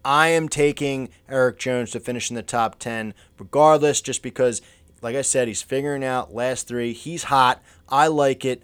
I 0.02 0.28
am 0.28 0.48
taking 0.48 1.10
Eric 1.28 1.58
Jones 1.58 1.90
to 1.90 2.00
finish 2.00 2.30
in 2.30 2.34
the 2.34 2.42
top 2.42 2.78
10 2.78 3.12
regardless, 3.38 4.00
just 4.00 4.22
because, 4.22 4.62
like 5.02 5.14
I 5.14 5.20
said, 5.20 5.46
he's 5.46 5.60
figuring 5.60 6.04
out 6.04 6.32
last 6.32 6.66
three. 6.66 6.94
He's 6.94 7.24
hot. 7.24 7.62
I 7.90 8.06
like 8.06 8.46
it. 8.46 8.62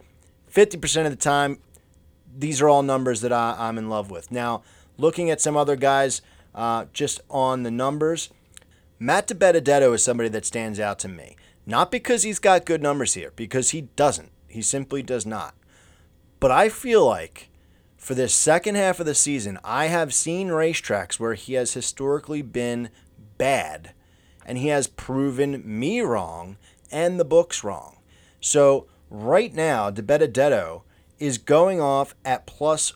50% 0.50 1.04
of 1.04 1.10
the 1.10 1.16
time, 1.16 1.58
these 2.34 2.62
are 2.62 2.70
all 2.70 2.82
numbers 2.82 3.20
that 3.20 3.34
I, 3.34 3.54
I'm 3.58 3.76
in 3.76 3.90
love 3.90 4.10
with. 4.10 4.32
Now, 4.32 4.62
looking 4.96 5.30
at 5.30 5.40
some 5.40 5.56
other 5.56 5.76
guys, 5.76 6.22
uh, 6.54 6.86
just 6.92 7.20
on 7.28 7.62
the 7.62 7.70
numbers, 7.70 8.30
Matt 8.98 9.28
DiBenedetto 9.28 9.94
is 9.94 10.04
somebody 10.04 10.28
that 10.30 10.46
stands 10.46 10.78
out 10.78 10.98
to 11.00 11.08
me. 11.08 11.36
Not 11.66 11.90
because 11.90 12.22
he's 12.22 12.38
got 12.38 12.66
good 12.66 12.82
numbers 12.82 13.14
here, 13.14 13.32
because 13.34 13.70
he 13.70 13.82
doesn't. 13.96 14.30
He 14.46 14.62
simply 14.62 15.02
does 15.02 15.26
not. 15.26 15.54
But 16.38 16.50
I 16.50 16.68
feel 16.68 17.04
like 17.04 17.48
for 17.96 18.14
this 18.14 18.34
second 18.34 18.74
half 18.74 19.00
of 19.00 19.06
the 19.06 19.14
season, 19.14 19.58
I 19.64 19.86
have 19.86 20.12
seen 20.12 20.48
racetracks 20.48 21.18
where 21.18 21.34
he 21.34 21.54
has 21.54 21.72
historically 21.72 22.42
been 22.42 22.90
bad, 23.38 23.94
and 24.44 24.58
he 24.58 24.68
has 24.68 24.86
proven 24.86 25.62
me 25.64 26.02
wrong 26.02 26.56
and 26.92 27.18
the 27.18 27.24
books 27.24 27.64
wrong. 27.64 27.96
So 28.40 28.86
right 29.08 29.54
now, 29.54 29.90
DiBenedetto 29.90 30.82
is 31.18 31.38
going 31.38 31.80
off 31.80 32.14
at 32.24 32.46
plus 32.46 32.92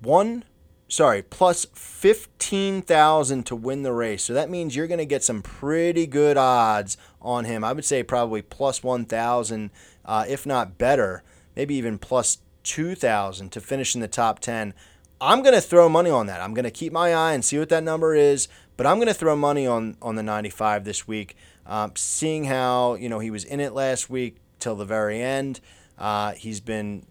one 0.00 0.44
sorry, 0.88 1.22
plus 1.22 1.66
15,000 1.74 3.44
to 3.44 3.54
win 3.54 3.82
the 3.82 3.92
race. 3.92 4.24
So 4.24 4.32
that 4.34 4.50
means 4.50 4.74
you're 4.74 4.86
going 4.86 4.98
to 4.98 5.04
get 5.04 5.22
some 5.22 5.42
pretty 5.42 6.06
good 6.06 6.36
odds 6.36 6.96
on 7.20 7.44
him. 7.44 7.62
I 7.62 7.72
would 7.72 7.84
say 7.84 8.02
probably 8.02 8.42
plus 8.42 8.82
1,000, 8.82 9.70
uh, 10.04 10.24
if 10.28 10.46
not 10.46 10.78
better, 10.78 11.22
maybe 11.54 11.74
even 11.74 11.98
plus 11.98 12.38
2,000 12.64 13.52
to 13.52 13.60
finish 13.60 13.94
in 13.94 14.00
the 14.00 14.08
top 14.08 14.40
10. 14.40 14.74
I'm 15.20 15.42
going 15.42 15.54
to 15.54 15.60
throw 15.60 15.88
money 15.88 16.10
on 16.10 16.26
that. 16.26 16.40
I'm 16.40 16.54
going 16.54 16.64
to 16.64 16.70
keep 16.70 16.92
my 16.92 17.12
eye 17.12 17.32
and 17.32 17.44
see 17.44 17.58
what 17.58 17.68
that 17.68 17.82
number 17.82 18.14
is, 18.14 18.48
but 18.76 18.86
I'm 18.86 18.96
going 18.96 19.08
to 19.08 19.14
throw 19.14 19.36
money 19.36 19.66
on, 19.66 19.96
on 20.00 20.14
the 20.14 20.22
95 20.22 20.84
this 20.84 21.06
week, 21.06 21.36
um, 21.66 21.92
seeing 21.96 22.44
how, 22.44 22.94
you 22.94 23.08
know, 23.08 23.18
he 23.18 23.30
was 23.30 23.44
in 23.44 23.60
it 23.60 23.72
last 23.72 24.08
week 24.08 24.36
till 24.58 24.76
the 24.76 24.84
very 24.84 25.20
end. 25.20 25.60
Uh, 25.98 26.32
he's 26.32 26.60
been 26.60 27.04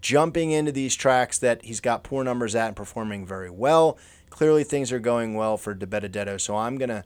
jumping 0.00 0.50
into 0.50 0.72
these 0.72 0.94
tracks 0.94 1.38
that 1.38 1.64
he's 1.64 1.80
got 1.80 2.04
poor 2.04 2.24
numbers 2.24 2.54
at 2.54 2.68
and 2.68 2.76
performing 2.76 3.26
very 3.26 3.50
well. 3.50 3.98
Clearly, 4.30 4.64
things 4.64 4.92
are 4.92 4.98
going 4.98 5.34
well 5.34 5.56
for 5.56 5.74
DiBenedetto, 5.74 6.40
so 6.40 6.56
I'm 6.56 6.76
going 6.76 6.88
to 6.88 7.04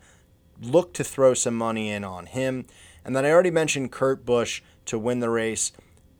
look 0.60 0.92
to 0.94 1.04
throw 1.04 1.34
some 1.34 1.56
money 1.56 1.90
in 1.90 2.04
on 2.04 2.26
him. 2.26 2.66
And 3.04 3.14
then 3.14 3.24
I 3.24 3.30
already 3.30 3.50
mentioned 3.50 3.92
Kurt 3.92 4.24
Busch 4.24 4.62
to 4.86 4.98
win 4.98 5.20
the 5.20 5.30
race. 5.30 5.72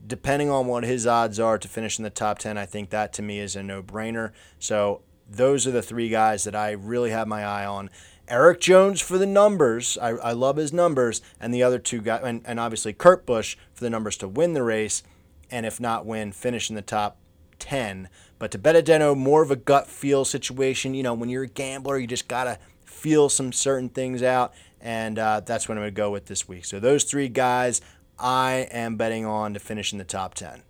Depending 0.07 0.49
on 0.49 0.67
what 0.67 0.85
his 0.85 1.07
odds 1.07 1.41
are 1.41 1.59
to 1.59 1.69
finish 1.69 1.99
in 1.99 2.05
the 2.05 2.11
top 2.11 2.39
10, 2.39 2.57
I 2.57 2.67
think 2.67 2.91
that 2.91 3.13
to 3.15 3.23
me 3.23 3.41
is 3.41 3.57
a 3.57 3.63
no 3.63 3.83
brainer. 3.83 4.33
So 4.59 5.03
those 5.29 5.67
are 5.67 5.71
the 5.71 5.83
three 5.83 6.09
guys 6.09 6.45
that 6.45 6.55
I 6.55 6.73
really 6.73 7.11
have 7.11 7.27
my 7.27 7.45
eye 7.45 7.67
on. 7.67 7.91
Eric 8.29 8.61
Jones 8.61 9.01
for 9.01 9.19
the 9.19 9.27
numbers. 9.27 9.99
I, 10.01 10.11
I 10.11 10.33
love 10.33 10.57
his 10.57 10.73
numbers. 10.73 11.21
And 11.41 11.53
the 11.53 11.63
other 11.63 11.79
two 11.79 12.01
guys, 12.01 12.21
and, 12.23 12.43
and 12.45 12.61
obviously 12.61 12.93
Kurt 12.93 13.27
Busch 13.27 13.57
for 13.73 13.83
the 13.83 13.91
numbers 13.91 14.17
to 14.19 14.29
win 14.29 14.53
the 14.53 14.63
race 14.63 15.03
and 15.51 15.67
if 15.67 15.81
not 15.81 16.07
win, 16.07 16.33
finish 16.33 16.71
in 16.71 16.77
the 16.77 16.83
top 16.83 17.19
10. 17.59 18.09
But 18.39 18.53
DiBenedetto, 18.53 19.17
more 19.17 19.43
of 19.43 19.51
a 19.51 19.57
gut 19.57 19.89
feel 19.89 20.25
situation. 20.25 20.95
You 20.95 21.03
know, 21.03 21.15
when 21.15 21.29
you're 21.29 21.45
a 21.45 21.49
gambler, 21.49 21.99
you 21.99 22.07
just 22.07 22.29
got 22.29 22.45
to 22.45 22.59
feel 22.85 23.29
some 23.29 23.53
certain 23.53 23.89
things 23.89 24.23
out. 24.23 24.53
And 24.81 25.19
uh, 25.19 25.41
that's 25.41 25.69
what 25.69 25.77
I'm 25.77 25.83
going 25.83 25.89
to 25.89 25.97
go 25.97 26.11
with 26.11 26.27
this 26.27 26.49
week. 26.49 26.65
So 26.65 26.79
those 26.79 27.05
three 27.05 27.29
guys 27.29 27.81
I 28.19 28.69
am 28.73 28.97
betting 28.97 29.25
on 29.25 29.55
to 29.55 29.61
finish 29.61 29.93
in 29.93 29.99
the 29.99 30.05
top 30.05 30.35
10. 30.35 30.63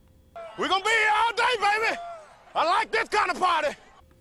We're 0.59 0.69
going 0.69 0.83
to 0.83 0.89
be 0.89 0.91
here 0.91 1.11
all 1.17 1.33
day, 1.33 1.43
baby. 1.61 1.99
I 2.55 2.65
like 2.65 2.91
this 2.91 3.09
kind 3.09 3.31
of 3.31 3.39
party. 3.39 3.77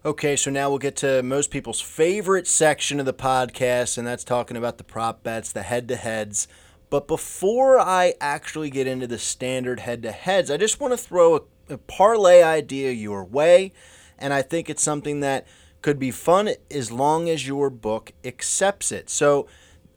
Okay, 0.05 0.35
so 0.35 0.49
now 0.51 0.69
we'll 0.69 0.77
get 0.77 0.95
to 0.97 1.21
most 1.23 1.51
people's 1.51 1.81
favorite 1.81 2.47
section 2.47 2.99
of 2.99 3.05
the 3.05 3.13
podcast, 3.13 3.97
and 3.97 4.07
that's 4.07 4.23
talking 4.23 4.55
about 4.55 4.77
the 4.77 4.83
prop 4.83 5.23
bets, 5.23 5.51
the 5.51 5.63
head 5.63 5.87
to 5.89 5.95
heads. 5.97 6.47
But 6.89 7.07
before 7.07 7.79
I 7.79 8.13
actually 8.21 8.69
get 8.69 8.87
into 8.87 9.07
the 9.07 9.19
standard 9.19 9.81
head 9.81 10.03
to 10.03 10.11
heads, 10.11 10.49
I 10.49 10.57
just 10.57 10.79
want 10.79 10.93
to 10.93 10.97
throw 10.97 11.35
a, 11.35 11.41
a, 11.73 11.77
parlay 11.77 12.41
idea 12.41 12.91
your 12.91 13.25
way. 13.25 13.73
And 14.17 14.33
I 14.33 14.41
think 14.41 14.69
it's 14.69 14.81
something 14.81 15.19
that 15.19 15.45
could 15.81 15.99
be 15.99 16.11
fun 16.11 16.49
as 16.71 16.91
long 16.91 17.29
as 17.29 17.47
your 17.47 17.69
book 17.69 18.13
accepts 18.23 18.91
it. 18.91 19.09
So, 19.09 19.47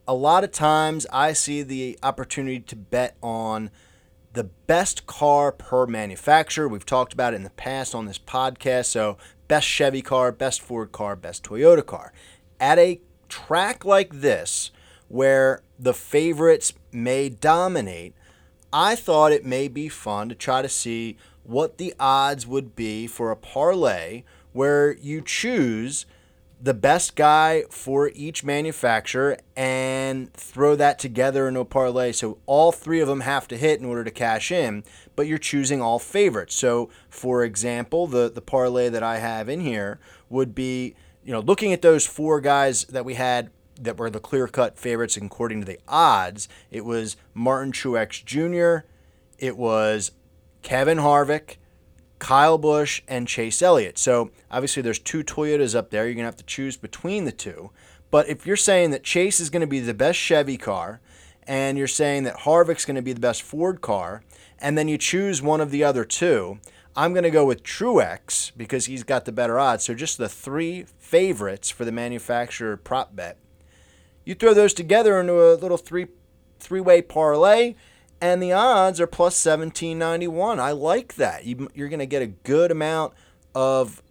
a 0.08 0.14
lot 0.14 0.42
of 0.42 0.50
times 0.50 1.06
I 1.12 1.32
see 1.32 1.62
the 1.62 1.96
opportunity 2.02 2.58
to 2.58 2.74
bet 2.74 3.16
on 3.22 3.70
the 4.32 4.44
best 4.44 5.06
car 5.06 5.52
per 5.52 5.86
manufacturer. 5.86 6.66
We've 6.66 6.86
talked 6.86 7.12
about 7.12 7.32
it 7.32 7.36
in 7.36 7.44
the 7.44 7.50
past 7.50 7.94
on 7.94 8.06
this 8.06 8.18
podcast. 8.18 8.86
So, 8.86 9.18
best 9.46 9.68
Chevy 9.68 10.02
car, 10.02 10.32
best 10.32 10.60
Ford 10.60 10.90
car, 10.90 11.14
best 11.14 11.44
Toyota 11.44 11.86
car. 11.86 12.12
At 12.58 12.78
a 12.78 13.00
track 13.28 13.84
like 13.84 14.20
this, 14.20 14.72
where 15.06 15.62
the 15.80 15.94
favorites 15.94 16.72
may 16.92 17.28
dominate, 17.28 18.14
I 18.72 18.94
thought 18.94 19.32
it 19.32 19.44
may 19.44 19.66
be 19.66 19.88
fun 19.88 20.28
to 20.28 20.34
try 20.34 20.62
to 20.62 20.68
see 20.68 21.16
what 21.42 21.78
the 21.78 21.94
odds 21.98 22.46
would 22.46 22.76
be 22.76 23.06
for 23.06 23.30
a 23.30 23.36
parlay 23.36 24.22
where 24.52 24.92
you 24.92 25.22
choose 25.22 26.06
the 26.62 26.74
best 26.74 27.16
guy 27.16 27.64
for 27.70 28.10
each 28.14 28.44
manufacturer 28.44 29.38
and 29.56 30.32
throw 30.34 30.76
that 30.76 30.98
together 30.98 31.48
into 31.48 31.60
a 31.60 31.64
parlay. 31.64 32.12
So 32.12 32.38
all 32.44 32.70
three 32.70 33.00
of 33.00 33.08
them 33.08 33.20
have 33.20 33.48
to 33.48 33.56
hit 33.56 33.80
in 33.80 33.86
order 33.86 34.04
to 34.04 34.10
cash 34.10 34.52
in, 34.52 34.84
but 35.16 35.26
you're 35.26 35.38
choosing 35.38 35.80
all 35.80 35.98
favorites. 35.98 36.54
So 36.54 36.90
for 37.08 37.44
example, 37.44 38.06
the 38.06 38.30
the 38.30 38.42
parlay 38.42 38.90
that 38.90 39.02
I 39.02 39.18
have 39.18 39.48
in 39.48 39.60
here 39.60 39.98
would 40.28 40.54
be, 40.54 40.94
you 41.24 41.32
know, 41.32 41.40
looking 41.40 41.72
at 41.72 41.80
those 41.80 42.06
four 42.06 42.42
guys 42.42 42.84
that 42.84 43.06
we 43.06 43.14
had 43.14 43.50
that 43.84 43.98
were 43.98 44.10
the 44.10 44.20
clear 44.20 44.46
cut 44.46 44.78
favorites 44.78 45.16
according 45.16 45.60
to 45.60 45.66
the 45.66 45.78
odds. 45.88 46.48
It 46.70 46.84
was 46.84 47.16
Martin 47.34 47.72
Truex 47.72 48.24
Jr., 48.24 48.86
it 49.38 49.56
was 49.56 50.12
Kevin 50.62 50.98
Harvick, 50.98 51.56
Kyle 52.18 52.58
Busch, 52.58 53.00
and 53.08 53.26
Chase 53.26 53.62
Elliott. 53.62 53.96
So 53.98 54.30
obviously 54.50 54.82
there's 54.82 54.98
two 54.98 55.24
Toyotas 55.24 55.74
up 55.74 55.90
there. 55.90 56.04
You're 56.04 56.14
going 56.14 56.24
to 56.24 56.28
have 56.28 56.36
to 56.36 56.44
choose 56.44 56.76
between 56.76 57.24
the 57.24 57.32
two. 57.32 57.70
But 58.10 58.28
if 58.28 58.46
you're 58.46 58.56
saying 58.56 58.90
that 58.90 59.02
Chase 59.02 59.40
is 59.40 59.50
going 59.50 59.62
to 59.62 59.66
be 59.66 59.80
the 59.80 59.94
best 59.94 60.18
Chevy 60.18 60.58
car, 60.58 61.00
and 61.44 61.78
you're 61.78 61.86
saying 61.86 62.24
that 62.24 62.40
Harvick's 62.40 62.84
going 62.84 62.96
to 62.96 63.02
be 63.02 63.12
the 63.12 63.20
best 63.20 63.42
Ford 63.42 63.80
car, 63.80 64.22
and 64.58 64.76
then 64.76 64.88
you 64.88 64.98
choose 64.98 65.40
one 65.40 65.60
of 65.60 65.70
the 65.70 65.82
other 65.82 66.04
two, 66.04 66.58
I'm 66.94 67.12
going 67.12 67.24
to 67.24 67.30
go 67.30 67.44
with 67.44 67.62
Truex 67.62 68.52
because 68.56 68.86
he's 68.86 69.04
got 69.04 69.24
the 69.24 69.32
better 69.32 69.58
odds. 69.58 69.84
So 69.84 69.94
just 69.94 70.18
the 70.18 70.28
three 70.28 70.84
favorites 70.98 71.70
for 71.70 71.84
the 71.84 71.92
manufacturer 71.92 72.76
prop 72.76 73.16
bet 73.16 73.38
you 74.24 74.34
throw 74.34 74.54
those 74.54 74.74
together 74.74 75.20
into 75.20 75.40
a 75.40 75.54
little 75.54 75.76
three 75.76 76.08
three 76.58 76.80
way 76.80 77.02
parlay, 77.02 77.74
and 78.20 78.42
the 78.42 78.52
odds 78.52 79.00
are 79.00 79.06
plus 79.06 79.36
seventeen 79.36 79.98
ninety 79.98 80.28
one. 80.28 80.60
I 80.60 80.72
like 80.72 81.14
that. 81.16 81.44
You, 81.44 81.68
are 81.78 81.88
going 81.88 81.98
to 81.98 82.06
get 82.06 82.22
a 82.22 82.26
good 82.26 82.70
amount 82.70 83.14
of 83.54 84.02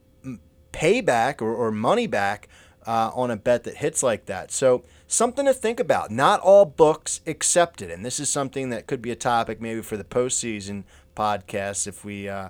payback 0.72 1.42
or, 1.42 1.54
or 1.54 1.72
money 1.72 2.08
back 2.08 2.48
uh, 2.86 3.12
on 3.14 3.32
a 3.32 3.36
bet 3.38 3.64
that 3.64 3.78
hits 3.78 4.02
like 4.02 4.26
that. 4.26 4.52
So 4.52 4.84
something 5.08 5.46
to 5.46 5.54
think 5.54 5.80
about. 5.80 6.12
Not 6.12 6.40
all 6.40 6.66
books 6.66 7.22
accepted, 7.28 7.92
and 7.92 8.06
this 8.06 8.20
is 8.20 8.30
something 8.30 8.70
that 8.70 8.88
could 8.88 9.02
be 9.02 9.12
a 9.12 9.16
topic 9.16 9.62
maybe 9.62 9.82
for 9.82 9.98
the 9.98 10.04
postseason 10.04 10.84
podcast 11.16 11.88
if 11.88 12.06
we 12.06 12.30
uh, 12.30 12.50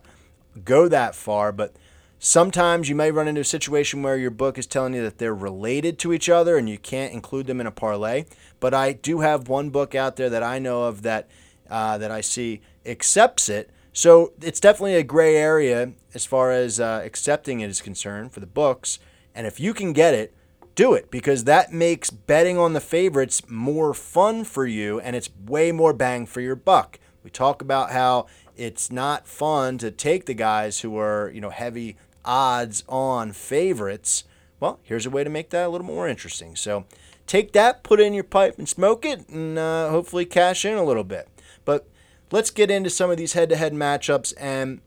go 0.64 0.88
that 0.88 1.16
far. 1.16 1.52
But 1.52 1.76
Sometimes 2.22 2.90
you 2.90 2.96
may 2.96 3.12
run 3.12 3.30
into 3.30 3.40
a 3.40 3.46
situation 3.46 4.04
where 4.04 4.18
your 4.18 4.30
book 4.30 4.58
is 4.58 4.68
telling 4.68 4.94
you 4.94 5.02
that 5.04 5.20
they're 5.20 5.34
related 5.34 5.98
to 6.00 6.12
each 6.12 6.28
other 6.28 6.58
and 6.58 6.68
you 6.68 6.78
can't 6.78 7.14
include 7.14 7.48
them 7.48 7.62
in 7.62 7.68
a 7.68 7.72
parlay. 7.72 8.26
But 8.60 8.74
I 8.74 8.92
do 8.92 9.22
have 9.22 9.48
one 9.48 9.70
book 9.70 9.96
out 9.96 10.18
there 10.18 10.30
that 10.30 10.44
I 10.44 10.60
know 10.60 10.84
of 10.84 11.02
that 11.04 11.30
uh, 11.70 11.98
that 11.98 12.12
I 12.12 12.20
see 12.20 12.60
accepts 12.86 13.48
it. 13.48 13.70
So 13.94 14.34
it's 14.42 14.60
definitely 14.60 14.96
a 14.96 15.04
gray 15.04 15.38
area 15.38 15.94
as 16.14 16.26
far 16.26 16.52
as 16.52 16.78
uh, 16.78 17.02
accepting 17.06 17.62
it 17.62 17.70
is 17.70 17.82
concerned 17.82 18.34
for 18.34 18.42
the 18.42 18.48
books. 18.48 19.00
And 19.34 19.48
if 19.48 19.58
you 19.62 19.74
can 19.74 19.94
get 19.94 20.14
it, 20.14 20.34
do 20.76 20.94
it 20.94 21.10
because 21.10 21.46
that 21.46 21.72
makes 21.72 22.10
betting 22.10 22.58
on 22.58 22.74
the 22.74 22.82
favorites 22.82 23.50
more 23.50 23.94
fun 23.94 24.44
for 24.44 24.66
you 24.66 25.00
and 25.00 25.16
it's 25.16 25.30
way 25.46 25.72
more 25.72 25.94
bang 25.94 26.26
for 26.26 26.42
your 26.42 26.56
buck. 26.56 27.00
We 27.24 27.30
talk 27.30 27.62
about 27.62 27.92
how 27.92 28.28
it's 28.58 28.92
not 28.92 29.26
fun 29.26 29.78
to 29.78 29.90
take 29.90 30.26
the 30.26 30.34
guys 30.34 30.82
who 30.82 30.98
are, 30.98 31.32
you 31.34 31.40
know, 31.40 31.50
heavy 31.50 31.96
odds 32.26 32.84
on 32.88 33.32
favorites. 33.32 34.24
Well, 34.60 34.80
here's 34.84 35.06
a 35.06 35.10
way 35.10 35.24
to 35.24 35.30
make 35.30 35.50
that 35.52 35.68
a 35.68 35.70
little 35.70 35.88
more 35.88 36.08
interesting. 36.08 36.56
So 36.56 36.86
take 37.28 37.54
that, 37.54 37.84
put 37.84 38.00
it 38.00 38.04
in 38.04 38.14
your 38.14 38.24
pipe 38.24 38.58
and 38.58 38.68
smoke 38.68 39.06
it, 39.06 39.28
and 39.30 39.58
uh, 39.58 39.90
hopefully 39.90 40.26
cash 40.26 40.66
in 40.66 40.78
a 40.78 40.84
little 40.84 41.04
bit. 41.04 41.28
But 41.66 41.88
let's 42.32 42.50
get 42.50 42.72
into 42.72 42.90
some 42.90 43.10
of 43.10 43.18
these 43.18 43.34
head 43.34 43.50
to 43.50 43.56
head 43.56 43.74
matchups 43.74 44.34
and 44.38 44.82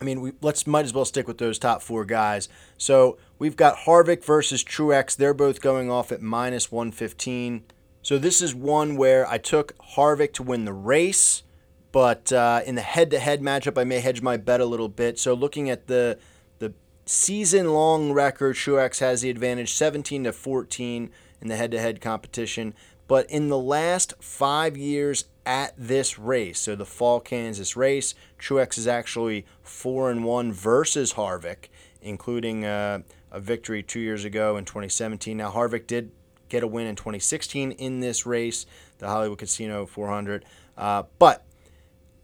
I 0.00 0.04
mean, 0.04 0.20
we 0.20 0.32
let's 0.42 0.66
might 0.66 0.84
as 0.84 0.92
well 0.92 1.04
stick 1.04 1.26
with 1.26 1.38
those 1.38 1.58
top 1.58 1.82
four 1.82 2.04
guys. 2.04 2.48
So 2.76 3.16
we've 3.38 3.56
got 3.56 3.78
Harvick 3.78 4.24
versus 4.24 4.62
Truex. 4.62 5.16
They're 5.16 5.34
both 5.34 5.60
going 5.60 5.90
off 5.90 6.12
at 6.12 6.20
minus 6.20 6.70
115. 6.70 7.64
So 8.02 8.18
this 8.18 8.40
is 8.40 8.54
one 8.54 8.96
where 8.96 9.28
I 9.28 9.38
took 9.38 9.76
Harvick 9.78 10.32
to 10.34 10.42
win 10.42 10.64
the 10.64 10.72
race, 10.72 11.42
but 11.90 12.32
uh, 12.32 12.60
in 12.64 12.76
the 12.76 12.82
head-to-head 12.82 13.40
matchup, 13.40 13.76
I 13.76 13.84
may 13.84 13.98
hedge 13.98 14.22
my 14.22 14.36
bet 14.36 14.60
a 14.60 14.66
little 14.66 14.88
bit. 14.88 15.18
So 15.18 15.34
looking 15.34 15.70
at 15.70 15.88
the 15.88 16.18
the 17.06 17.10
season-long 17.10 18.12
record, 18.12 18.56
Truex 18.56 18.98
has 18.98 19.20
the 19.20 19.30
advantage, 19.30 19.72
17 19.74 20.24
to 20.24 20.32
14 20.32 21.10
in 21.40 21.48
the 21.48 21.56
head-to-head 21.56 22.00
competition. 22.00 22.74
But 23.06 23.30
in 23.30 23.48
the 23.48 23.58
last 23.58 24.14
five 24.20 24.76
years 24.76 25.26
at 25.44 25.72
this 25.78 26.18
race, 26.18 26.58
so 26.58 26.74
the 26.74 26.84
Fall 26.84 27.20
Kansas 27.20 27.76
race, 27.76 28.14
Truex 28.40 28.76
is 28.76 28.88
actually 28.88 29.46
four 29.62 30.10
and 30.10 30.24
one 30.24 30.52
versus 30.52 31.12
Harvick, 31.12 31.68
including 32.02 32.64
uh, 32.64 33.02
a 33.30 33.38
victory 33.38 33.84
two 33.84 34.00
years 34.00 34.24
ago 34.24 34.56
in 34.56 34.64
2017. 34.64 35.36
Now 35.36 35.52
Harvick 35.52 35.86
did 35.86 36.10
get 36.48 36.64
a 36.64 36.66
win 36.66 36.88
in 36.88 36.96
2016 36.96 37.72
in 37.72 38.00
this 38.00 38.26
race, 38.26 38.66
the 38.98 39.06
Hollywood 39.06 39.38
Casino 39.38 39.86
400, 39.86 40.44
uh, 40.76 41.04
but 41.20 41.44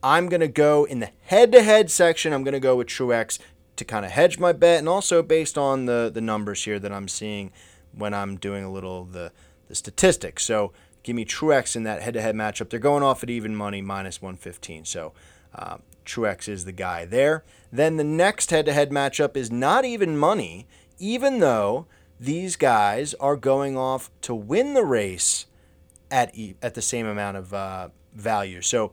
I'm 0.02 0.28
going 0.28 0.40
to 0.40 0.48
go 0.48 0.84
in 0.84 0.98
the 0.98 1.10
head-to-head 1.26 1.88
section. 1.88 2.32
I'm 2.32 2.42
going 2.42 2.54
to 2.54 2.60
go 2.60 2.74
with 2.74 2.88
Truex 2.88 3.38
to 3.76 3.84
kind 3.84 4.04
of 4.04 4.12
hedge 4.12 4.38
my 4.38 4.52
bet, 4.52 4.78
and 4.78 4.88
also 4.88 5.22
based 5.22 5.56
on 5.56 5.86
the 5.86 6.10
the 6.12 6.20
numbers 6.20 6.64
here 6.64 6.78
that 6.78 6.92
I'm 6.92 7.08
seeing 7.08 7.52
when 7.92 8.14
I'm 8.14 8.36
doing 8.36 8.64
a 8.64 8.70
little 8.70 9.04
the 9.04 9.32
the 9.68 9.74
statistics. 9.74 10.44
So 10.44 10.72
give 11.02 11.16
me 11.16 11.24
Truex 11.24 11.76
in 11.76 11.82
that 11.84 12.02
head-to-head 12.02 12.34
matchup. 12.34 12.70
They're 12.70 12.80
going 12.80 13.02
off 13.02 13.22
at 13.22 13.30
even 13.30 13.56
money, 13.56 13.82
minus 13.82 14.20
115. 14.20 14.84
So 14.84 15.12
uh, 15.54 15.78
Truex 16.04 16.48
is 16.48 16.64
the 16.64 16.72
guy 16.72 17.04
there. 17.04 17.44
Then 17.72 17.96
the 17.96 18.04
next 18.04 18.50
head-to-head 18.50 18.90
matchup 18.90 19.36
is 19.36 19.50
not 19.50 19.84
even 19.84 20.16
money, 20.16 20.66
even 20.98 21.40
though 21.40 21.86
these 22.20 22.56
guys 22.56 23.14
are 23.14 23.36
going 23.36 23.76
off 23.76 24.10
to 24.22 24.34
win 24.34 24.74
the 24.74 24.84
race 24.84 25.46
at 26.10 26.36
e- 26.36 26.56
at 26.62 26.74
the 26.74 26.82
same 26.82 27.06
amount 27.06 27.36
of 27.36 27.54
uh, 27.54 27.88
value. 28.14 28.60
So 28.60 28.92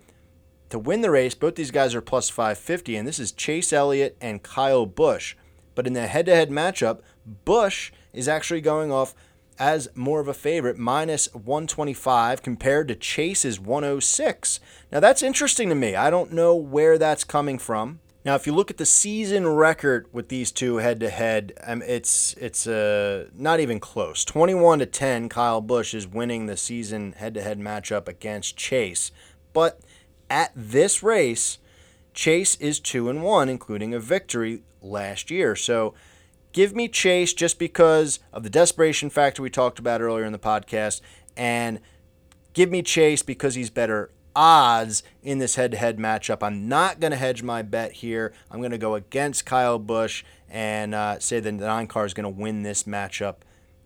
to 0.69 0.79
win 0.79 1.01
the 1.01 1.11
race, 1.11 1.35
both 1.35 1.55
these 1.55 1.71
guys 1.71 1.95
are 1.95 2.01
plus 2.01 2.29
550, 2.29 2.95
and 2.95 3.07
this 3.07 3.19
is 3.19 3.31
Chase 3.31 3.73
Elliott 3.73 4.17
and 4.21 4.43
Kyle 4.43 4.85
Busch. 4.85 5.35
But 5.75 5.87
in 5.87 5.93
the 5.93 6.07
head-to-head 6.07 6.49
matchup, 6.49 7.01
Busch 7.45 7.91
is 8.13 8.27
actually 8.27 8.61
going 8.61 8.91
off 8.91 9.13
as 9.57 9.89
more 9.93 10.19
of 10.19 10.27
a 10.27 10.33
favorite, 10.33 10.77
minus 10.77 11.33
125 11.33 12.41
compared 12.41 12.87
to 12.87 12.95
Chase's 12.95 13.59
106. 13.59 14.59
Now 14.91 14.99
that's 14.99 15.21
interesting 15.21 15.69
to 15.69 15.75
me. 15.75 15.95
I 15.95 16.09
don't 16.09 16.31
know 16.31 16.55
where 16.55 16.97
that's 16.97 17.23
coming 17.25 17.59
from. 17.59 17.99
Now, 18.25 18.35
if 18.35 18.45
you 18.45 18.53
look 18.53 18.69
at 18.69 18.77
the 18.77 18.85
season 18.85 19.47
record 19.47 20.07
with 20.11 20.27
these 20.27 20.51
two 20.51 20.77
head 20.77 20.99
to 20.99 21.09
head, 21.09 21.53
it's 21.65 22.33
it's 22.33 22.67
uh, 22.67 23.27
not 23.33 23.61
even 23.61 23.79
close. 23.79 24.25
21 24.25 24.79
to 24.79 24.85
10, 24.85 25.29
Kyle 25.29 25.61
Busch 25.61 25.93
is 25.93 26.05
winning 26.05 26.45
the 26.45 26.57
season 26.57 27.13
head 27.13 27.33
to 27.35 27.41
head 27.41 27.59
matchup 27.59 28.07
against 28.07 28.57
Chase. 28.57 29.11
But 29.53 29.79
at 30.29 30.51
this 30.55 31.01
race, 31.03 31.57
Chase 32.13 32.55
is 32.55 32.79
2 32.79 33.09
and 33.09 33.23
1, 33.23 33.49
including 33.49 33.93
a 33.93 33.99
victory 33.99 34.63
last 34.81 35.31
year. 35.31 35.55
So 35.55 35.93
give 36.51 36.75
me 36.75 36.87
Chase 36.87 37.33
just 37.33 37.59
because 37.59 38.19
of 38.33 38.43
the 38.43 38.49
desperation 38.49 39.09
factor 39.09 39.41
we 39.41 39.49
talked 39.49 39.79
about 39.79 40.01
earlier 40.01 40.25
in 40.25 40.31
the 40.31 40.39
podcast, 40.39 41.01
and 41.37 41.79
give 42.53 42.69
me 42.69 42.81
Chase 42.81 43.23
because 43.23 43.55
he's 43.55 43.69
better 43.69 44.11
odds 44.35 45.03
in 45.23 45.39
this 45.39 45.55
head 45.55 45.71
to 45.71 45.77
head 45.77 45.97
matchup. 45.97 46.39
I'm 46.41 46.67
not 46.67 46.99
going 46.99 47.11
to 47.11 47.17
hedge 47.17 47.43
my 47.43 47.61
bet 47.61 47.93
here. 47.93 48.33
I'm 48.49 48.59
going 48.59 48.71
to 48.71 48.77
go 48.77 48.95
against 48.95 49.45
Kyle 49.45 49.79
Busch 49.79 50.23
and 50.49 50.95
uh, 50.95 51.19
say 51.19 51.39
that 51.39 51.57
the 51.57 51.65
nine 51.65 51.87
car 51.87 52.05
is 52.05 52.13
going 52.13 52.23
to 52.23 52.41
win 52.41 52.63
this 52.63 52.83
matchup 52.83 53.37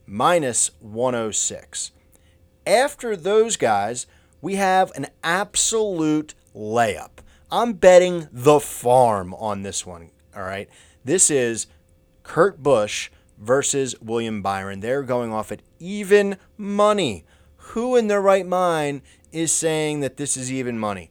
minus 0.06 0.72
106. 0.80 1.92
After 2.66 3.16
those 3.16 3.58
guys, 3.58 4.06
we 4.44 4.56
have 4.56 4.92
an 4.96 5.08
absolute 5.24 6.36
layup. 6.54 7.22
I'm 7.50 7.74
betting 7.74 8.28
the 8.30 8.60
farm 8.60 9.34
on 9.36 9.64
this 9.64 9.86
one. 9.86 10.10
All 10.36 10.44
right. 10.44 10.68
This 11.06 11.32
is 11.32 11.68
Kurt 12.24 12.62
Busch 12.62 13.10
versus 13.40 13.96
William 14.02 14.42
Byron. 14.42 14.82
They're 14.82 15.04
going 15.04 15.32
off 15.32 15.54
at 15.54 15.62
even 15.80 16.36
money. 16.58 17.24
Who 17.56 17.96
in 17.96 18.08
their 18.08 18.22
right 18.22 18.46
mind 18.46 19.02
is 19.32 19.54
saying 19.54 20.02
that 20.02 20.18
this 20.18 20.36
is 20.36 20.52
even 20.52 20.78
money? 20.78 21.10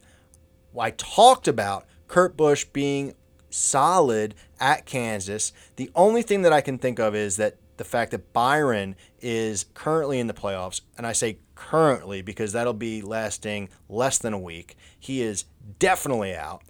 I 0.79 0.91
talked 0.91 1.47
about 1.47 1.87
Kurt 2.07 2.37
Busch 2.37 2.65
being 2.65 3.15
solid 3.49 4.35
at 4.59 4.85
Kansas. 4.85 5.53
The 5.77 5.89
only 5.95 6.21
thing 6.21 6.43
that 6.43 6.53
I 6.53 6.61
can 6.61 6.77
think 6.77 6.99
of 6.99 7.15
is 7.15 7.37
that 7.37 7.57
the 7.77 7.83
fact 7.83 8.11
that 8.11 8.31
Byron 8.31 8.95
is 9.21 9.65
currently 9.73 10.19
in 10.19 10.27
the 10.27 10.35
playoffs, 10.35 10.81
and 10.99 11.07
I 11.07 11.13
say 11.13 11.39
currently 11.55 12.21
because 12.21 12.53
that'll 12.53 12.73
be 12.73 13.01
lasting 13.01 13.69
less 13.89 14.17
than 14.17 14.33
a 14.33 14.39
week. 14.39 14.75
He 14.99 15.21
is 15.21 15.45
definitely 15.79 16.35
out. 16.35 16.63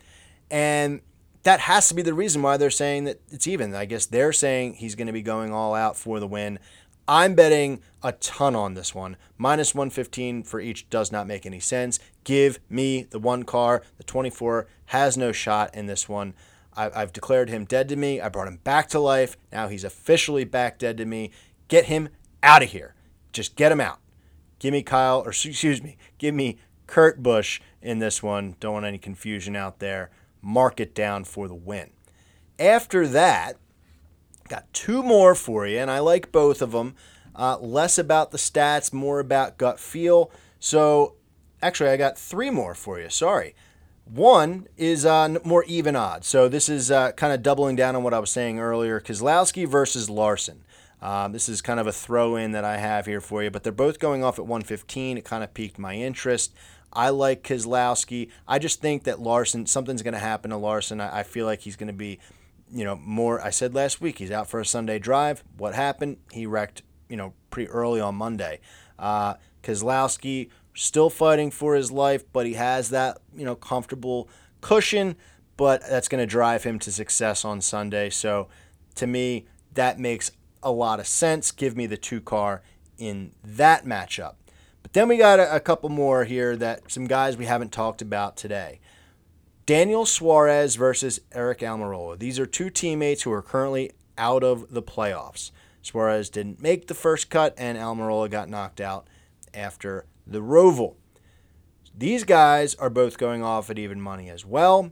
And 0.51 1.01
that 1.43 1.61
has 1.61 1.87
to 1.89 1.95
be 1.95 2.01
the 2.01 2.13
reason 2.13 2.41
why 2.41 2.57
they're 2.57 2.69
saying 2.69 3.03
that 3.05 3.19
it's 3.29 3.47
even. 3.47 3.75
I 3.75 3.85
guess 3.85 4.05
they're 4.05 4.33
saying 4.33 4.75
he's 4.75 4.95
going 4.95 5.07
to 5.07 5.13
be 5.13 5.21
going 5.21 5.53
all 5.53 5.73
out 5.73 5.97
for 5.97 6.19
the 6.19 6.27
win. 6.27 6.59
I'm 7.05 7.35
betting 7.35 7.81
a 8.01 8.13
ton 8.13 8.55
on 8.55 8.75
this 8.75 8.95
one. 8.95 9.17
Minus 9.37 9.75
115 9.75 10.43
for 10.43 10.61
each 10.61 10.89
does 10.89 11.11
not 11.11 11.27
make 11.27 11.45
any 11.45 11.59
sense. 11.59 11.99
Give 12.23 12.59
me 12.69 13.03
the 13.03 13.19
one 13.19 13.43
car. 13.43 13.83
The 13.97 14.05
24 14.05 14.67
has 14.87 15.17
no 15.17 15.33
shot 15.33 15.75
in 15.75 15.87
this 15.87 16.07
one. 16.07 16.33
I've 16.75 17.13
declared 17.13 17.49
him 17.49 17.65
dead 17.65 17.87
to 17.89 17.95
me. 17.95 18.19
I 18.19 18.29
brought 18.29 18.47
him 18.47 18.57
back 18.63 18.87
to 18.89 18.99
life. 18.99 19.37
Now 19.51 19.67
he's 19.67 19.83
officially 19.83 20.43
back 20.43 20.79
dead 20.79 20.97
to 20.97 21.05
me. 21.05 21.29
Get 21.67 21.85
him 21.85 22.09
out 22.41 22.63
of 22.63 22.71
here. 22.71 22.95
Just 23.31 23.55
get 23.55 23.71
him 23.71 23.81
out. 23.81 23.99
Give 24.63 24.71
me 24.71 24.81
Kyle, 24.81 25.21
or 25.23 25.29
excuse 25.29 25.83
me, 25.83 25.97
give 26.17 26.33
me 26.33 26.57
Kurt 26.87 27.21
Busch 27.21 27.61
in 27.81 27.99
this 27.99 28.23
one. 28.23 28.55
Don't 28.59 28.73
want 28.73 28.85
any 28.85 28.97
confusion 28.97 29.55
out 29.55 29.77
there 29.77 30.09
mark 30.43 30.79
it 30.79 30.93
down 30.93 31.23
for 31.23 31.47
the 31.47 31.55
win. 31.55 31.89
After 32.59 33.07
that, 33.07 33.57
got 34.49 34.71
two 34.73 35.01
more 35.01 35.33
for 35.33 35.65
you, 35.65 35.79
and 35.79 35.89
I 35.89 35.99
like 35.99 36.31
both 36.31 36.61
of 36.61 36.73
them. 36.73 36.95
Uh, 37.35 37.57
less 37.57 37.97
about 37.97 38.29
the 38.29 38.37
stats, 38.37 38.93
more 38.93 39.19
about 39.19 39.57
gut 39.57 39.79
feel. 39.79 40.29
So, 40.59 41.15
actually, 41.63 41.89
I 41.89 41.97
got 41.97 42.17
three 42.17 42.51
more 42.51 42.75
for 42.75 42.99
you. 42.99 43.09
Sorry. 43.09 43.55
One 44.05 44.67
is 44.77 45.05
uh, 45.05 45.37
more 45.43 45.63
even 45.63 45.95
odds. 45.95 46.27
So, 46.27 46.47
this 46.47 46.69
is 46.69 46.91
uh, 46.91 47.13
kind 47.13 47.33
of 47.33 47.41
doubling 47.41 47.75
down 47.75 47.95
on 47.95 48.03
what 48.03 48.13
I 48.13 48.19
was 48.19 48.29
saying 48.29 48.59
earlier 48.59 48.99
Keselowski 48.99 49.67
versus 49.67 50.09
Larson. 50.11 50.63
Um, 51.03 51.33
this 51.33 51.49
is 51.49 51.61
kind 51.61 51.81
of 51.81 51.87
a 51.87 51.91
throw 51.91 52.37
in 52.37 52.53
that 52.53 52.63
I 52.63 52.77
have 52.77 53.05
here 53.05 53.19
for 53.19 53.43
you, 53.43 53.51
but 53.51 53.63
they're 53.63 53.73
both 53.73 53.99
going 53.99 54.23
off 54.23 54.39
at 54.39 54.45
115. 54.45 55.17
It 55.17 55.25
kind 55.25 55.43
of 55.43 55.53
piqued 55.53 55.77
my 55.77 55.95
interest. 55.95 56.53
I 56.93 57.09
like 57.09 57.43
Keselowski. 57.43 58.29
I 58.47 58.57
just 58.57 58.79
think 58.79 59.03
that 59.03 59.19
Larson, 59.19 59.65
something's 59.65 60.01
going 60.01 60.13
to 60.13 60.19
happen 60.19 60.51
to 60.51 60.57
Larson. 60.57 61.01
I, 61.01 61.19
I 61.19 61.23
feel 61.23 61.45
like 61.45 61.59
he's 61.59 61.75
going 61.75 61.87
to 61.87 61.93
be, 61.93 62.19
you 62.71 62.85
know, 62.85 62.95
more. 62.95 63.43
I 63.43 63.49
said 63.49 63.75
last 63.75 63.99
week 63.99 64.19
he's 64.19 64.31
out 64.31 64.49
for 64.49 64.61
a 64.61 64.65
Sunday 64.65 64.97
drive. 64.97 65.43
What 65.57 65.75
happened? 65.75 66.17
He 66.31 66.45
wrecked, 66.45 66.83
you 67.09 67.17
know, 67.17 67.33
pretty 67.49 67.69
early 67.69 67.99
on 67.99 68.15
Monday. 68.15 68.61
Uh, 68.97 69.33
Keselowski 69.61 70.51
still 70.73 71.09
fighting 71.09 71.51
for 71.51 71.75
his 71.75 71.91
life, 71.91 72.23
but 72.31 72.45
he 72.45 72.53
has 72.53 72.91
that, 72.91 73.17
you 73.35 73.43
know, 73.43 73.55
comfortable 73.55 74.29
cushion. 74.61 75.17
But 75.57 75.81
that's 75.81 76.07
going 76.07 76.21
to 76.21 76.25
drive 76.25 76.63
him 76.63 76.79
to 76.79 76.93
success 76.93 77.43
on 77.43 77.59
Sunday. 77.59 78.09
So 78.09 78.47
to 78.95 79.05
me, 79.05 79.47
that 79.73 79.99
makes 79.99 80.31
a 80.63 80.71
lot 80.71 80.99
of 80.99 81.07
sense. 81.07 81.51
Give 81.51 81.75
me 81.75 81.85
the 81.85 81.97
two 81.97 82.21
car 82.21 82.63
in 82.97 83.31
that 83.43 83.85
matchup. 83.85 84.35
But 84.81 84.93
then 84.93 85.07
we 85.07 85.17
got 85.17 85.39
a, 85.39 85.55
a 85.55 85.59
couple 85.59 85.89
more 85.89 86.25
here 86.25 86.55
that 86.57 86.91
some 86.91 87.05
guys 87.05 87.37
we 87.37 87.45
haven't 87.45 87.71
talked 87.71 88.01
about 88.01 88.37
today. 88.37 88.79
Daniel 89.65 90.05
Suarez 90.05 90.75
versus 90.75 91.21
Eric 91.31 91.59
Almirola. 91.59 92.19
These 92.19 92.37
are 92.37 92.45
two 92.45 92.69
teammates 92.69 93.23
who 93.23 93.31
are 93.31 93.41
currently 93.41 93.91
out 94.17 94.43
of 94.43 94.73
the 94.73 94.83
playoffs. 94.83 95.51
Suarez 95.81 96.29
didn't 96.29 96.61
make 96.61 96.87
the 96.87 96.93
first 96.93 97.29
cut, 97.29 97.53
and 97.57 97.77
Almirola 97.77 98.29
got 98.29 98.49
knocked 98.49 98.81
out 98.81 99.07
after 99.53 100.05
the 100.27 100.41
Roval. 100.41 100.95
These 101.95 102.23
guys 102.23 102.75
are 102.75 102.89
both 102.89 103.17
going 103.17 103.43
off 103.43 103.69
at 103.69 103.79
even 103.79 104.01
money 104.01 104.29
as 104.29 104.45
well. 104.45 104.91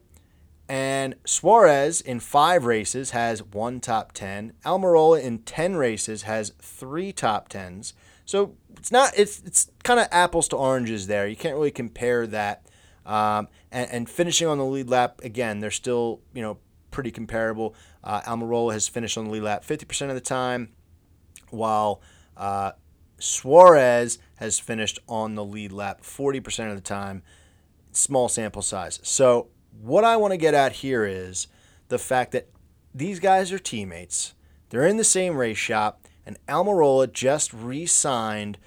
And 0.72 1.16
Suarez 1.26 2.00
in 2.00 2.22
five 2.22 2.64
races 2.64 3.10
has 3.10 3.44
one 3.44 3.82
top 3.82 4.14
10. 4.14 4.54
Almirola 4.64 5.22
in 5.22 5.40
10 5.40 5.76
races 5.76 6.22
has 6.22 6.54
three 6.62 7.12
top 7.12 7.50
10s. 7.50 7.92
So 8.24 8.56
it's 8.78 8.90
not, 8.90 9.12
it's, 9.18 9.42
it's 9.44 9.70
kind 9.84 10.00
of 10.00 10.08
apples 10.14 10.48
to 10.48 10.56
oranges 10.56 11.08
there. 11.08 11.28
You 11.28 11.36
can't 11.36 11.56
really 11.56 11.72
compare 11.72 12.26
that. 12.28 12.66
Um, 13.06 13.50
and, 13.70 13.92
and, 13.92 14.10
finishing 14.10 14.48
on 14.48 14.60
the 14.60 14.66
lead 14.66 14.90
lap, 14.90 15.20
again, 15.26 15.60
they're 15.60 15.72
still, 15.72 16.22
you 16.34 16.42
know, 16.42 16.58
pretty 16.90 17.12
comparable. 17.12 17.76
Uh, 18.02 18.22
Almirola 18.22 18.72
has 18.72 18.88
finished 18.88 19.18
on 19.18 19.26
the 19.26 19.32
lead 19.32 19.44
lap 19.44 19.66
50% 19.66 20.08
of 20.08 20.16
the 20.16 20.22
time, 20.22 20.70
while 21.50 22.02
uh, 22.38 22.72
Suarez 23.20 24.20
has 24.36 24.58
finished 24.58 25.00
on 25.10 25.36
the 25.36 25.44
lead 25.44 25.74
lap 25.74 26.04
40% 26.04 26.70
of 26.70 26.76
the 26.76 26.82
time. 26.82 27.24
Small 27.92 28.30
sample 28.30 28.62
size. 28.62 29.02
So 29.04 29.50
what 29.82 30.04
I 30.04 30.18
want 30.18 30.32
to 30.32 30.38
get 30.38 30.54
at 30.54 30.74
here 30.74 31.06
is 31.06 31.48
the 31.88 31.98
fact 31.98 32.32
that 32.34 32.50
these 32.94 33.20
guys 33.20 33.52
are 33.52 33.60
teammates. 33.60 34.34
They're 34.70 34.86
in 34.86 34.98
the 34.98 35.04
same 35.04 35.36
race 35.36 35.58
shop, 35.58 36.08
and 36.26 36.38
Almirola 36.48 37.12
just 37.12 37.52
re 37.54 37.86
signed 37.86 38.58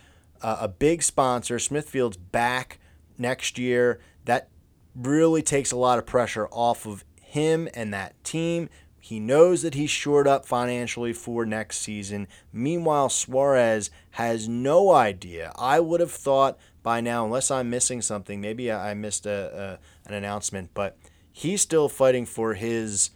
uh, 0.43 0.59
a 0.61 0.69
big 0.69 1.03
sponsor. 1.03 1.59
Smithfield's 1.59 2.17
back 2.17 2.79
next 3.17 3.59
year. 3.59 4.01
That 4.25 4.49
really 4.95 5.43
takes 5.43 5.73
a 5.73 5.77
lot 5.77 5.99
of 5.99 6.07
pressure 6.07 6.49
off 6.49 6.87
of 6.87 7.05
him 7.21 7.69
and 7.75 7.93
that 7.95 8.23
team. 8.25 8.69
He 9.01 9.21
knows 9.21 9.63
that 9.63 9.75
he's 9.75 9.91
shored 9.91 10.27
up 10.27 10.47
financially 10.47 11.13
for 11.13 11.45
next 11.45 11.79
season. 11.79 12.27
Meanwhile, 12.53 13.11
Suarez 13.11 13.91
has 14.13 14.49
no 14.49 14.93
idea. 14.93 15.53
I 15.57 15.79
would 15.79 16.01
have 16.01 16.11
thought 16.11 16.59
by 16.83 17.03
now, 17.03 17.25
unless 17.25 17.51
I'm 17.51 17.69
missing 17.69 18.01
something, 18.01 18.41
maybe 18.41 18.73
I 18.73 18.95
missed 18.95 19.27
a, 19.27 19.79
a 19.79 19.79
an 20.07 20.15
announcement, 20.15 20.71
but 20.75 20.97
he's 21.33 21.61
still 21.61 21.89
fighting 21.89 22.27
for 22.27 22.55
his 22.55 23.11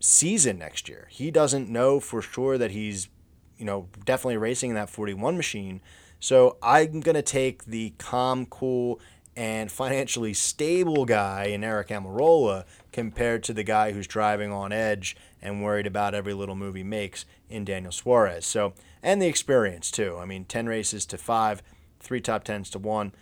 season 0.00 0.58
next 0.58 0.88
year. 0.88 1.08
He 1.10 1.30
doesn't 1.30 1.68
know 1.68 2.00
for 2.00 2.22
sure 2.22 2.58
that 2.58 2.70
he's, 2.70 3.08
you 3.56 3.64
know, 3.64 3.88
definitely 4.04 4.36
racing 4.36 4.74
that 4.74 4.90
41 4.90 5.36
machine. 5.36 5.80
So 6.20 6.56
I'm 6.62 7.00
going 7.00 7.14
to 7.14 7.22
take 7.22 7.64
the 7.64 7.94
calm, 7.98 8.46
cool, 8.46 9.00
and 9.36 9.70
financially 9.70 10.32
stable 10.32 11.04
guy 11.04 11.44
in 11.44 11.62
Eric 11.62 11.88
Almirola 11.88 12.64
compared 12.90 13.42
to 13.44 13.52
the 13.52 13.62
guy 13.62 13.92
who's 13.92 14.06
driving 14.06 14.50
on 14.50 14.72
edge 14.72 15.14
and 15.42 15.62
worried 15.62 15.86
about 15.86 16.14
every 16.14 16.32
little 16.32 16.54
move 16.54 16.74
he 16.74 16.82
makes 16.82 17.26
in 17.50 17.64
Daniel 17.64 17.92
Suarez. 17.92 18.46
So, 18.46 18.72
and 19.02 19.20
the 19.20 19.26
experience 19.26 19.90
too. 19.90 20.16
I 20.18 20.24
mean, 20.24 20.46
10 20.46 20.66
races 20.66 21.04
to 21.06 21.18
five, 21.18 21.62
three 22.00 22.20
top 22.20 22.44
tens 22.44 22.70
to 22.70 22.78
one. 22.78 23.12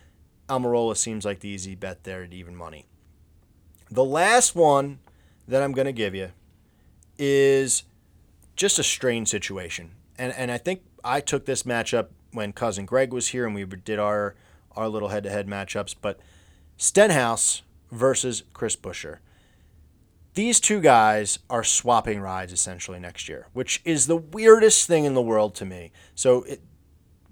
Almirola 0.49 0.97
seems 0.97 1.25
like 1.25 1.41
the 1.41 1.49
easy 1.49 1.75
bet 1.75 2.05
there 2.05 2.23
at 2.23 2.33
even 2.33 2.55
money. 2.55 2.87
The 3.95 4.05
last 4.05 4.57
one 4.57 4.99
that 5.47 5.63
I'm 5.63 5.71
going 5.71 5.87
to 5.87 5.93
give 5.93 6.17
you 6.17 6.33
is 7.17 7.85
just 8.57 8.77
a 8.81 8.83
strange 8.83 9.29
situation. 9.29 9.93
And, 10.19 10.33
and 10.33 10.51
I 10.51 10.59
think 10.59 10.83
I 11.05 11.21
took 11.21 11.47
this 11.47 11.63
matchup 11.63 12.09
when 12.33 12.53
cousin 12.53 12.87
Greg 12.87 13.13
was 13.13 13.29
here 13.29 13.47
and 13.47 13.55
we 13.55 13.65
did 13.65 14.01
our 14.01 14.35
our 14.73 14.89
little 14.89 15.11
head 15.11 15.23
to 15.23 15.31
head 15.31 15.47
matchups. 15.47 15.95
But 16.01 16.19
Stenhouse 16.77 17.63
versus 17.93 18.43
Chris 18.53 18.75
Buescher. 18.75 19.19
These 20.35 20.59
two 20.59 20.81
guys 20.81 21.39
are 21.49 21.63
swapping 21.63 22.19
rides 22.19 22.53
essentially 22.53 22.99
next 22.99 23.29
year, 23.29 23.47
which 23.53 23.81
is 23.85 24.09
the 24.09 24.17
weirdest 24.17 24.89
thing 24.89 25.05
in 25.05 25.15
the 25.15 25.23
world 25.23 25.55
to 25.55 25.65
me. 25.65 25.93
So 26.17 26.43
it, 26.43 26.61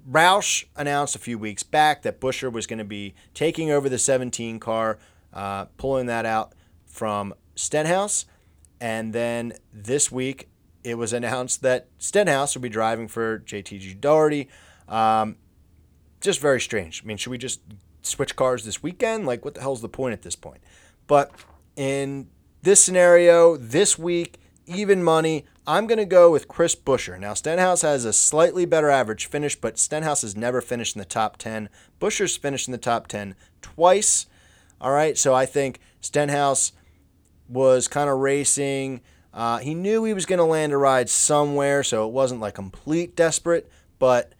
Roush 0.08 0.66
announced 0.76 1.16
a 1.16 1.18
few 1.18 1.40
weeks 1.40 1.64
back 1.64 2.02
that 2.02 2.20
Buescher 2.20 2.52
was 2.52 2.68
going 2.68 2.78
to 2.78 2.84
be 2.84 3.16
taking 3.34 3.72
over 3.72 3.88
the 3.88 3.98
17 3.98 4.60
car, 4.60 5.00
uh, 5.32 5.66
pulling 5.76 6.06
that 6.06 6.26
out 6.26 6.52
from 6.86 7.34
Stenhouse. 7.54 8.26
And 8.80 9.12
then 9.12 9.54
this 9.72 10.10
week, 10.10 10.48
it 10.84 10.98
was 10.98 11.12
announced 11.12 11.62
that 11.62 11.88
Stenhouse 11.98 12.54
will 12.54 12.62
be 12.62 12.68
driving 12.68 13.08
for 13.08 13.38
JTG 13.40 14.00
Daugherty. 14.00 14.48
Um, 14.88 15.36
just 16.20 16.40
very 16.40 16.60
strange. 16.60 17.02
I 17.02 17.06
mean, 17.06 17.16
should 17.16 17.30
we 17.30 17.38
just 17.38 17.60
switch 18.02 18.36
cars 18.36 18.64
this 18.64 18.82
weekend? 18.82 19.26
Like, 19.26 19.44
what 19.44 19.54
the 19.54 19.60
hell's 19.60 19.82
the 19.82 19.88
point 19.88 20.12
at 20.12 20.22
this 20.22 20.36
point? 20.36 20.62
But 21.06 21.30
in 21.76 22.28
this 22.62 22.82
scenario, 22.82 23.56
this 23.56 23.98
week, 23.98 24.38
even 24.66 25.02
money, 25.02 25.44
I'm 25.66 25.86
going 25.86 25.98
to 25.98 26.04
go 26.04 26.30
with 26.30 26.48
Chris 26.48 26.74
Buescher. 26.74 27.18
Now, 27.18 27.34
Stenhouse 27.34 27.82
has 27.82 28.04
a 28.04 28.12
slightly 28.12 28.64
better 28.64 28.90
average 28.90 29.26
finish, 29.26 29.54
but 29.56 29.78
Stenhouse 29.78 30.22
has 30.22 30.36
never 30.36 30.60
finished 30.60 30.96
in 30.96 31.00
the 31.00 31.04
top 31.04 31.36
10. 31.36 31.68
Buescher's 32.00 32.36
finished 32.36 32.68
in 32.68 32.72
the 32.72 32.78
top 32.78 33.06
10 33.06 33.34
twice. 33.60 34.26
All 34.82 34.90
right, 34.90 35.16
so 35.16 35.32
I 35.32 35.46
think 35.46 35.78
Stenhouse 36.00 36.72
was 37.48 37.86
kind 37.86 38.10
of 38.10 38.18
racing. 38.18 39.00
Uh, 39.32 39.58
he 39.58 39.74
knew 39.74 40.04
he 40.04 40.12
was 40.12 40.26
going 40.26 40.40
to 40.40 40.44
land 40.44 40.72
a 40.72 40.76
ride 40.76 41.08
somewhere, 41.08 41.84
so 41.84 42.06
it 42.06 42.12
wasn't 42.12 42.40
like 42.40 42.54
complete 42.54 43.14
desperate, 43.14 43.70
but 44.00 44.34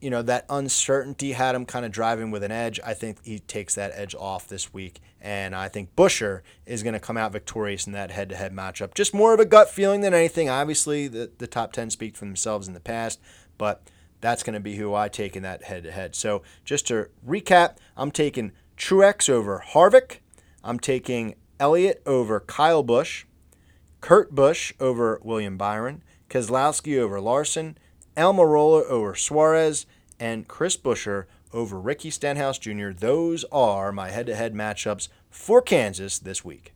you 0.00 0.10
know, 0.10 0.22
that 0.22 0.44
uncertainty 0.48 1.32
had 1.32 1.54
him 1.54 1.64
kind 1.64 1.84
of 1.84 1.90
driving 1.90 2.30
with 2.30 2.42
an 2.44 2.52
edge. 2.52 2.78
I 2.84 2.94
think 2.94 3.24
he 3.24 3.40
takes 3.40 3.74
that 3.74 3.92
edge 3.94 4.14
off 4.14 4.46
this 4.46 4.72
week. 4.72 5.00
And 5.20 5.56
I 5.56 5.68
think 5.68 5.96
Buescher 5.96 6.42
is 6.66 6.84
going 6.84 6.92
to 6.92 7.00
come 7.00 7.16
out 7.16 7.32
victorious 7.32 7.86
in 7.86 7.94
that 7.94 8.12
head 8.12 8.28
to 8.28 8.36
head 8.36 8.52
matchup. 8.52 8.94
Just 8.94 9.12
more 9.12 9.34
of 9.34 9.40
a 9.40 9.44
gut 9.44 9.68
feeling 9.70 10.02
than 10.02 10.14
anything. 10.14 10.48
Obviously, 10.48 11.08
the, 11.08 11.32
the 11.38 11.48
top 11.48 11.72
10 11.72 11.90
speak 11.90 12.16
for 12.16 12.26
themselves 12.26 12.68
in 12.68 12.74
the 12.74 12.80
past, 12.80 13.20
but 13.56 13.82
that's 14.20 14.44
going 14.44 14.54
to 14.54 14.60
be 14.60 14.76
who 14.76 14.94
I 14.94 15.08
take 15.08 15.34
in 15.34 15.42
that 15.42 15.64
head 15.64 15.82
to 15.84 15.90
head. 15.90 16.14
So 16.14 16.42
just 16.64 16.86
to 16.88 17.08
recap, 17.26 17.78
I'm 17.96 18.12
taking 18.12 18.52
Truex 18.78 19.28
over 19.28 19.64
Harvick. 19.72 20.18
I'm 20.62 20.78
taking 20.78 21.34
Elliott 21.58 22.00
over 22.06 22.38
Kyle 22.38 22.84
Busch. 22.84 23.24
Kurt 24.00 24.32
Busch 24.32 24.72
over 24.78 25.20
William 25.24 25.58
Byron. 25.58 26.04
Keselowski 26.30 26.96
over 26.96 27.20
Larson. 27.20 27.76
Almirola 28.16 28.84
over 28.88 29.14
Suarez, 29.14 29.86
and 30.18 30.48
Chris 30.48 30.76
Buescher 30.76 31.26
over 31.52 31.78
Ricky 31.78 32.10
Stenhouse 32.10 32.58
Jr. 32.58 32.90
Those 32.90 33.44
are 33.52 33.92
my 33.92 34.10
head 34.10 34.26
to 34.26 34.34
head 34.34 34.54
matchups 34.54 35.08
for 35.30 35.62
Kansas 35.62 36.18
this 36.18 36.44
week. 36.44 36.72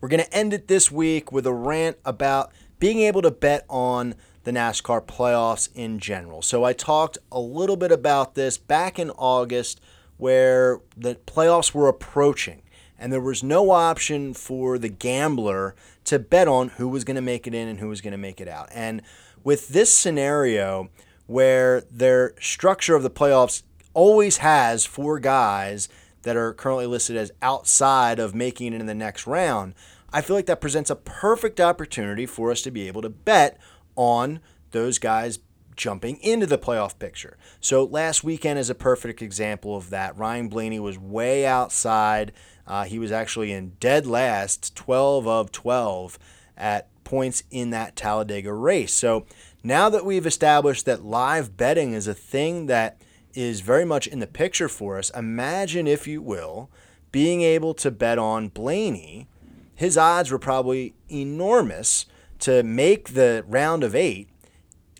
We're 0.00 0.08
going 0.08 0.22
to 0.22 0.34
end 0.34 0.52
it 0.52 0.68
this 0.68 0.92
week 0.92 1.32
with 1.32 1.46
a 1.46 1.54
rant 1.54 1.96
about 2.04 2.52
being 2.78 3.00
able 3.00 3.22
to 3.22 3.30
bet 3.30 3.64
on 3.70 4.14
the 4.44 4.52
NASCAR 4.52 5.04
playoffs 5.04 5.68
in 5.74 5.98
general. 5.98 6.42
So 6.42 6.64
I 6.64 6.72
talked 6.72 7.18
a 7.32 7.40
little 7.40 7.76
bit 7.76 7.90
about 7.90 8.34
this 8.34 8.56
back 8.56 8.98
in 8.98 9.10
August 9.10 9.80
where 10.16 10.80
the 10.96 11.16
playoffs 11.26 11.74
were 11.74 11.88
approaching 11.88 12.62
and 12.98 13.12
there 13.12 13.20
was 13.20 13.42
no 13.42 13.70
option 13.70 14.34
for 14.34 14.78
the 14.78 14.88
gambler 14.88 15.74
to 16.04 16.18
bet 16.18 16.46
on 16.46 16.68
who 16.70 16.88
was 16.88 17.04
going 17.04 17.16
to 17.16 17.22
make 17.22 17.46
it 17.46 17.54
in 17.54 17.68
and 17.68 17.80
who 17.80 17.88
was 17.88 18.00
going 18.00 18.12
to 18.12 18.18
make 18.18 18.40
it 18.40 18.48
out. 18.48 18.68
And 18.72 19.02
with 19.42 19.68
this 19.68 19.92
scenario 19.92 20.90
where 21.26 21.82
their 21.90 22.34
structure 22.40 22.94
of 22.94 23.02
the 23.02 23.10
playoffs 23.10 23.62
always 23.94 24.38
has 24.38 24.86
four 24.86 25.18
guys 25.18 25.88
that 26.22 26.36
are 26.36 26.52
currently 26.54 26.86
listed 26.86 27.16
as 27.16 27.32
outside 27.42 28.18
of 28.18 28.34
making 28.34 28.72
it 28.72 28.80
in 28.80 28.86
the 28.86 28.94
next 28.94 29.26
round, 29.26 29.74
I 30.12 30.20
feel 30.20 30.36
like 30.36 30.46
that 30.46 30.60
presents 30.60 30.90
a 30.90 30.96
perfect 30.96 31.60
opportunity 31.60 32.24
for 32.24 32.50
us 32.50 32.62
to 32.62 32.70
be 32.70 32.86
able 32.86 33.02
to 33.02 33.08
bet 33.08 33.58
on 33.96 34.40
those 34.70 34.98
guys 34.98 35.38
jumping 35.76 36.16
into 36.18 36.46
the 36.46 36.58
playoff 36.58 36.98
picture. 36.98 37.36
So 37.60 37.84
last 37.84 38.22
weekend 38.22 38.58
is 38.58 38.70
a 38.70 38.74
perfect 38.74 39.22
example 39.22 39.76
of 39.76 39.90
that. 39.90 40.16
Ryan 40.16 40.48
Blaney 40.48 40.78
was 40.78 40.98
way 40.98 41.44
outside 41.46 42.32
uh, 42.66 42.84
he 42.84 42.98
was 42.98 43.12
actually 43.12 43.52
in 43.52 43.72
dead 43.80 44.06
last, 44.06 44.74
12 44.74 45.26
of 45.26 45.52
12 45.52 46.18
at 46.56 46.88
points 47.04 47.42
in 47.50 47.70
that 47.70 47.96
Talladega 47.96 48.52
race. 48.52 48.92
So 48.92 49.26
now 49.62 49.88
that 49.90 50.04
we've 50.04 50.26
established 50.26 50.86
that 50.86 51.04
live 51.04 51.56
betting 51.56 51.92
is 51.92 52.08
a 52.08 52.14
thing 52.14 52.66
that 52.66 53.00
is 53.34 53.60
very 53.60 53.84
much 53.84 54.06
in 54.06 54.20
the 54.20 54.26
picture 54.26 54.68
for 54.68 54.98
us, 54.98 55.10
imagine, 55.10 55.86
if 55.86 56.06
you 56.06 56.22
will, 56.22 56.70
being 57.12 57.42
able 57.42 57.74
to 57.74 57.90
bet 57.90 58.18
on 58.18 58.48
Blaney. 58.48 59.28
His 59.74 59.98
odds 59.98 60.30
were 60.30 60.38
probably 60.38 60.94
enormous 61.10 62.06
to 62.44 62.62
make 62.62 63.14
the 63.14 63.44
round 63.46 63.84
of 63.84 63.94
eight 63.94 64.28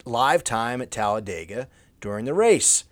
live 0.05 0.45
time 0.45 0.83
at 0.83 0.91
Talladega 0.91 1.69
during 2.01 2.25
the 2.25 2.35
race 2.35 2.85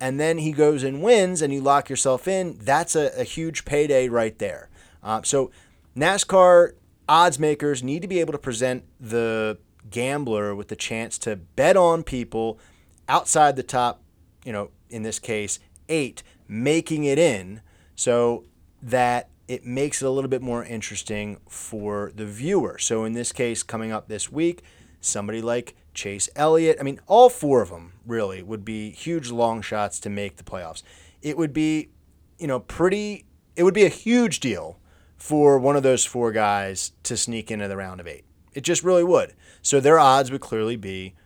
and 0.00 0.18
then 0.18 0.38
he 0.38 0.52
goes 0.52 0.82
and 0.82 1.02
wins 1.02 1.42
and 1.42 1.52
you 1.52 1.60
lock 1.60 1.90
yourself 1.90 2.26
in, 2.26 2.56
that's 2.58 2.96
a, 2.96 3.12
a 3.20 3.22
huge 3.22 3.66
payday 3.66 4.08
right 4.08 4.38
there. 4.38 4.70
Uh, 5.02 5.20
so 5.22 5.50
NASCAR 5.94 6.72
odds 7.06 7.38
makers 7.38 7.82
need 7.82 8.00
to 8.00 8.08
be 8.08 8.18
able 8.18 8.32
to 8.32 8.38
present 8.38 8.84
the 8.98 9.58
gambler 9.90 10.54
with 10.54 10.68
the 10.68 10.76
chance 10.76 11.18
to 11.18 11.36
bet 11.36 11.76
on 11.76 12.02
people 12.02 12.58
outside 13.08 13.56
the 13.56 13.62
top, 13.62 14.02
you 14.44 14.52
know, 14.52 14.70
in 14.88 15.02
this 15.02 15.18
case, 15.18 15.58
eight, 15.88 16.22
making 16.48 17.04
it 17.04 17.18
in 17.18 17.60
so 17.94 18.44
that 18.80 19.28
it 19.50 19.66
makes 19.66 20.00
it 20.00 20.06
a 20.06 20.10
little 20.10 20.30
bit 20.30 20.42
more 20.42 20.64
interesting 20.64 21.36
for 21.48 22.12
the 22.14 22.24
viewer. 22.24 22.78
So 22.78 23.02
in 23.02 23.14
this 23.14 23.32
case, 23.32 23.64
coming 23.64 23.90
up 23.90 24.06
this 24.06 24.30
week, 24.30 24.62
somebody 25.00 25.42
like 25.42 25.74
Chase 25.92 26.28
Elliott. 26.36 26.76
I 26.78 26.84
mean, 26.84 27.00
all 27.08 27.28
four 27.28 27.60
of 27.60 27.70
them 27.70 27.94
really 28.06 28.44
would 28.44 28.64
be 28.64 28.92
huge 28.92 29.32
long 29.32 29.60
shots 29.60 29.98
to 30.00 30.08
make 30.08 30.36
the 30.36 30.44
playoffs. 30.44 30.84
It 31.20 31.36
would 31.36 31.52
be, 31.52 31.88
you 32.38 32.46
know, 32.46 32.60
pretty, 32.60 33.24
it 33.56 33.64
would 33.64 33.74
be 33.74 33.84
a 33.84 33.88
huge 33.88 34.38
deal 34.38 34.78
for 35.16 35.58
one 35.58 35.74
of 35.74 35.82
those 35.82 36.04
four 36.04 36.30
guys 36.30 36.92
to 37.02 37.16
sneak 37.16 37.50
into 37.50 37.66
the 37.66 37.76
round 37.76 37.98
of 37.98 38.06
eight. 38.06 38.24
It 38.54 38.60
just 38.60 38.84
really 38.84 39.02
would. 39.02 39.34
So 39.62 39.80
their 39.80 39.98
odds 39.98 40.30
would 40.30 40.42
clearly 40.42 40.76
be 40.76 41.16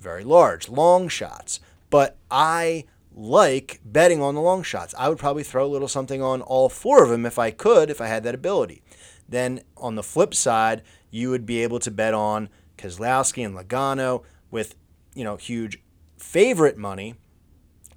very 0.00 0.24
large, 0.24 0.70
long 0.70 1.06
shots. 1.08 1.60
But 1.90 2.16
I 2.30 2.86
like 3.14 3.80
betting 3.84 4.20
on 4.20 4.34
the 4.34 4.40
long 4.40 4.62
shots. 4.62 4.94
I 4.98 5.08
would 5.08 5.18
probably 5.18 5.44
throw 5.44 5.64
a 5.64 5.68
little 5.68 5.88
something 5.88 6.20
on 6.20 6.42
all 6.42 6.68
four 6.68 7.04
of 7.04 7.10
them 7.10 7.24
if 7.24 7.38
I 7.38 7.50
could, 7.50 7.90
if 7.90 8.00
I 8.00 8.08
had 8.08 8.24
that 8.24 8.34
ability. 8.34 8.82
Then 9.28 9.62
on 9.76 9.94
the 9.94 10.02
flip 10.02 10.34
side, 10.34 10.82
you 11.10 11.30
would 11.30 11.46
be 11.46 11.62
able 11.62 11.78
to 11.80 11.90
bet 11.90 12.12
on 12.12 12.48
Keselowski 12.76 13.44
and 13.44 13.56
Logano 13.56 14.24
with, 14.50 14.74
you 15.14 15.24
know, 15.24 15.36
huge 15.36 15.80
favorite 16.18 16.76
money 16.76 17.14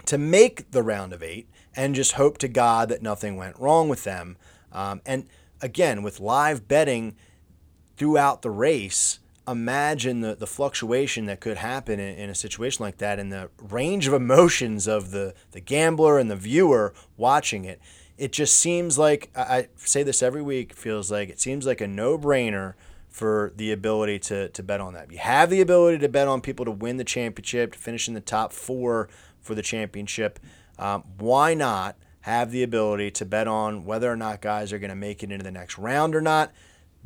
to 0.06 0.18
make 0.18 0.70
the 0.70 0.82
round 0.82 1.12
of 1.12 1.22
eight 1.22 1.48
and 1.74 1.94
just 1.94 2.12
hope 2.12 2.38
to 2.38 2.48
God 2.48 2.88
that 2.88 3.02
nothing 3.02 3.36
went 3.36 3.58
wrong 3.58 3.88
with 3.88 4.04
them. 4.04 4.36
Um, 4.72 5.00
and 5.04 5.26
again, 5.60 6.02
with 6.02 6.20
live 6.20 6.68
betting 6.68 7.16
throughout 7.96 8.42
the 8.42 8.50
race, 8.50 9.18
imagine 9.50 10.20
the, 10.20 10.34
the 10.34 10.46
fluctuation 10.46 11.26
that 11.26 11.40
could 11.40 11.58
happen 11.58 11.98
in, 11.98 12.16
in, 12.16 12.30
a 12.30 12.34
situation 12.34 12.84
like 12.84 12.98
that 12.98 13.18
and 13.18 13.32
the 13.32 13.50
range 13.60 14.06
of 14.06 14.14
emotions 14.14 14.86
of 14.86 15.10
the, 15.10 15.34
the 15.52 15.60
gambler 15.60 16.18
and 16.18 16.30
the 16.30 16.36
viewer 16.36 16.92
watching 17.16 17.64
it. 17.64 17.80
It 18.16 18.32
just 18.32 18.56
seems 18.56 18.98
like, 18.98 19.30
I, 19.36 19.40
I 19.40 19.68
say 19.76 20.02
this 20.02 20.22
every 20.22 20.42
week, 20.42 20.74
feels 20.74 21.10
like 21.10 21.28
it 21.28 21.40
seems 21.40 21.66
like 21.66 21.80
a 21.80 21.86
no 21.86 22.18
brainer 22.18 22.74
for 23.08 23.52
the 23.56 23.72
ability 23.72 24.18
to, 24.18 24.48
to 24.50 24.62
bet 24.62 24.80
on 24.80 24.92
that. 24.94 25.10
You 25.10 25.18
have 25.18 25.50
the 25.50 25.60
ability 25.60 25.98
to 25.98 26.08
bet 26.08 26.28
on 26.28 26.40
people 26.40 26.64
to 26.64 26.70
win 26.70 26.98
the 26.98 27.04
championship, 27.04 27.72
to 27.72 27.78
finish 27.78 28.06
in 28.06 28.14
the 28.14 28.20
top 28.20 28.52
four 28.52 29.08
for 29.40 29.54
the 29.54 29.62
championship. 29.62 30.38
Um, 30.78 31.04
why 31.18 31.54
not 31.54 31.96
have 32.22 32.50
the 32.50 32.62
ability 32.62 33.10
to 33.12 33.24
bet 33.24 33.48
on 33.48 33.84
whether 33.84 34.10
or 34.10 34.16
not 34.16 34.42
guys 34.42 34.72
are 34.72 34.78
going 34.78 34.90
to 34.90 34.96
make 34.96 35.22
it 35.22 35.32
into 35.32 35.42
the 35.42 35.50
next 35.50 35.78
round 35.78 36.14
or 36.14 36.20
not? 36.20 36.52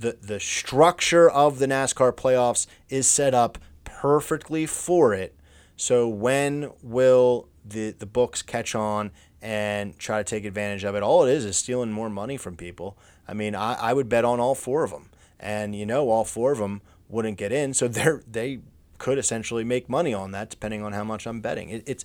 The 0.03 0.18
the 0.20 0.40
structure 0.40 1.30
of 1.30 1.59
the 1.59 1.66
NASCAR 1.66 2.12
playoffs 2.12 2.66
is 2.90 3.07
set 3.07 3.32
up 3.32 3.59
perfectly 3.84 4.66
for 4.66 5.14
it. 5.14 5.34
So 5.76 6.09
when 6.09 6.70
will 6.82 7.48
the 7.64 7.92
the 7.92 8.07
books 8.07 8.42
catch 8.42 8.74
on 8.74 9.12
and 9.40 9.98
try 9.98 10.18
to 10.18 10.24
take 10.24 10.44
advantage 10.44 10.84
of 10.84 10.94
it? 10.94 11.03
All 11.03 11.24
it 11.24 11.32
is 11.32 11.44
is 11.44 11.57
stealing 11.57 11.90
more 11.90 12.11
money 12.11 12.36
from 12.36 12.57
people. 12.57 12.98
I 13.26 13.34
mean, 13.34 13.55
I, 13.55 13.74
I 13.74 13.92
would 13.92 14.09
bet 14.09 14.24
on 14.24 14.40
all 14.40 14.55
four 14.55 14.84
of 14.84 14.90
them, 14.90 15.09
and 15.40 15.74
you 15.74 15.86
know, 15.86 16.11
all 16.11 16.24
four 16.24 16.53
of 16.53 16.59
them 16.59 16.82
wouldn't 17.09 17.38
get 17.38 17.53
in, 17.53 17.72
so 17.72 17.88
they 17.88 18.11
they 18.30 18.61
could 18.98 19.18
essentially 19.18 19.64
make 19.64 19.88
money 19.88 20.12
on 20.12 20.32
that, 20.32 20.50
depending 20.50 20.82
on 20.82 20.92
how 20.92 21.05
much 21.05 21.26
I'm 21.26 21.40
betting. 21.40 21.70
It, 21.70 21.84
it's 21.86 22.05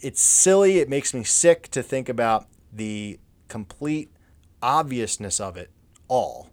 it's 0.00 0.20
silly. 0.20 0.78
It 0.78 0.88
makes 0.88 1.14
me 1.14 1.22
sick 1.22 1.68
to 1.68 1.82
think 1.82 2.08
about 2.08 2.46
the 2.72 3.20
complete 3.48 4.10
obviousness 4.62 5.38
of 5.38 5.56
it 5.56 5.70
all 6.08 6.50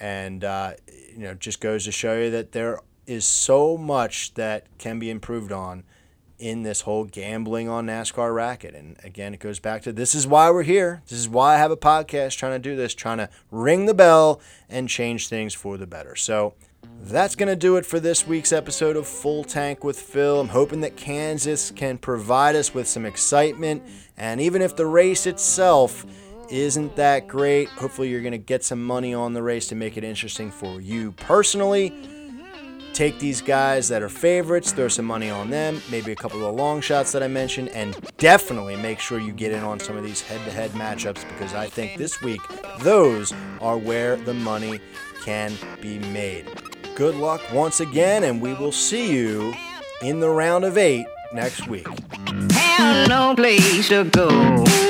and 0.00 0.42
uh, 0.42 0.72
you 1.12 1.18
know 1.18 1.34
just 1.34 1.60
goes 1.60 1.84
to 1.84 1.92
show 1.92 2.18
you 2.18 2.30
that 2.30 2.52
there 2.52 2.80
is 3.06 3.24
so 3.24 3.76
much 3.76 4.34
that 4.34 4.66
can 4.78 4.98
be 4.98 5.10
improved 5.10 5.52
on 5.52 5.84
in 6.40 6.62
this 6.62 6.80
whole 6.82 7.04
gambling 7.04 7.68
on 7.68 7.86
NASCAR 7.86 8.34
racket. 8.34 8.74
And 8.74 8.96
again, 9.04 9.34
it 9.34 9.40
goes 9.40 9.60
back 9.60 9.82
to 9.82 9.92
this 9.92 10.14
is 10.14 10.26
why 10.26 10.50
we're 10.50 10.62
here. 10.62 11.02
This 11.08 11.18
is 11.18 11.28
why 11.28 11.54
I 11.54 11.58
have 11.58 11.70
a 11.70 11.76
podcast 11.76 12.38
trying 12.38 12.52
to 12.52 12.58
do 12.58 12.76
this, 12.76 12.94
trying 12.94 13.18
to 13.18 13.28
ring 13.50 13.84
the 13.84 13.94
bell 13.94 14.40
and 14.68 14.88
change 14.88 15.28
things 15.28 15.54
for 15.54 15.76
the 15.76 15.86
better. 15.86 16.16
So 16.16 16.54
that's 17.02 17.36
going 17.36 17.48
to 17.48 17.56
do 17.56 17.76
it 17.76 17.84
for 17.84 18.00
this 18.00 18.26
week's 18.26 18.52
episode 18.52 18.96
of 18.96 19.06
Full 19.06 19.44
Tank 19.44 19.84
with 19.84 20.00
Phil. 20.00 20.40
I'm 20.40 20.48
hoping 20.48 20.80
that 20.80 20.96
Kansas 20.96 21.70
can 21.70 21.98
provide 21.98 22.56
us 22.56 22.72
with 22.72 22.88
some 22.88 23.04
excitement. 23.04 23.82
And 24.16 24.40
even 24.40 24.62
if 24.62 24.76
the 24.76 24.86
race 24.86 25.26
itself 25.26 26.06
isn't 26.50 26.96
that 26.96 27.28
great. 27.28 27.68
Hopefully, 27.68 28.08
you're 28.08 28.20
going 28.20 28.32
to 28.32 28.38
get 28.38 28.64
some 28.64 28.84
money 28.84 29.14
on 29.14 29.32
the 29.32 29.42
race 29.42 29.68
to 29.68 29.74
make 29.74 29.96
it 29.96 30.04
interesting 30.04 30.50
for 30.50 30.80
you 30.80 31.12
personally. 31.12 31.92
Take 32.92 33.18
these 33.20 33.40
guys 33.40 33.88
that 33.88 34.02
are 34.02 34.08
favorites, 34.08 34.72
throw 34.72 34.88
some 34.88 35.04
money 35.04 35.30
on 35.30 35.48
them, 35.48 35.80
maybe 35.90 36.10
a 36.12 36.16
couple 36.16 36.44
of 36.44 36.54
long 36.54 36.80
shots 36.80 37.12
that 37.12 37.22
I 37.22 37.28
mentioned, 37.28 37.68
and 37.70 37.96
definitely 38.18 38.76
make 38.76 38.98
sure 38.98 39.20
you 39.20 39.32
get 39.32 39.52
in 39.52 39.62
on 39.62 39.78
some 39.78 39.96
of 39.96 40.02
these 40.02 40.20
head 40.20 40.44
to 40.44 40.50
head 40.50 40.70
matchups 40.72 41.26
because 41.28 41.54
I 41.54 41.68
think 41.68 41.96
this 41.96 42.20
week 42.20 42.40
those 42.80 43.32
are 43.60 43.78
where 43.78 44.16
the 44.16 44.34
money 44.34 44.80
can 45.24 45.52
be 45.80 45.98
made. 45.98 46.46
Good 46.96 47.14
luck 47.14 47.40
once 47.52 47.80
again, 47.80 48.24
and 48.24 48.42
we 48.42 48.54
will 48.54 48.72
see 48.72 49.12
you 49.14 49.54
in 50.02 50.20
the 50.20 50.28
round 50.28 50.64
of 50.64 50.76
eight 50.76 51.06
next 51.32 51.68
week. 51.68 51.86
No 53.08 53.34
place 53.36 53.88
to 53.88 54.04
go 54.04 54.89